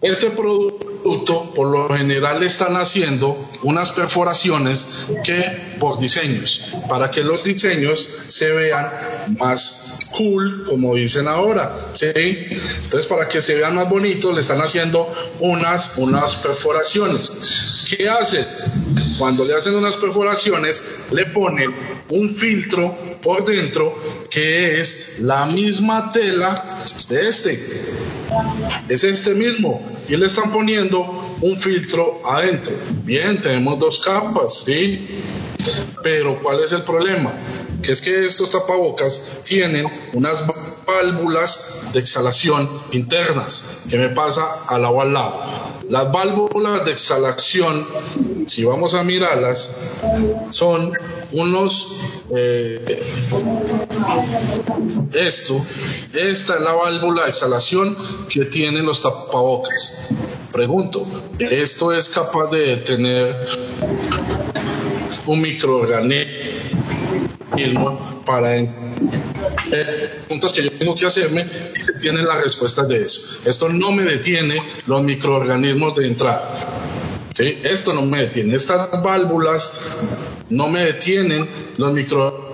este 0.01 0.31
producto 0.31 0.98
por 1.03 1.69
lo 1.69 1.89
general 1.89 2.43
están 2.43 2.77
haciendo 2.77 3.49
unas 3.63 3.91
perforaciones 3.93 4.87
que 5.25 5.77
por 5.79 5.99
diseños, 5.99 6.75
para 6.89 7.11
que 7.11 7.23
los 7.23 7.45
diseños 7.45 8.09
se 8.29 8.53
vean 8.53 8.91
más 9.39 9.99
cool, 10.17 10.65
como 10.67 10.95
dicen 10.95 11.29
ahora, 11.29 11.91
¿sí? 11.95 12.07
Entonces, 12.15 13.07
para 13.07 13.29
que 13.29 13.43
se 13.43 13.57
vean 13.57 13.75
más 13.75 13.89
bonitos, 13.89 14.35
le 14.35 14.41
están 14.41 14.61
haciendo 14.61 15.13
unas, 15.41 15.97
unas 15.99 16.37
perforaciones. 16.37 17.87
¿Qué 17.89 18.09
hacen? 18.09 18.47
Cuando 19.19 19.45
le 19.45 19.55
hacen 19.55 19.75
unas 19.75 19.97
perforaciones, 19.97 20.85
le 21.11 21.27
ponen 21.27 21.75
un 22.11 22.31
filtro 22.31 22.97
por 23.23 23.45
dentro 23.45 23.97
que 24.31 24.81
es 24.81 25.19
la 25.21 25.47
misma 25.47 26.11
tela 26.13 26.65
de 27.09 27.29
este. 27.29 27.83
Es 28.89 29.05
este 29.05 29.35
mismo. 29.35 29.83
Y 30.09 30.17
le 30.17 30.27
están 30.27 30.53
poniendo 30.53 30.88
un 30.95 31.57
filtro 31.57 32.21
adentro. 32.25 32.75
Bien, 33.05 33.41
tenemos 33.41 33.79
dos 33.79 33.99
capas, 33.99 34.63
¿sí? 34.65 35.23
Pero 36.03 36.41
¿cuál 36.43 36.61
es 36.61 36.73
el 36.73 36.83
problema? 36.83 37.35
Que 37.83 37.93
es 37.93 38.01
que 38.01 38.25
estos 38.25 38.51
tapabocas 38.51 39.41
tienen 39.45 39.87
unas 40.15 40.45
válvulas 40.87 41.83
de 41.93 42.01
exhalación 42.01 42.69
internas 42.93 43.79
que 43.89 43.99
me 43.99 44.09
pasa 44.09 44.65
al 44.67 44.83
lado 44.83 45.01
al 45.01 45.13
lado. 45.13 45.43
Las 45.89 46.11
válvulas 46.11 46.85
de 46.85 46.93
exhalación, 46.93 47.87
si 48.47 48.65
vamos 48.65 48.95
a 48.95 49.05
mirarlas, 49.05 49.77
son 50.51 50.93
unos 51.33 51.89
eh, 52.35 53.03
esto, 55.13 55.65
esta 56.13 56.55
es 56.57 56.61
la 56.61 56.73
válvula 56.73 57.25
de 57.25 57.29
exhalación 57.31 57.97
que 58.29 58.45
tienen 58.47 58.85
los 58.85 59.03
tapabocas. 59.03 60.11
Pregunto, 60.53 61.07
¿esto 61.39 61.93
es 61.93 62.09
capaz 62.09 62.51
de 62.51 62.79
tener 62.79 63.37
un 65.27 65.43
microorganismo 65.43 68.23
para 68.25 68.57
eh, 68.57 68.71
preguntas 70.27 70.53
que 70.53 70.63
yo 70.63 70.73
tengo 70.73 70.95
que 70.95 71.07
hacerme 71.07 71.47
y 71.79 71.83
se 71.83 71.95
tienen 71.95 72.27
las 72.27 72.43
respuestas 72.43 72.89
de 72.89 73.05
eso. 73.05 73.41
Esto 73.45 73.69
no 73.69 73.93
me 73.93 74.05
detiene 74.05 74.63
los 74.87 75.03
microorganismos 75.03 75.95
de 75.97 76.07
entrada. 76.07 76.55
¿sí? 77.35 77.59
Esto 77.63 77.93
no 77.93 78.03
me 78.03 78.23
detiene. 78.23 78.55
Estas 78.55 78.91
válvulas 79.03 79.79
no 80.49 80.69
me 80.69 80.87
detienen 80.87 81.49
los 81.77 81.93
microorganismos 81.93 82.49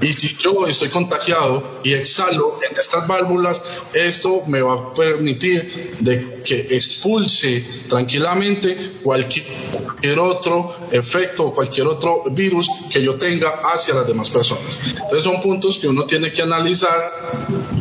y 0.00 0.12
si 0.12 0.36
yo 0.36 0.66
estoy 0.66 0.88
contagiado 0.90 1.80
y 1.82 1.94
exhalo 1.94 2.60
en 2.68 2.76
estas 2.76 3.06
válvulas, 3.06 3.62
esto 3.94 4.42
me 4.46 4.60
va 4.60 4.74
a 4.74 4.94
permitir 4.94 5.96
de 6.00 6.42
que 6.44 6.68
expulse 6.76 7.64
tranquilamente 7.88 8.76
cualquier 9.02 10.18
otro 10.18 10.74
efecto 10.92 11.46
o 11.46 11.54
cualquier 11.54 11.86
otro 11.86 12.24
virus 12.30 12.68
que 12.90 13.02
yo 13.02 13.16
tenga 13.16 13.62
hacia 13.72 13.94
las 13.94 14.06
demás 14.06 14.28
personas. 14.28 14.96
Entonces 14.96 15.24
son 15.24 15.40
puntos 15.40 15.78
que 15.78 15.88
uno 15.88 16.04
tiene 16.04 16.30
que 16.30 16.42
analizar 16.42 17.75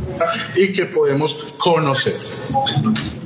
y 0.56 0.74
que 0.74 0.86
podemos 0.86 1.34
conocer. 1.58 2.16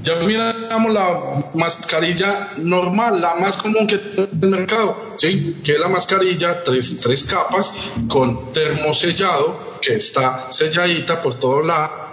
Ya 0.02 0.16
miramos 0.16 0.94
la 0.94 1.52
mascarilla 1.54 2.52
normal, 2.58 3.22
la 3.22 3.36
más 3.36 3.58
común 3.58 3.88
que 3.88 3.98
tiene 3.98 4.30
el 4.42 4.50
mercado, 4.50 5.16
¿sí? 5.18 5.58
que 5.64 5.74
es 5.74 5.80
la 5.80 5.88
mascarilla 5.88 6.64
tres, 6.64 7.00
tres 7.02 7.24
capas 7.24 7.76
con 8.08 8.52
termosellado 8.54 9.80
que 9.82 9.96
está 9.96 10.52
selladita 10.52 11.22
por 11.22 11.36
todos 11.36 11.66
lados, 11.66 12.09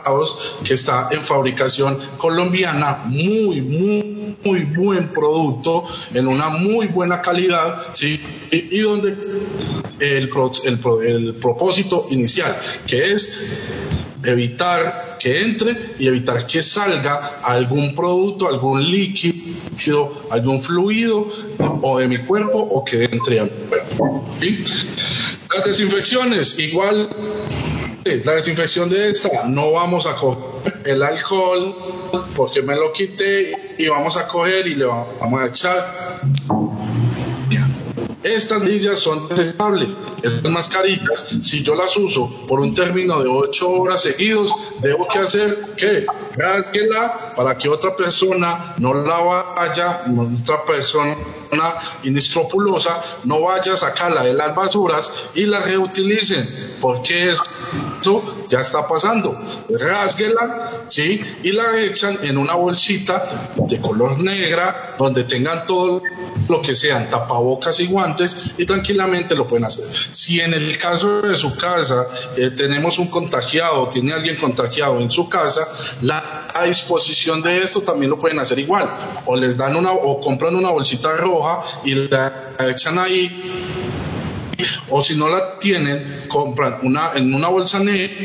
que 0.65 0.75
está 0.75 1.09
en 1.11 1.21
fabricación 1.21 1.99
colombiana, 2.19 3.03
muy, 3.07 3.61
muy, 3.61 4.37
muy 4.45 4.63
buen 4.63 5.09
producto, 5.09 5.85
en 6.15 6.27
una 6.27 6.49
muy 6.49 6.87
buena 6.87 7.21
calidad, 7.21 7.79
y, 8.51 8.79
donde 8.79 9.17
el 9.99 10.29
propósito 11.41 12.07
inicial, 12.11 12.57
que 12.87 13.13
es 13.13 13.73
evitar 14.25 15.19
que 15.19 15.41
entre 15.41 15.95
y 15.99 16.07
evitar 16.09 16.47
que 16.47 16.63
salga 16.63 17.41
algún 17.43 17.95
producto, 17.95 18.49
algún 18.49 18.83
líquido, 18.91 20.27
algún 20.31 20.61
fluido 20.61 21.29
o 21.83 21.99
de 21.99 22.09
mi 22.09 22.19
cuerpo 22.19 22.59
o 22.59 22.85
que 22.85 23.05
entre 23.05 23.41
a 23.41 23.45
mi 23.45 23.51
cuerpo. 23.69 24.37
Las 25.55 25.65
desinfecciones, 25.65 26.59
igual 26.59 27.09
la 28.25 28.33
desinfección 28.33 28.89
de 28.89 29.11
esta, 29.11 29.45
no 29.49 29.73
vamos 29.73 30.07
a 30.07 30.15
coger 30.15 30.81
el 30.85 31.03
alcohol 31.03 31.75
porque 32.37 32.63
me 32.63 32.77
lo 32.77 32.93
quité 32.93 33.75
y 33.79 33.89
vamos 33.89 34.17
a 34.17 34.29
coger 34.29 34.67
y 34.67 34.77
le 34.77 34.85
vamos 34.85 35.41
a 35.41 35.47
echar. 35.47 36.21
Estas 38.23 38.61
millas 38.63 38.99
son 38.99 39.29
desechables. 39.29 39.89
Estas 40.21 40.51
mascarillas, 40.51 41.39
si 41.43 41.63
yo 41.63 41.77
las 41.77 41.97
uso 41.97 42.29
por 42.49 42.59
un 42.59 42.75
término 42.75 43.23
de 43.23 43.29
ocho 43.29 43.71
horas 43.71 44.03
seguidos, 44.03 44.53
debo 44.81 45.07
que 45.07 45.21
hacer 45.21 45.75
que 45.77 46.07
rasguela 46.37 47.35
para 47.37 47.57
que 47.57 47.69
otra 47.69 47.95
persona 47.95 48.75
no 48.79 48.95
la 48.95 49.21
vaya, 49.21 50.05
otra 50.43 50.65
persona 50.65 51.17
inescrupulosa 52.03 53.01
no 53.25 53.43
vaya 53.43 53.75
a 53.75 53.77
sacarla 53.77 54.25
de 54.25 54.35
las 54.35 54.57
basuras 54.57 55.13
y 55.37 55.45
la 55.47 55.61
reutilicen, 55.61 56.77
porque 56.81 57.33
eso 58.01 58.47
ya 58.49 58.61
está 58.61 58.87
pasando. 58.87 59.39
Rásguela, 59.69 60.85
¿sí? 60.89 61.21
Y 61.43 61.53
la 61.53 61.79
echan 61.81 62.17
en 62.23 62.39
una 62.39 62.55
bolsita 62.55 63.53
de 63.57 63.81
color 63.81 64.19
negra 64.21 64.95
donde 64.99 65.25
tengan 65.25 65.67
todo 65.67 66.03
lo 66.49 66.63
que 66.63 66.75
sean 66.75 67.11
tapabocas 67.11 67.81
y 67.81 67.87
guantes 67.87 68.53
y 68.57 68.65
tranquilamente 68.67 69.35
lo 69.35 69.47
pueden 69.47 69.65
hacer. 69.65 69.85
Si 70.13 70.41
en 70.41 70.55
el 70.55 70.77
caso 70.79 71.23
de 71.23 71.37
su 71.37 71.57
casa 71.57 72.07
eh, 72.37 72.51
tenemos 72.51 72.99
un 72.99 73.09
contagiado, 73.09 73.89
tiene 73.89 74.13
alguien 74.13 74.37
contagiado 74.37 75.01
en 75.01 75.11
su 75.11 75.29
casa, 75.29 75.67
la 76.03 76.49
disposición 76.67 77.43
de 77.43 77.63
esto 77.63 77.83
también 77.83 78.11
lo 78.11 78.19
pueden 78.19 78.39
hacer 78.39 78.59
igual. 78.59 78.97
O 79.27 79.37
les 79.37 79.57
dan 79.57 79.77
una, 79.77 79.93
o 79.93 80.21
compran 80.21 80.55
una 80.55 80.71
bolsita 80.71 81.13
roja 81.17 81.61
y 81.85 81.95
la 81.95 82.55
echan 82.59 82.99
ahí 82.99 83.76
o 84.91 85.03
si 85.03 85.17
no 85.17 85.29
la 85.29 85.59
tienen, 85.59 86.25
compran 86.29 86.79
una 86.83 87.13
en 87.15 87.35
una 87.35 87.49
bolsa 87.49 87.79
negra 87.79 88.17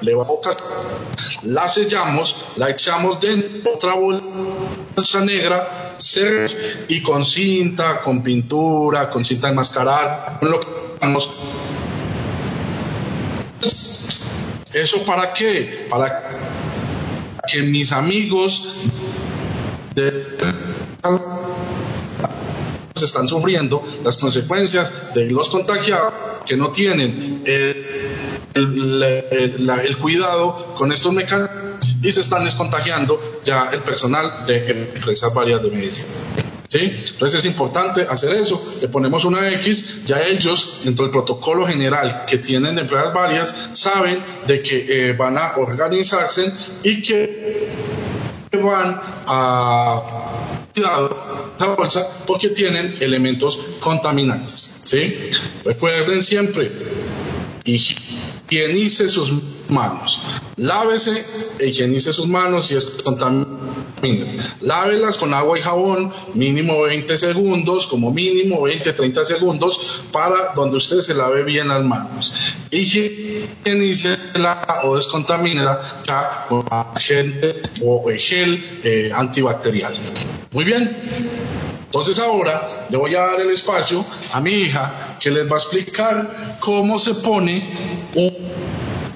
le 0.00 0.14
vamos 0.14 0.38
la 1.42 1.68
sellamos, 1.68 2.36
la 2.56 2.70
echamos 2.70 3.20
dentro 3.20 3.62
de 3.62 3.70
otra 3.70 3.94
bolsa 3.94 5.20
negra 5.20 5.96
y 6.88 7.02
con 7.02 7.24
cinta, 7.24 8.02
con 8.02 8.22
pintura, 8.22 9.08
con 9.08 9.24
cinta 9.24 9.48
enmascarada, 9.48 10.40
con 10.40 11.16
¿Eso 14.72 15.04
para 15.04 15.32
qué? 15.32 15.86
Para 15.88 16.22
que 17.46 17.62
mis 17.62 17.92
amigos 17.92 18.74
de 19.94 20.36
están 23.04 23.28
sufriendo 23.28 23.82
las 24.02 24.16
consecuencias 24.16 25.14
de 25.14 25.30
los 25.30 25.48
contagiados 25.48 26.14
que 26.46 26.56
no 26.56 26.70
tienen 26.70 27.42
el, 28.54 29.96
cuidado 30.00 30.74
con 30.76 30.92
estos 30.92 31.12
mecanismos 31.12 31.66
y 32.02 32.10
se 32.12 32.20
están 32.20 32.44
descontagiando 32.44 33.20
ya 33.44 33.70
el 33.72 33.80
personal 33.80 34.46
de 34.46 34.70
empresas 34.94 35.32
varias 35.34 35.62
de 35.62 35.70
medicina. 35.70 36.08
¿Sí? 36.68 36.78
Entonces 36.80 37.44
es 37.44 37.46
importante 37.46 38.06
hacer 38.10 38.34
eso, 38.34 38.74
le 38.80 38.88
ponemos 38.88 39.24
una 39.24 39.48
X, 39.50 40.04
ya 40.04 40.20
ellos, 40.22 40.80
dentro 40.82 41.04
del 41.04 41.12
protocolo 41.12 41.64
general 41.64 42.24
que 42.26 42.38
tienen 42.38 42.74
de 42.74 42.82
empresas 42.82 43.14
varias, 43.14 43.70
saben 43.72 44.20
de 44.48 44.62
que 44.62 45.10
eh, 45.10 45.12
van 45.12 45.38
a 45.38 45.56
organizarse 45.58 46.52
y 46.82 47.00
que 47.02 47.68
van 48.52 49.00
a 49.26 50.02
cuidado 50.74 51.35
esa 51.56 51.74
bolsa 51.74 52.24
porque 52.26 52.50
tienen 52.50 52.94
elementos 53.00 53.58
contaminantes. 53.80 54.80
¿sí? 54.84 55.14
Recuerden 55.64 56.22
siempre, 56.22 56.70
higienice 57.64 59.08
sus 59.08 59.32
manos. 59.68 60.20
Lávese 60.56 61.24
higienice 61.60 62.12
sus 62.12 62.26
manos 62.26 62.66
si 62.66 62.76
es 62.76 62.84
contaminante. 63.04 63.45
Lávelas 64.60 65.18
con 65.18 65.34
agua 65.34 65.58
y 65.58 65.62
jabón, 65.62 66.12
mínimo 66.34 66.82
20 66.82 67.16
segundos, 67.16 67.86
como 67.86 68.12
mínimo 68.12 68.62
20, 68.62 68.92
30 68.92 69.24
segundos, 69.24 70.04
para 70.12 70.52
donde 70.54 70.76
usted 70.76 71.00
se 71.00 71.14
lave 71.14 71.42
bien 71.44 71.68
las 71.68 71.82
manos. 71.84 72.32
la 74.34 74.82
o 74.84 74.96
descontamínela 74.96 75.80
con 76.48 76.64
agente 76.70 77.62
o 77.82 78.04
gel 78.16 78.80
eh, 78.82 79.10
antibacterial. 79.14 79.94
Muy 80.52 80.64
bien. 80.64 80.96
Entonces 81.86 82.18
ahora 82.18 82.86
le 82.90 82.96
voy 82.98 83.14
a 83.14 83.20
dar 83.20 83.40
el 83.40 83.50
espacio 83.50 84.04
a 84.32 84.40
mi 84.40 84.50
hija 84.50 85.16
que 85.18 85.30
les 85.30 85.50
va 85.50 85.56
a 85.56 85.58
explicar 85.58 86.58
cómo 86.60 86.98
se 86.98 87.14
pone 87.14 87.62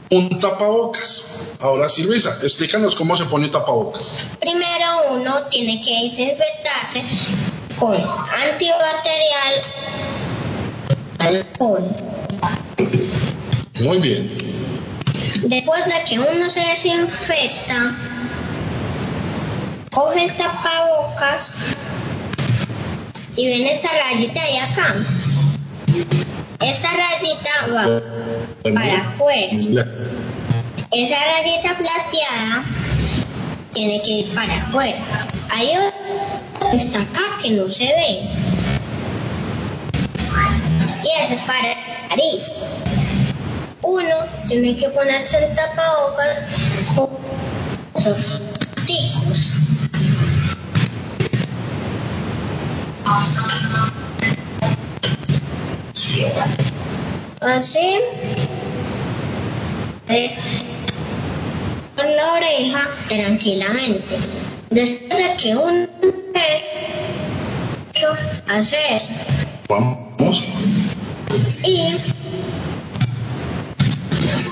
un, 0.09 0.41
tapabocas. 0.41 1.30
Ahora 1.61 1.89
sí, 1.91 2.05
Luisa, 2.05 2.39
explícanos 2.43 2.97
cómo 2.97 3.17
se 3.17 3.27
pone 3.27 3.49
tapabocas. 3.49 4.29
Primero 4.41 4.87
uno 5.13 5.47
tiene 5.51 5.83
que 5.83 6.05
desinfectarse 6.05 7.03
con 7.79 7.95
antibacterial 7.95 9.63
alcohol. 11.19 11.85
Muy 13.81 13.99
bien. 13.99 14.31
Después 15.43 15.85
de 15.85 16.05
que 16.09 16.19
uno 16.19 16.51
se 16.51 16.61
desinfecta, 16.61 17.95
coge 19.91 20.25
el 20.25 20.37
tapabocas 20.37 21.55
y 23.37 23.49
ven 23.49 23.67
esta 23.67 23.89
rayita 23.93 24.43
ahí 24.43 24.57
acá. 24.57 24.97
Esta 26.61 26.89
rayita 26.91 27.51
va 27.75 28.73
para 28.75 29.09
afuera. 29.11 29.57
Esa 30.93 31.15
rayita 31.15 31.79
plateada 31.79 32.65
tiene 33.73 34.03
que 34.03 34.11
ir 34.11 34.35
para 34.35 34.61
afuera. 34.61 34.99
Hay 35.49 35.77
otra 35.77 36.73
está 36.73 37.03
acá 37.03 37.39
que 37.41 37.51
no 37.51 37.71
se 37.71 37.85
ve. 37.85 38.29
Y 41.05 41.25
esa 41.25 41.35
es 41.35 41.41
para 41.43 41.73
el 41.73 42.09
nariz. 42.09 42.53
Uno 43.83 44.17
tiene 44.49 44.77
que 44.77 44.89
ponerse 44.89 45.39
el 45.39 45.55
tapabocas 45.55 46.41
esos 47.95 48.41
ticos. 48.85 49.51
Así, 57.41 58.01
con 61.97 62.17
la 62.17 62.33
oreja 62.33 62.89
tranquilamente. 63.09 64.19
Después 64.71 65.19
de 65.19 65.37
que 65.37 65.57
un 65.57 65.89
hace 68.49 68.77
eso. 68.97 69.13
Vamos. 69.69 70.45
Y 71.65 71.97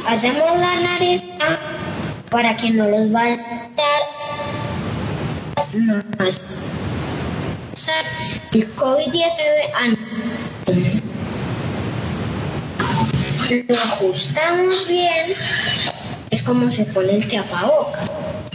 hacemos 0.06 0.60
la 0.60 0.80
nariz 0.80 1.22
para 2.30 2.56
que 2.56 2.70
no 2.70 2.88
los 2.88 3.10
vaya 3.10 3.34
a 3.34 3.70
dar 3.76 4.02
más 6.18 6.40
el 8.52 8.74
COVID-19 8.76 10.07
lo 13.50 13.74
ajustamos 13.74 14.86
bien, 14.88 15.34
es 16.30 16.42
como 16.42 16.70
se 16.72 16.84
pone 16.84 17.16
el 17.16 17.28
tapabocas. 17.28 18.10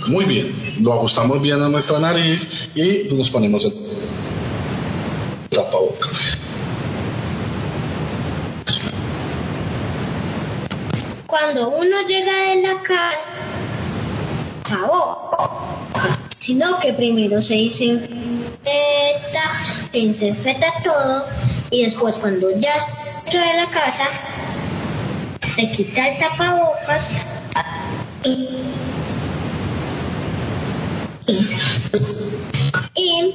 Muy 0.08 0.26
bien, 0.26 0.54
lo 0.82 0.94
ajustamos 0.94 1.42
bien 1.42 1.62
a 1.62 1.70
nuestra 1.70 2.00
nariz 2.00 2.70
y 2.76 3.14
nos 3.14 3.30
ponemos 3.30 3.66
el 3.66 3.74
tapabocas. 5.50 6.38
Cuando 11.28 11.70
uno 11.70 11.98
llega 12.08 12.32
de 12.50 12.62
la 12.62 12.84
tapabocas, 14.64 16.18
sino 16.38 16.80
que 16.80 16.94
primero 16.94 17.42
se 17.42 17.56
dice 17.56 18.00
se 19.92 20.00
desinfecta 20.08 20.68
todo 20.84 21.26
y 21.72 21.84
después 21.84 22.16
cuando 22.16 22.52
ya 22.60 22.76
dentro 23.24 23.40
de 23.40 23.54
la 23.58 23.70
casa 23.70 24.06
se 25.54 25.70
quita 25.70 26.10
el 26.10 26.20
tapabocas 26.20 27.12
y, 28.24 28.50
y 32.96 33.34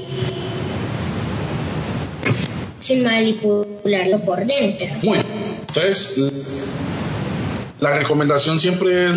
sin 2.81 3.05
manipularlo 3.05 4.19
por 4.25 4.45
dentro. 4.45 4.87
Muy 5.05 5.19
Entonces, 5.19 6.21
la 7.79 7.97
recomendación 7.99 8.59
siempre 8.59 9.11
es 9.11 9.17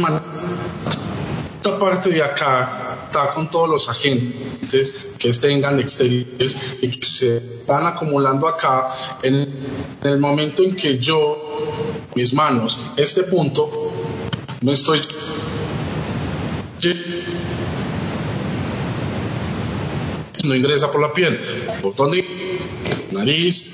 esta 1.56 1.80
parte 1.80 2.12
de 2.12 2.22
acá 2.22 2.91
está 3.12 3.34
con 3.34 3.52
todos 3.52 3.70
los 3.70 3.90
agentes 3.90 5.10
que 5.20 5.34
tengan 5.34 5.80
exteriores 5.80 6.78
y 6.82 6.90
que 6.90 7.06
se 7.06 7.38
están 7.38 7.86
acumulando 7.86 8.48
acá 8.48 8.88
en 9.22 9.54
el 10.02 10.18
momento 10.18 10.64
en 10.64 10.74
que 10.74 10.98
yo 10.98 12.08
mis 12.16 12.34
manos 12.34 12.80
este 12.96 13.24
punto 13.24 13.92
no 14.62 14.72
estoy 14.72 15.02
no 20.46 20.56
ingresa 20.56 20.90
por 20.90 21.02
la 21.02 21.14
piel 21.14 21.40
botón 21.82 22.12
de 22.12 22.62
nariz 23.12 23.74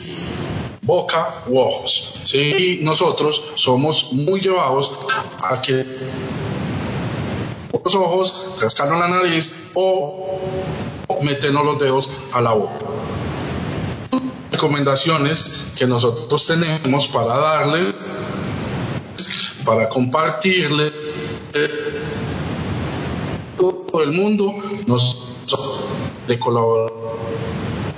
boca 0.81 1.43
u 1.47 1.59
ojos. 1.59 2.21
¿sí? 2.25 2.79
nosotros 2.81 3.43
somos 3.55 4.13
muy 4.13 4.39
llevados 4.39 4.91
a 5.43 5.61
que 5.61 5.85
los 7.83 7.95
ojos, 7.95 8.51
cascarnos 8.59 8.99
la 8.99 9.07
nariz 9.07 9.53
o 9.73 10.39
meternos 11.21 11.65
los 11.65 11.79
dedos 11.79 12.09
a 12.31 12.41
la 12.41 12.51
boca. 12.51 12.85
Recomendaciones 14.51 15.67
que 15.75 15.85
nosotros 15.85 16.45
tenemos 16.45 17.07
para 17.07 17.37
darle, 17.37 17.81
para 19.65 19.89
compartirle 19.89 20.91
todo 23.57 24.03
el 24.03 24.11
mundo 24.11 24.53
nos 24.85 25.23
de 26.27 26.37
colaborar 26.37 26.97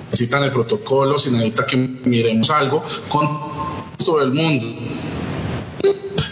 necesitan 0.10 0.44
el 0.44 0.52
protocolo, 0.52 1.20
si 1.20 1.30
necesita 1.30 1.66
que 1.66 1.78
miremos 1.78 2.50
algo 2.50 2.84
con 3.10 3.30
todo 3.98 4.22
el 4.22 4.32
mundo. 4.32 4.66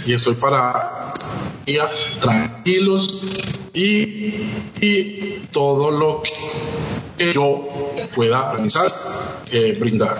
Y 0.06 0.14
estoy 0.14 0.36
para 0.36 0.97
tranquilos 2.20 3.22
y, 3.74 4.50
y 4.80 5.42
todo 5.52 5.92
lo 5.92 6.24
que 7.18 7.34
yo 7.34 7.68
pueda 8.16 8.52
pensar, 8.54 8.94
eh, 9.52 9.76
brindar. 9.80 10.18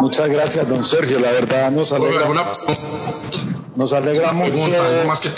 Muchas 0.00 0.28
gracias, 0.28 0.68
don 0.68 0.84
Sergio. 0.84 1.20
La 1.20 1.32
verdad 1.32 1.70
nos 1.70 1.92
alegra, 1.92 2.28
nos 3.76 3.92
alegra 3.92 4.32
mucho. 4.32 4.68
más 5.06 5.20
que 5.20 5.28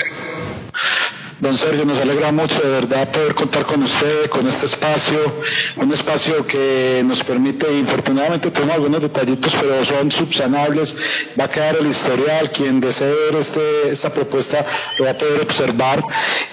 Don 1.45 1.59
Sergio, 1.59 1.85
nos 1.85 1.99
alegra 1.99 2.33
mucho 2.33 2.63
de 2.63 2.71
verdad 2.71 3.13
poder 3.13 3.35
contar 3.35 3.67
con 3.67 3.83
usted, 3.83 4.31
con 4.31 4.49
este 4.49 4.65
espacio, 4.65 5.19
un 5.77 5.93
espacio 5.93 6.47
que 6.47 7.03
nos 7.05 7.23
permite, 7.23 7.71
infortunadamente 7.71 8.51
tenemos 8.51 8.77
algunos 8.77 9.03
detallitos, 9.03 9.55
pero 9.61 9.85
son 9.85 10.11
subsanables, 10.11 10.97
va 11.39 11.45
a 11.45 11.51
quedar 11.51 11.77
el 11.77 11.87
historial, 11.87 12.51
quien 12.51 12.81
desee 12.81 13.13
ver 13.13 13.37
este, 13.39 13.91
esta 13.91 14.09
propuesta 14.09 14.65
lo 14.99 15.05
va 15.05 15.11
a 15.11 15.19
poder 15.19 15.43
observar. 15.43 16.03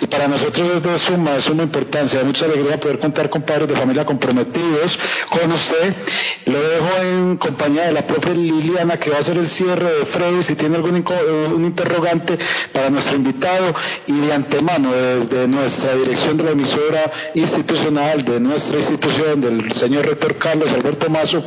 Y 0.01 0.07
para 0.07 0.27
nosotros 0.27 0.69
es 0.75 0.83
de 0.83 0.97
suma, 0.97 1.35
de 1.35 1.39
suma 1.39 1.63
importancia, 1.63 2.19
de 2.19 2.25
mucha 2.25 2.43
alegría 2.43 2.77
poder 2.77 2.99
contar 2.99 3.29
con 3.29 3.43
padres 3.43 3.69
de 3.69 3.77
familia 3.77 4.05
comprometidos 4.05 4.99
con 5.29 5.53
usted. 5.53 5.95
Lo 6.47 6.59
dejo 6.59 6.97
en 7.01 7.37
compañía 7.37 7.83
de 7.83 7.93
la 7.93 8.05
profe 8.05 8.35
Liliana 8.35 8.99
que 8.99 9.09
va 9.09 9.17
a 9.17 9.19
hacer 9.21 9.37
el 9.37 9.49
cierre 9.49 9.99
de 9.99 10.05
Freddy, 10.05 10.43
si 10.43 10.55
tiene 10.55 10.75
algún 10.75 11.05
un 11.55 11.63
interrogante 11.63 12.37
para 12.73 12.89
nuestro 12.89 13.15
invitado. 13.15 13.73
Y 14.07 14.19
de 14.19 14.33
antemano 14.33 14.80
desde 14.89 15.47
nuestra 15.47 15.93
dirección 15.95 16.37
de 16.37 16.43
la 16.43 16.51
emisora 16.51 17.11
institucional, 17.35 18.23
de 18.23 18.39
nuestra 18.39 18.77
institución, 18.77 19.41
del 19.41 19.71
señor 19.73 20.05
rector 20.05 20.37
Carlos 20.37 20.71
Alberto 20.73 21.09
Mazo, 21.09 21.43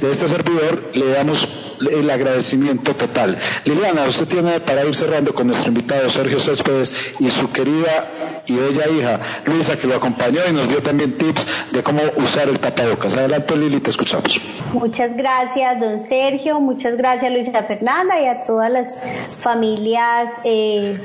de 0.00 0.10
este 0.10 0.28
servidor, 0.28 0.90
le 0.94 1.08
damos 1.10 1.48
el 1.80 2.08
agradecimiento 2.10 2.94
total. 2.94 3.38
Liliana, 3.64 4.04
usted 4.04 4.26
tiene 4.26 4.60
para 4.60 4.84
ir 4.84 4.94
cerrando 4.94 5.34
con 5.34 5.48
nuestro 5.48 5.68
invitado 5.68 6.08
Sergio 6.08 6.38
Céspedes 6.38 7.14
y 7.20 7.30
su 7.30 7.50
querida 7.50 8.42
y 8.46 8.54
bella 8.54 8.88
hija 8.88 9.20
Luisa, 9.44 9.76
que 9.76 9.86
lo 9.86 9.96
acompañó 9.96 10.40
y 10.48 10.52
nos 10.52 10.68
dio 10.68 10.82
también 10.82 11.18
tips 11.18 11.72
de 11.72 11.82
cómo 11.82 12.00
usar 12.16 12.48
el 12.48 12.58
tapabocas. 12.58 13.16
Adelante, 13.16 13.56
Lili, 13.56 13.80
te 13.80 13.90
escuchamos. 13.90 14.40
Muchas 14.72 15.16
gracias, 15.16 15.80
don 15.80 16.02
Sergio. 16.02 16.60
Muchas 16.60 16.96
gracias, 16.96 17.32
Luisa 17.32 17.62
Fernanda, 17.64 18.20
y 18.20 18.26
a 18.26 18.44
todas 18.44 18.70
las 18.70 18.94
familias. 19.40 20.30
Eh, 20.44 20.98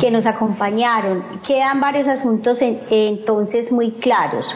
que 0.00 0.10
nos 0.10 0.26
acompañaron. 0.26 1.22
Quedan 1.46 1.80
varios 1.80 2.08
asuntos 2.08 2.60
entonces 2.62 3.70
muy 3.70 3.92
claros. 3.92 4.54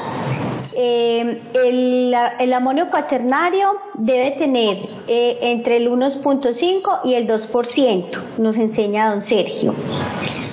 Eh, 0.76 1.40
el, 1.54 2.52
amonio 2.52 2.90
cuaternario 2.90 3.76
debe 3.94 4.32
tener 4.32 4.78
eh, 5.08 5.38
entre 5.42 5.76
el 5.76 5.88
1.5 5.90 7.00
y 7.04 7.14
el 7.14 7.28
2%, 7.28 8.22
nos 8.38 8.56
enseña 8.56 9.10
don 9.10 9.20
Sergio. 9.20 9.74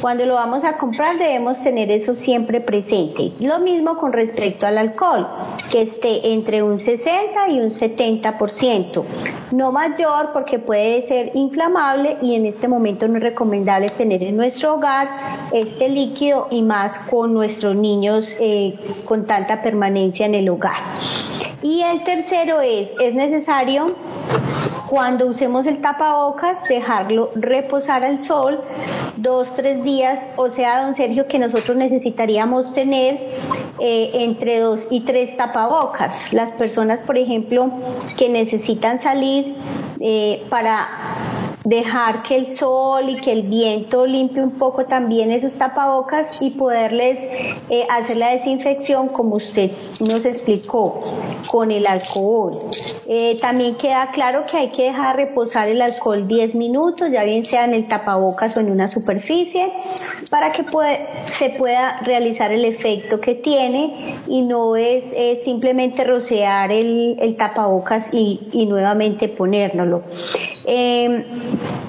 Cuando 0.01 0.26
lo 0.26 0.34
vamos 0.34 0.63
a 0.63 0.78
comprar 0.78 1.19
debemos 1.19 1.61
tener 1.61 1.91
eso 1.91 2.15
siempre 2.15 2.59
presente. 2.59 3.34
Lo 3.39 3.59
mismo 3.59 3.97
con 3.97 4.11
respecto 4.11 4.65
al 4.65 4.80
alcohol, 4.80 5.28
que 5.72 5.84
esté 5.84 6.34
entre 6.34 6.63
un 6.63 6.80
60 6.80 7.49
y 7.49 7.59
un 7.59 7.69
70%. 7.69 9.03
No 9.51 9.72
mayor 9.72 10.32
porque 10.34 10.57
puede 10.57 11.03
ser 11.03 11.32
inflamable 11.36 12.17
y 12.24 12.34
en 12.34 12.47
este 12.47 12.67
momento 12.67 13.07
no 13.07 13.17
es 13.17 13.24
recomendable 13.24 13.89
tener 13.89 14.24
en 14.24 14.38
nuestro 14.38 14.74
hogar 14.74 15.07
este 15.54 15.89
líquido 15.89 16.47
y 16.52 16.62
más 16.62 16.97
con 17.10 17.34
nuestros 17.34 17.76
niños 17.76 18.36
eh, 18.39 18.76
con 19.06 19.26
tanta 19.26 19.62
permanencia 19.62 20.26
en 20.26 20.36
el 20.36 20.49
hogar. 20.49 20.82
Y 21.62 21.82
el 21.82 22.04
tercero 22.04 22.62
es, 22.62 22.89
es 22.99 23.14
necesario 23.14 23.95
cuando 24.91 25.28
usemos 25.28 25.66
el 25.68 25.80
tapabocas 25.80 26.62
dejarlo 26.68 27.32
reposar 27.36 28.04
al 28.04 28.22
sol 28.22 28.60
dos, 29.16 29.54
tres 29.56 29.82
días, 29.84 30.20
o 30.36 30.49
sea, 30.49 30.84
don 30.84 30.95
Sergio, 30.95 31.28
que 31.28 31.39
nosotros 31.39 31.78
necesitaríamos 31.78 32.74
tener 32.74 33.22
eh, 33.80 34.12
entre 34.16 34.60
dos 34.60 34.88
y 34.91 34.99
tres 34.99 35.38
tapabocas. 35.38 36.34
Las 36.34 36.52
personas, 36.52 37.04
por 37.04 37.18
ejemplo, 37.18 37.72
que 38.18 38.28
necesitan 38.28 39.02
salir 39.02 39.56
eh, 40.02 40.43
para 40.49 40.89
dejar 41.64 42.24
que 42.24 42.36
el 42.36 42.55
sol 42.57 43.09
y 43.09 43.22
que 43.22 43.32
el 43.32 43.43
viento 43.43 44.05
limpie 44.05 44.41
un 44.41 44.51
poco 44.51 44.86
también 44.86 45.32
esos 45.32 45.55
tapabocas 45.55 46.41
y 46.41 46.51
poderles 46.51 47.20
eh, 47.70 47.86
hacer 47.89 48.18
la 48.18 48.32
desinfección 48.32 49.09
como 49.09 49.36
usted 49.36 49.72
nos 49.99 50.26
explicó 50.26 50.99
con 51.47 51.71
el 51.71 51.87
alcohol. 51.87 52.59
Eh, 53.07 53.37
también 53.39 53.75
queda 53.75 54.09
claro 54.11 54.45
que 54.49 54.57
hay 54.57 54.69
que 54.69 54.83
dejar 54.83 55.15
reposar 55.15 55.69
el 55.69 55.81
alcohol 55.81 56.27
10 56.27 56.55
minutos, 56.55 57.11
ya 57.11 57.23
bien 57.23 57.45
sea 57.45 57.65
en 57.65 57.73
el 57.73 57.87
tapabocas 57.87 58.55
o 58.57 58.59
en 58.59 58.71
una 58.71 58.89
superficie, 58.89 59.73
para 60.29 60.51
que 60.51 60.65
se 61.25 61.49
pueda 61.49 61.99
realizar 62.01 62.51
el 62.51 62.65
efecto 62.65 63.19
que 63.19 63.35
tiene 63.35 64.17
y 64.27 64.41
no 64.41 64.75
es, 64.75 65.05
simplemente 65.43 66.03
rociar 66.03 66.71
el, 66.71 67.35
tapabocas 67.37 68.13
y, 68.13 68.47
y 68.51 68.65
nuevamente 68.65 69.27
ponérnoslo. 69.27 70.03
Eh, 70.65 71.25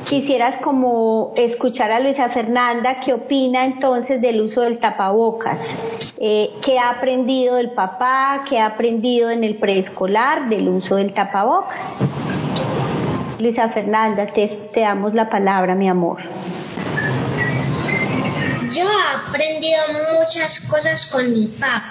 quisieras 0.08 0.56
como 0.58 1.32
escuchar 1.36 1.90
a 1.90 2.00
Luisa 2.00 2.28
Fernanda 2.28 3.00
qué 3.04 3.12
opina 3.12 3.64
entonces 3.64 4.20
del 4.20 4.40
uso 4.40 4.62
del 4.62 4.78
tapabocas, 4.78 5.76
eh, 6.18 6.50
qué 6.64 6.78
ha 6.78 6.90
aprendido 6.90 7.56
del 7.56 7.70
papá, 7.70 8.44
qué 8.48 8.58
ha 8.58 8.66
aprendido 8.66 9.30
en 9.30 9.41
el 9.44 9.56
preescolar 9.56 10.48
del 10.48 10.68
uso 10.68 10.96
del 10.96 11.12
tapabocas. 11.12 12.04
Luisa 13.38 13.68
Fernanda, 13.68 14.26
te, 14.26 14.46
te 14.46 14.80
damos 14.80 15.14
la 15.14 15.28
palabra, 15.28 15.74
mi 15.74 15.88
amor. 15.88 16.22
Yo 18.72 18.82
he 18.82 19.28
aprendido 19.28 19.82
muchas 20.18 20.60
cosas 20.60 21.06
con 21.06 21.30
mi 21.30 21.46
papá 21.46 21.82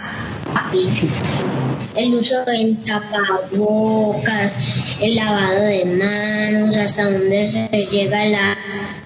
el 1.95 2.13
uso 2.15 2.45
de 2.45 2.77
tapabocas, 2.85 4.55
el 5.01 5.15
lavado 5.15 5.63
de 5.63 5.85
manos, 5.85 6.77
hasta 6.77 7.09
donde 7.09 7.47
se 7.47 7.67
llega 7.91 8.23
el 8.23 8.31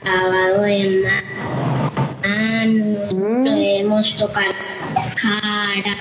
lavado 0.04 0.62
de 0.62 1.04
manos, 2.24 3.14
mm. 3.14 3.44
podemos 3.44 4.16
tocar 4.16 4.56
cara. 5.16 5.96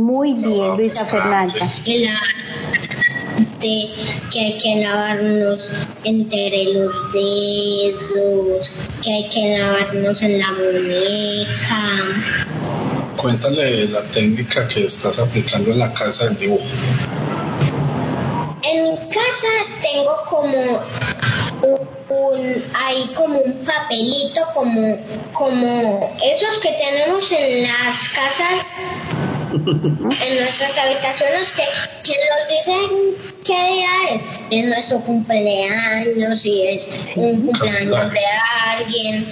Muy 0.00 0.32
bien, 0.32 0.76
Luisa 0.78 1.04
Fernanda. 1.04 1.54
que 4.30 4.40
hay 4.40 4.58
que 4.58 4.80
lavarnos 4.82 5.68
entre 6.04 6.72
los 6.72 7.12
dedos, 7.12 8.70
que 9.04 9.12
hay 9.12 9.28
que 9.28 9.58
lavarnos 9.58 10.22
en 10.22 10.38
la 10.38 10.52
muñeca 10.52 11.80
cuéntale 13.20 13.86
la 13.88 14.02
técnica 14.04 14.66
que 14.66 14.86
estás 14.86 15.18
aplicando 15.18 15.72
en 15.72 15.78
la 15.78 15.92
casa 15.92 16.24
del 16.24 16.38
dibujo. 16.38 16.64
En 18.62 18.84
mi 18.84 18.96
casa 19.10 19.46
tengo 19.82 20.16
como 20.26 20.56
un, 22.08 22.64
hay 22.72 23.06
como 23.14 23.38
un 23.38 23.64
papelito 23.64 24.40
como 24.54 24.98
como 25.34 26.16
esos 26.24 26.58
que 26.58 26.70
tenemos 26.70 27.30
en 27.32 27.64
las 27.64 28.08
casas 28.08 28.64
en 29.52 30.36
nuestras 30.36 30.78
habitaciones 30.78 31.52
que, 31.52 31.62
que 32.04 32.14
nos 32.28 32.48
dicen 32.48 33.34
qué 33.44 33.52
día 33.52 33.88
es, 34.10 34.22
es 34.50 34.64
nuestro 34.64 35.00
cumpleaños 35.00 36.46
y 36.46 36.66
es 36.68 36.88
un 37.16 37.46
cumpleaños 37.46 38.12
de 38.12 38.20
alguien 38.78 39.26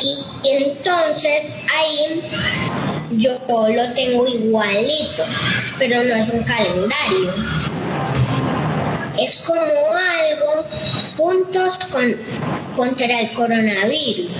y, 0.00 0.24
entonces 0.48 1.50
ahí 1.74 2.22
yo 3.12 3.32
lo 3.48 3.92
tengo 3.94 4.26
igualito 4.26 5.24
pero 5.78 6.04
no 6.04 6.14
es 6.14 6.28
un 6.32 6.42
calendario 6.44 7.34
es 9.18 9.36
como 9.36 9.60
algo 9.60 10.64
puntos 11.16 11.78
con, 11.90 12.14
contra 12.76 13.20
el 13.20 13.32
coronavirus. 13.32 14.30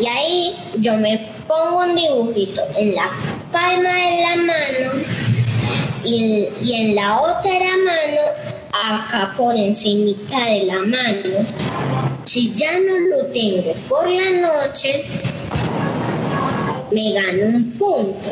Y 0.00 0.06
ahí 0.06 0.56
yo 0.78 0.96
me 0.96 1.28
pongo 1.46 1.84
un 1.84 1.96
dibujito 1.96 2.62
en 2.76 2.94
la 2.94 3.10
palma 3.50 3.90
de 3.90 4.22
la 4.22 4.36
mano 4.36 5.04
y, 6.04 6.48
en 6.72 6.94
la 6.94 7.20
otra 7.20 7.52
mano 7.84 8.20
acá 8.72 9.34
por 9.36 9.56
encima 9.56 10.12
de 10.46 10.64
la 10.64 10.78
mano. 10.80 11.46
Si 12.24 12.54
ya 12.54 12.72
no 12.72 12.98
lo 12.98 13.26
tengo 13.32 13.72
por 13.88 14.08
la 14.08 14.30
noche, 14.30 15.04
me 16.92 17.12
gano 17.12 17.56
un 17.56 17.70
punto. 17.72 18.30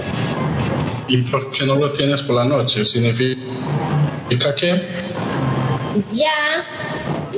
¿Y 1.09 1.19
por 1.19 1.51
qué 1.51 1.65
no 1.65 1.77
lo 1.77 1.93
tienes 1.93 2.23
por 2.23 2.37
la 2.37 2.45
noche? 2.45 2.85
¿Significa 2.85 4.55
que? 4.55 5.17
ya 6.13 6.65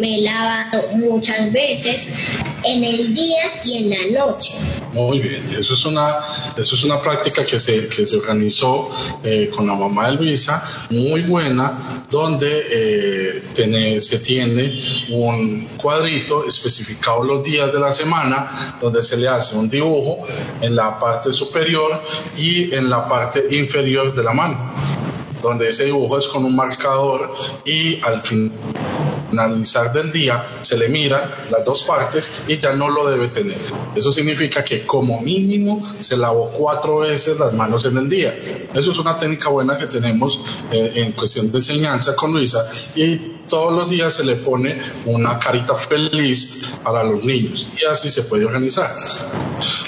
me 0.01 0.19
he 0.19 0.23
lavado 0.23 0.83
muchas 0.95 1.53
veces 1.53 2.09
en 2.65 2.85
el 2.85 3.15
día 3.15 3.63
y 3.65 3.85
en 3.85 3.91
la 3.91 4.25
noche. 4.25 4.55
Muy 4.93 5.19
bien, 5.21 5.45
eso 5.59 5.75
es 5.75 5.85
una, 5.85 6.21
eso 6.57 6.75
es 6.75 6.85
una 6.85 7.01
práctica 7.01 7.45
que 7.45 7.61
se, 7.61 7.89
que 7.89 8.07
se 8.07 8.17
organizó 8.17 8.91
eh, 9.23 9.51
con 9.55 9.67
la 9.67 9.75
mamá 9.75 10.11
de 10.11 10.17
Luisa, 10.17 10.87
muy 10.91 11.23
buena, 11.23 12.07
donde 12.11 12.67
eh, 12.71 14.01
se 14.01 14.19
tiene 14.21 14.83
un 15.11 15.69
cuadrito 15.77 16.47
especificado 16.47 17.23
los 17.23 17.43
días 17.43 17.73
de 17.73 17.79
la 17.79 17.93
semana, 17.93 18.77
donde 18.81 19.03
se 19.03 19.17
le 19.17 19.29
hace 19.29 19.57
un 19.57 19.69
dibujo 19.69 20.27
en 20.61 20.75
la 20.75 20.99
parte 20.99 21.33
superior 21.33 22.03
y 22.37 22.75
en 22.75 22.89
la 22.89 23.07
parte 23.07 23.47
inferior 23.51 24.15
de 24.15 24.23
la 24.23 24.33
mano 24.33 24.75
donde 25.43 25.69
ese 25.69 25.85
dibujo 25.85 26.19
es 26.19 26.27
con 26.27 26.45
un 26.45 26.57
marcador 26.57 27.33
y 27.65 28.01
al 28.03 28.23
finalizar 29.31 29.93
del 29.93 30.11
día 30.11 30.61
se 30.63 30.77
le 30.77 30.89
miran 30.89 31.31
las 31.51 31.65
dos 31.65 31.85
partes 31.85 32.33
y 32.47 32.59
ya 32.59 32.73
no 32.73 32.89
lo 32.89 33.09
debe 33.09 33.29
tener. 33.29 33.59
Eso 33.95 34.13
significa 34.13 34.65
que 34.65 34.87
como 34.87 35.21
mínimo 35.21 35.83
se 36.01 36.17
lavó 36.17 36.51
cuatro 36.51 36.99
veces 36.99 37.39
las 37.39 37.53
manos 37.53 37.85
en 37.85 37.97
el 37.97 38.09
día. 38.09 38.37
Eso 38.75 38.91
es 38.91 38.99
una 38.99 39.19
técnica 39.19 39.49
buena 39.49 39.77
que 39.79 39.87
tenemos 39.87 40.41
eh, 40.73 40.93
en 40.97 41.13
cuestión 41.13 41.51
de 41.51 41.59
enseñanza 41.59 42.15
con 42.17 42.33
Luisa 42.33 42.69
y 42.95 43.38
todos 43.49 43.73
los 43.73 43.89
días 43.89 44.15
se 44.15 44.25
le 44.25 44.37
pone 44.37 44.81
una 45.07 45.39
carita 45.39 45.75
feliz 45.75 46.79
para 46.83 47.03
los 47.03 47.25
niños 47.25 47.69
y 47.81 47.85
así 47.85 48.11
se 48.11 48.23
puede 48.23 48.45
organizar. 48.45 48.97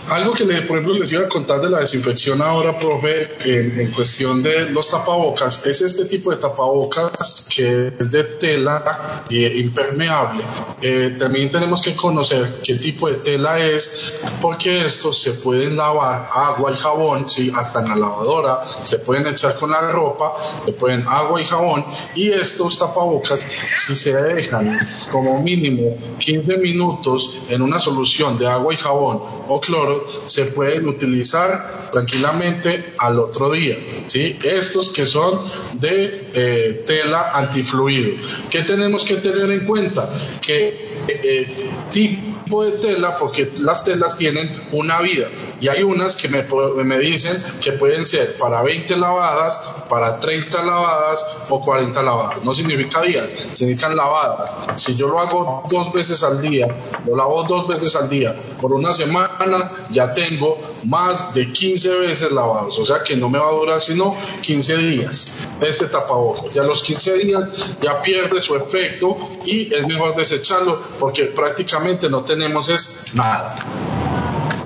Algo 0.09 0.33
que, 0.33 0.45
por 0.45 0.79
ejemplo, 0.79 0.95
les 0.95 1.13
iba 1.13 1.25
a 1.25 1.29
contar 1.29 1.61
de 1.61 1.71
la 1.71 1.79
desinfección 1.79 2.43
ahora, 2.43 2.77
profe, 2.77 3.37
en, 3.45 3.93
cuestión 3.93 4.43
de 4.43 4.69
los 4.71 4.91
tapabocas, 4.91 5.65
es 5.67 5.83
este 5.83 6.07
tipo 6.07 6.33
de 6.33 6.39
tapabocas 6.39 7.47
que 7.49 7.93
es 7.99 8.11
de 8.11 8.25
tela 8.25 9.25
eh, 9.31 9.53
impermeable. 9.57 10.43
Eh, 10.83 11.17
también 11.19 11.51
tenemos 11.51 11.81
que 11.81 11.95
conocer 11.95 12.61
qué 12.65 12.75
tipo 12.75 13.09
de 13.09 13.17
tela 13.17 13.61
es, 13.61 14.15
porque 14.41 14.85
estos 14.85 15.19
se 15.19 15.35
pueden 15.35 15.77
lavar 15.77 16.29
agua 16.33 16.73
y 16.73 16.77
jabón, 16.77 17.31
¿sí? 17.31 17.53
hasta 17.55 17.81
en 17.81 17.91
la 17.91 17.97
lavadora, 17.97 18.61
se 18.83 18.99
pueden 18.99 19.27
echar 19.29 19.57
con 19.59 19.71
la 19.71 19.93
ropa, 19.93 20.35
se 20.65 20.73
pueden 20.73 21.05
agua 21.07 21.41
y 21.41 21.45
jabón, 21.45 21.85
y 22.17 22.31
estos 22.31 22.79
tapabocas 22.79 23.47
si 23.51 23.97
se 23.97 24.15
dejan 24.15 24.79
como 25.11 25.43
mínimo 25.43 25.97
15 26.19 26.59
minutos 26.59 27.39
en 27.49 27.63
una 27.63 27.79
solución 27.79 28.39
de 28.39 28.47
agua 28.47 28.75
y 28.75 28.77
jabón 28.77 29.21
o 29.49 29.61
cloro, 29.61 30.05
se 30.27 30.47
pueden 30.47 30.89
utilizar 30.89 31.91
tranquilamente 31.91 32.95
al 32.99 33.19
otro 33.19 33.51
día. 33.51 33.77
¿sí? 34.07 34.39
Estos 34.43 34.93
que 34.93 35.07
son 35.07 35.41
de 35.75 36.31
eh, 36.35 36.85
tela 36.87 37.31
antifluido. 37.33 38.17
¿Qué 38.51 38.63
tenemos 38.63 39.05
que 39.05 39.17
tener 39.17 39.51
en 39.51 39.67
cuenta? 39.67 40.11
Que 40.41 41.05
eh, 41.09 41.71
tipo 41.91 42.65
de 42.65 42.73
tela, 42.73 43.17
porque 43.17 43.51
las 43.61 43.83
telas 43.85 44.17
tienen 44.17 44.69
una 44.73 45.01
vida 45.01 45.29
y 45.61 45.69
hay 45.69 45.83
unas 45.83 46.17
que 46.17 46.29
me, 46.29 46.45
me 46.85 46.99
dicen 46.99 47.43
que 47.61 47.73
pueden 47.73 48.07
ser 48.07 48.37
para 48.37 48.63
20 48.63 48.97
lavadas, 48.97 49.61
para 49.91 50.21
30 50.21 50.65
lavadas 50.65 51.27
o 51.49 51.63
40 51.63 52.03
lavadas. 52.03 52.45
No 52.45 52.55
significa 52.55 53.03
días, 53.03 53.35
significan 53.53 53.97
lavadas. 53.97 54.57
Si 54.77 54.95
yo 54.95 55.09
lo 55.09 55.19
hago 55.19 55.65
dos 55.69 55.93
veces 55.93 56.23
al 56.23 56.41
día, 56.41 56.69
lo 57.05 57.17
lavo 57.17 57.43
dos 57.43 57.67
veces 57.67 57.97
al 57.97 58.09
día 58.09 58.35
por 58.61 58.73
una 58.73 58.95
semana, 58.95 59.71
ya 59.91 60.15
tengo 60.15 60.59
más 60.85 61.35
de 61.35 61.53
15 61.53 61.99
veces 61.99 62.31
lavados. 62.31 62.79
O 62.79 62.87
sea 62.87 63.03
que 63.03 63.17
no 63.17 63.29
me 63.29 63.39
va 63.39 63.49
a 63.49 63.53
durar 63.53 63.83
sino 63.83 64.17
15 64.43 64.77
días 64.77 65.35
este 65.61 65.87
tapabocas. 65.87 66.55
Ya 66.55 66.63
los 66.63 66.83
15 66.83 67.19
días 67.19 67.77
ya 67.81 68.01
pierde 68.01 68.41
su 68.41 68.55
efecto 68.55 69.17
y 69.45 69.75
es 69.75 69.87
mejor 69.87 70.15
desecharlo 70.15 70.81
porque 70.99 71.27
prácticamente 71.27 72.09
no 72.09 72.23
tenemos 72.23 72.69
es 72.69 73.07
nada. 73.13 73.57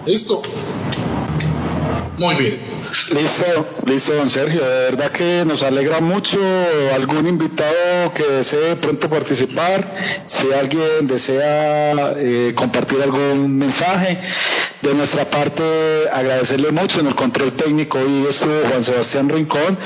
¿Listo? 0.05 0.43
Muy 2.19 2.37
bien. 2.37 2.61
Listo, 3.13 3.67
listo, 3.87 4.15
don 4.15 4.31
Sergio. 4.31 4.61
De 4.61 4.91
verdad 4.91 5.11
que 5.11 5.45
nos 5.45 5.63
alegra 5.65 6.01
mucho 6.01 6.39
algún 6.95 7.27
invitado 7.27 8.15
que 8.15 8.23
desee 8.25 8.77
pronto 8.77 9.09
participar. 9.09 9.97
Si 10.25 10.53
alguien 10.53 11.09
desea 11.09 12.15
eh, 12.17 12.53
compartir 12.55 13.03
algún 13.03 13.57
mensaje, 13.57 14.21
de 14.85 14.95
nuestra 14.95 15.25
parte 15.25 15.63
agradecerle 16.13 16.71
mucho 16.71 17.01
en 17.01 17.07
el 17.07 17.15
control 17.15 17.53
técnico. 17.53 17.99
Hoy 17.99 18.27
estuvo 18.29 18.53
Juan 18.69 18.83
Sebastián 18.83 19.29
Rincón 19.29 19.79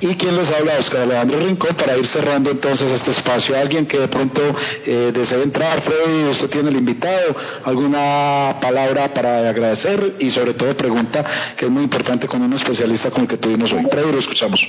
y 0.00 0.16
quien 0.16 0.36
les 0.36 0.50
habla, 0.50 0.76
Oscar 0.78 1.02
Alejandro 1.02 1.38
Rincón, 1.38 1.76
para 1.76 1.96
ir 1.96 2.06
cerrando 2.06 2.50
entonces 2.50 2.90
este 2.90 3.12
espacio. 3.12 3.56
Alguien 3.56 3.86
que 3.86 4.00
de 4.00 4.08
pronto 4.08 4.42
eh, 4.86 5.12
desee 5.14 5.42
entrar, 5.42 5.80
Freddy, 5.80 6.28
usted 6.28 6.50
tiene 6.50 6.70
el 6.70 6.76
invitado, 6.76 7.36
alguna 7.64 8.56
palabra 8.60 9.14
para 9.14 9.48
agradecer 9.48 10.16
y 10.18 10.30
sobre 10.30 10.52
todo 10.52 10.76
pregunta 10.76 11.24
que 11.56 11.69
muy 11.70 11.84
importante 11.84 12.26
con 12.26 12.42
un 12.42 12.52
especialista 12.52 13.10
como 13.10 13.22
el 13.22 13.28
que 13.28 13.36
tuvimos 13.36 13.72
hoy. 13.72 13.84
Freddy, 13.90 14.12
lo 14.12 14.18
escuchamos. 14.18 14.66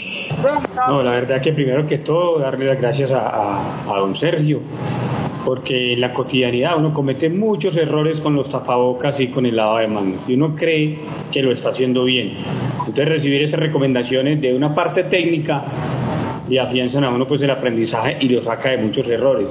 No, 0.88 1.04
la 1.04 1.12
verdad 1.12 1.42
que 1.42 1.54
primero 1.54 1.88
que 1.88 2.00
todo, 2.00 2.40
darle 2.40 2.66
las 2.66 2.80
gracias 2.80 3.12
a, 3.12 3.92
a 3.92 4.00
don 4.00 4.16
Sergio, 4.16 4.62
porque 5.46 5.94
en 5.94 6.02
la 6.02 6.14
cotidianidad 6.14 6.78
uno 6.78 6.94
comete 6.94 7.30
muchos 7.30 7.76
errores 7.78 8.20
con 8.20 8.36
los 8.36 8.50
tapabocas 8.50 9.20
y 9.20 9.28
con 9.28 9.46
el 9.46 9.56
lavado 9.56 9.78
de 9.80 9.88
manos, 9.88 10.20
y 10.28 10.34
uno 10.36 10.56
cree 10.56 10.98
que 11.32 11.42
lo 11.42 11.52
está 11.52 11.70
haciendo 11.70 12.04
bien. 12.04 12.34
Entonces 12.80 13.08
recibir 13.08 13.42
esas 13.42 13.60
recomendaciones 13.60 14.42
de 14.42 14.54
una 14.54 14.74
parte 14.74 15.04
técnica 15.04 15.64
y 16.50 16.58
afianzan 16.58 17.04
a 17.04 17.10
uno 17.10 17.28
pues 17.28 17.42
el 17.42 17.50
aprendizaje 17.50 18.18
y 18.20 18.30
lo 18.30 18.42
saca 18.42 18.70
de 18.70 18.78
muchos 18.78 19.08
errores. 19.08 19.48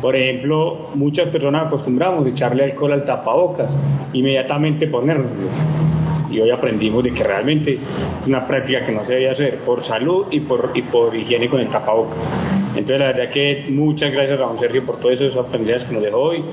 Por 0.00 0.16
ejemplo, 0.16 0.90
muchas 0.94 1.28
personas 1.28 1.66
acostumbramos 1.66 2.26
a 2.26 2.30
echarle 2.30 2.64
alcohol 2.64 2.92
al 2.92 3.04
tapabocas, 3.04 3.70
inmediatamente 4.12 4.88
ponerlo 4.88 5.26
y 6.32 6.40
hoy 6.40 6.50
aprendimos 6.50 7.04
de 7.04 7.12
que 7.12 7.22
realmente 7.22 7.74
es 7.74 8.26
una 8.26 8.46
práctica 8.46 8.84
que 8.84 8.92
no 8.92 9.04
se 9.04 9.14
debe 9.14 9.30
hacer 9.30 9.58
por 9.58 9.84
salud 9.84 10.26
y 10.30 10.40
por, 10.40 10.70
y 10.74 10.82
por 10.82 11.14
higiene 11.14 11.48
con 11.48 11.60
el 11.60 11.68
tapabocas. 11.68 12.18
Entonces, 12.74 13.00
la 13.00 13.06
verdad 13.08 13.30
que 13.30 13.66
muchas 13.68 14.12
gracias 14.12 14.40
a 14.40 14.44
don 14.44 14.58
Sergio 14.58 14.84
por 14.86 14.96
todos 14.96 15.20
esos 15.20 15.36
aprendizajes 15.36 15.86
que 15.86 15.94
nos 15.94 16.02
dejó 16.02 16.18
hoy 16.18 16.44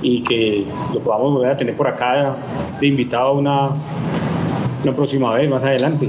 y 0.00 0.22
que 0.22 0.64
lo 0.94 1.00
podamos 1.00 1.32
volver 1.32 1.50
a 1.50 1.56
tener 1.56 1.76
por 1.76 1.88
acá 1.88 2.36
de 2.80 2.86
invitado 2.86 3.32
una, 3.34 3.70
una 4.84 4.92
próxima 4.94 5.34
vez 5.34 5.50
más 5.50 5.62
adelante. 5.64 6.08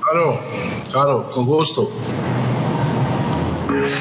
Claro, 0.00 0.34
claro, 0.90 1.30
con 1.34 1.44
gusto. 1.44 1.90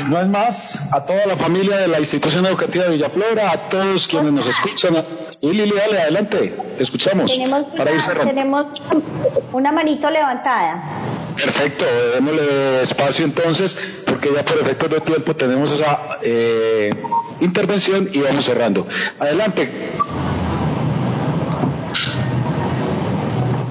No 0.09 0.21
es 0.21 0.27
más, 0.27 0.93
a 0.93 1.05
toda 1.05 1.25
la 1.25 1.37
familia 1.37 1.77
de 1.77 1.87
la 1.87 1.99
institución 1.99 2.45
educativa 2.45 2.85
de 2.85 2.91
Villaflora, 2.91 3.51
a 3.51 3.69
todos 3.69 4.07
quienes 4.07 4.31
nos 4.31 4.47
escuchan. 4.47 5.03
Y 5.41 5.51
Lili, 5.51 5.73
dale, 5.73 6.01
adelante, 6.01 6.55
escuchamos. 6.79 7.31
Tenemos, 7.31 7.65
para 7.75 7.91
ir 7.91 8.01
tenemos 8.23 8.81
una 9.51 9.71
manito 9.71 10.09
levantada. 10.09 10.83
Perfecto, 11.35 11.85
démosle 12.13 12.81
espacio 12.81 13.25
entonces, 13.25 14.03
porque 14.05 14.31
ya 14.33 14.45
por 14.45 14.59
efecto 14.59 14.87
de 14.87 15.01
tiempo 15.01 15.35
tenemos 15.35 15.71
esa 15.71 16.19
eh, 16.21 16.93
intervención 17.41 18.09
y 18.11 18.19
vamos 18.19 18.45
cerrando. 18.45 18.87
Adelante. 19.19 19.69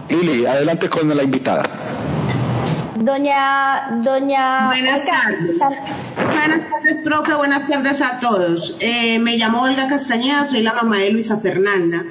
Lili, 0.09 0.45
adelante 0.45 0.89
con 0.89 1.17
la 1.17 1.23
invitada. 1.23 1.63
Doña, 3.05 3.99
doña. 4.05 4.67
Buenas 4.67 5.05
tardes. 5.05 5.57
Buenas 5.59 6.71
tardes, 6.71 7.03
profe. 7.03 7.35
Buenas 7.35 7.69
tardes 7.69 8.01
a 8.01 8.21
todos. 8.21 8.77
Eh, 8.79 9.19
me 9.19 9.37
llamo 9.39 9.63
Olga 9.63 9.89
Castañeda, 9.89 10.45
soy 10.45 10.63
la 10.63 10.73
mamá 10.73 10.99
de 10.99 11.11
Luisa 11.11 11.41
Fernanda. 11.41 12.05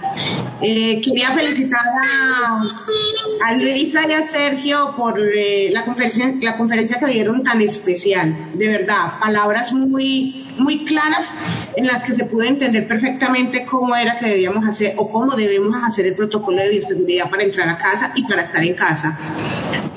Eh, 0.62 1.00
quería 1.02 1.32
felicitar 1.32 1.80
a, 1.80 2.64
a, 3.48 3.54
Luisa 3.54 4.02
y 4.10 4.12
a 4.12 4.22
Sergio 4.22 4.94
por 4.98 5.18
eh, 5.18 5.70
la, 5.72 5.86
conferencia, 5.86 6.34
la 6.42 6.58
conferencia 6.58 7.00
que 7.00 7.06
dieron 7.06 7.42
tan 7.42 7.62
especial. 7.62 8.36
De 8.54 8.68
verdad, 8.68 9.18
palabras 9.22 9.72
muy, 9.72 10.46
muy 10.58 10.86
claras 10.86 11.34
en 11.76 11.88
las 11.88 12.04
que 12.04 12.16
se 12.16 12.26
pudo 12.26 12.44
entender 12.44 12.88
perfectamente 12.88 13.66
cómo 13.66 13.96
era 13.96 14.20
que 14.20 14.28
debíamos 14.28 14.68
hacer 14.68 14.94
o 14.98 15.10
cómo 15.10 15.36
debemos 15.36 15.76
hacer 15.84 16.06
el 16.08 16.16
protocolo 16.16 16.62
de 16.62 16.70
bioseguridad 16.70 17.30
para 17.30 17.44
entrar 17.44 17.70
a 17.70 17.78
casa 17.78 18.12
y 18.16 18.24
para 18.24 18.44
estar 18.44 18.64
en 18.64 18.76
casa. 18.76 19.18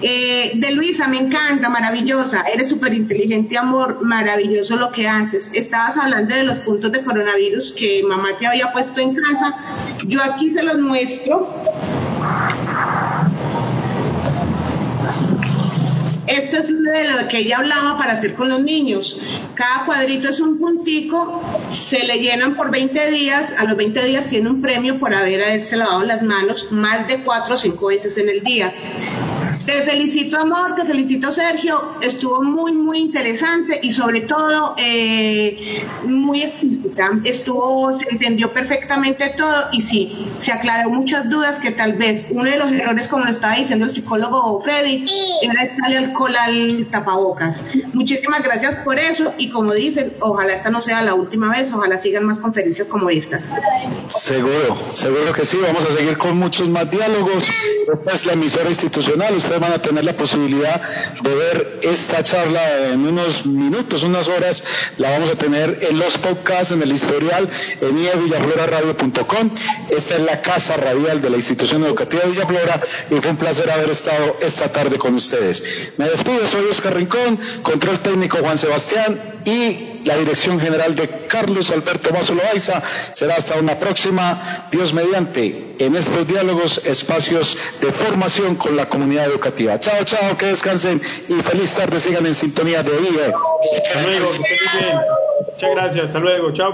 Eh, 0.02 0.52
de 0.54 0.70
Luisa, 0.72 1.08
me 1.08 1.18
encanta, 1.18 1.68
maravillosa, 1.68 2.42
eres 2.52 2.68
súper 2.68 2.92
inteligente, 2.92 3.56
amor, 3.56 4.02
maravilloso 4.02 4.76
lo 4.76 4.90
que 4.92 5.08
haces. 5.08 5.50
Estabas 5.54 5.96
hablando 5.96 6.34
de 6.34 6.44
los 6.44 6.58
puntos 6.58 6.92
de 6.92 7.02
coronavirus 7.02 7.72
que 7.72 8.02
mamá 8.06 8.30
te 8.38 8.46
había 8.46 8.72
puesto 8.72 9.00
en 9.00 9.14
casa. 9.14 9.54
Yo 10.06 10.22
aquí 10.22 10.50
se 10.50 10.62
los 10.62 10.78
muestro. 10.78 11.48
Esto 16.26 16.56
es 16.56 16.68
de 16.68 17.22
lo 17.22 17.28
que 17.28 17.38
ella 17.38 17.58
hablaba 17.58 17.96
para 17.96 18.12
hacer 18.12 18.34
con 18.34 18.48
los 18.48 18.62
niños. 18.62 19.20
Cada 19.54 19.84
cuadrito 19.86 20.28
es 20.28 20.40
un 20.40 20.58
puntico, 20.58 21.42
se 21.70 22.04
le 22.04 22.18
llenan 22.18 22.56
por 22.56 22.70
20 22.70 23.10
días, 23.10 23.54
a 23.56 23.64
los 23.64 23.76
20 23.76 24.04
días 24.04 24.28
tiene 24.28 24.50
un 24.50 24.60
premio 24.60 24.98
por 24.98 25.14
haber 25.14 25.42
haberse 25.42 25.76
lavado 25.76 26.04
las 26.04 26.22
manos 26.22 26.72
más 26.72 27.06
de 27.06 27.22
4 27.22 27.54
o 27.54 27.56
5 27.56 27.86
veces 27.86 28.16
en 28.18 28.28
el 28.28 28.42
día. 28.42 28.72
Te 29.66 29.82
felicito, 29.82 30.38
amor, 30.38 30.74
te 30.74 30.84
felicito, 30.84 31.32
Sergio. 31.32 31.94
Estuvo 32.02 32.42
muy, 32.42 32.72
muy 32.72 32.98
interesante 32.98 33.80
y 33.82 33.92
sobre 33.92 34.20
todo 34.20 34.74
eh, 34.76 35.86
muy 36.04 36.42
Estuvo, 37.24 37.98
se 37.98 38.08
entendió 38.10 38.52
perfectamente 38.52 39.34
todo 39.36 39.68
y 39.72 39.80
sí, 39.80 40.28
se 40.38 40.52
aclaró 40.52 40.90
muchas 40.90 41.28
dudas 41.28 41.58
que 41.58 41.70
tal 41.70 41.94
vez 41.94 42.26
uno 42.30 42.50
de 42.50 42.56
los 42.56 42.70
errores, 42.72 43.08
como 43.08 43.24
lo 43.24 43.30
estaba 43.30 43.56
diciendo 43.56 43.86
el 43.86 43.90
psicólogo 43.90 44.62
Freddy, 44.62 45.04
era 45.42 45.64
echarle 45.64 45.98
alcohol 45.98 46.36
al 46.36 46.86
tapabocas. 46.90 47.62
Muchísimas 47.92 48.42
gracias 48.42 48.76
por 48.76 48.98
eso 48.98 49.34
y 49.38 49.50
como 49.50 49.72
dicen, 49.72 50.12
ojalá 50.20 50.52
esta 50.52 50.70
no 50.70 50.82
sea 50.82 51.02
la 51.02 51.14
última 51.14 51.50
vez, 51.50 51.72
ojalá 51.72 51.98
sigan 51.98 52.24
más 52.24 52.38
conferencias 52.38 52.86
como 52.86 53.10
estas. 53.10 53.44
Seguro, 54.08 54.78
seguro 54.92 55.32
que 55.32 55.44
sí. 55.44 55.58
Vamos 55.62 55.84
a 55.84 55.92
seguir 55.92 56.16
con 56.18 56.38
muchos 56.38 56.68
más 56.68 56.90
diálogos. 56.90 57.48
Esta 57.92 58.12
es 58.12 58.26
la 58.26 58.32
emisora 58.34 58.68
institucional. 58.68 59.36
Ustedes 59.36 59.60
van 59.60 59.72
a 59.72 59.82
tener 59.82 60.04
la 60.04 60.16
posibilidad 60.16 60.82
de 61.22 61.34
ver 61.34 61.80
esta 61.82 62.22
charla 62.22 62.88
en 62.88 63.06
unos 63.06 63.46
minutos, 63.46 64.04
unas 64.04 64.28
horas. 64.28 64.62
La 64.98 65.10
vamos 65.10 65.30
a 65.30 65.34
tener 65.36 65.80
en 65.82 65.98
los 65.98 66.18
podcasts, 66.18 66.72
en 66.72 66.82
el 66.84 66.92
historial, 66.92 67.48
en 67.80 67.98
ievillafloraradio.com. 67.98 69.50
Esta 69.90 70.14
es 70.14 70.20
la 70.20 70.40
casa 70.40 70.76
radial 70.76 71.20
de 71.20 71.30
la 71.30 71.36
institución 71.36 71.84
educativa 71.84 72.22
de 72.22 72.30
Villaflora 72.30 72.80
y 73.10 73.16
fue 73.16 73.30
un 73.30 73.36
placer 73.36 73.70
haber 73.70 73.90
estado 73.90 74.36
esta 74.40 74.68
tarde 74.72 74.96
con 74.98 75.14
ustedes. 75.14 75.92
Me 75.96 76.08
despido, 76.08 76.46
soy 76.46 76.64
Oscar 76.70 76.94
Rincón, 76.94 77.38
control 77.62 77.98
técnico 78.00 78.38
Juan 78.38 78.56
Sebastián 78.56 79.20
y 79.44 79.94
la 80.04 80.16
dirección 80.16 80.60
general 80.60 80.94
de 80.94 81.08
Carlos 81.28 81.70
Alberto 81.70 82.12
Mazo 82.12 82.34
Loaiza. 82.34 82.82
Será 83.12 83.36
hasta 83.36 83.56
una 83.56 83.78
próxima, 83.78 84.68
Dios 84.70 84.92
mediante, 84.92 85.74
en 85.78 85.96
estos 85.96 86.26
diálogos, 86.26 86.84
espacios 86.84 87.56
de 87.80 87.90
formación 87.92 88.56
con 88.56 88.76
la 88.76 88.88
comunidad 88.88 89.26
educativa. 89.26 89.78
Chao, 89.80 90.04
chao, 90.04 90.36
que 90.36 90.46
descansen 90.46 91.00
y 91.28 91.34
feliz 91.42 91.74
tarde, 91.74 91.98
sigan 91.98 92.26
en 92.26 92.34
sintonía 92.34 92.82
de 92.82 92.92
IE. 92.92 93.34
Hasta 93.82 94.02
luego. 94.02 94.30
Muchas 95.52 95.70
gracias, 95.70 96.06
hasta 96.06 96.18
luego. 96.18 96.52
Chao, 96.52 96.73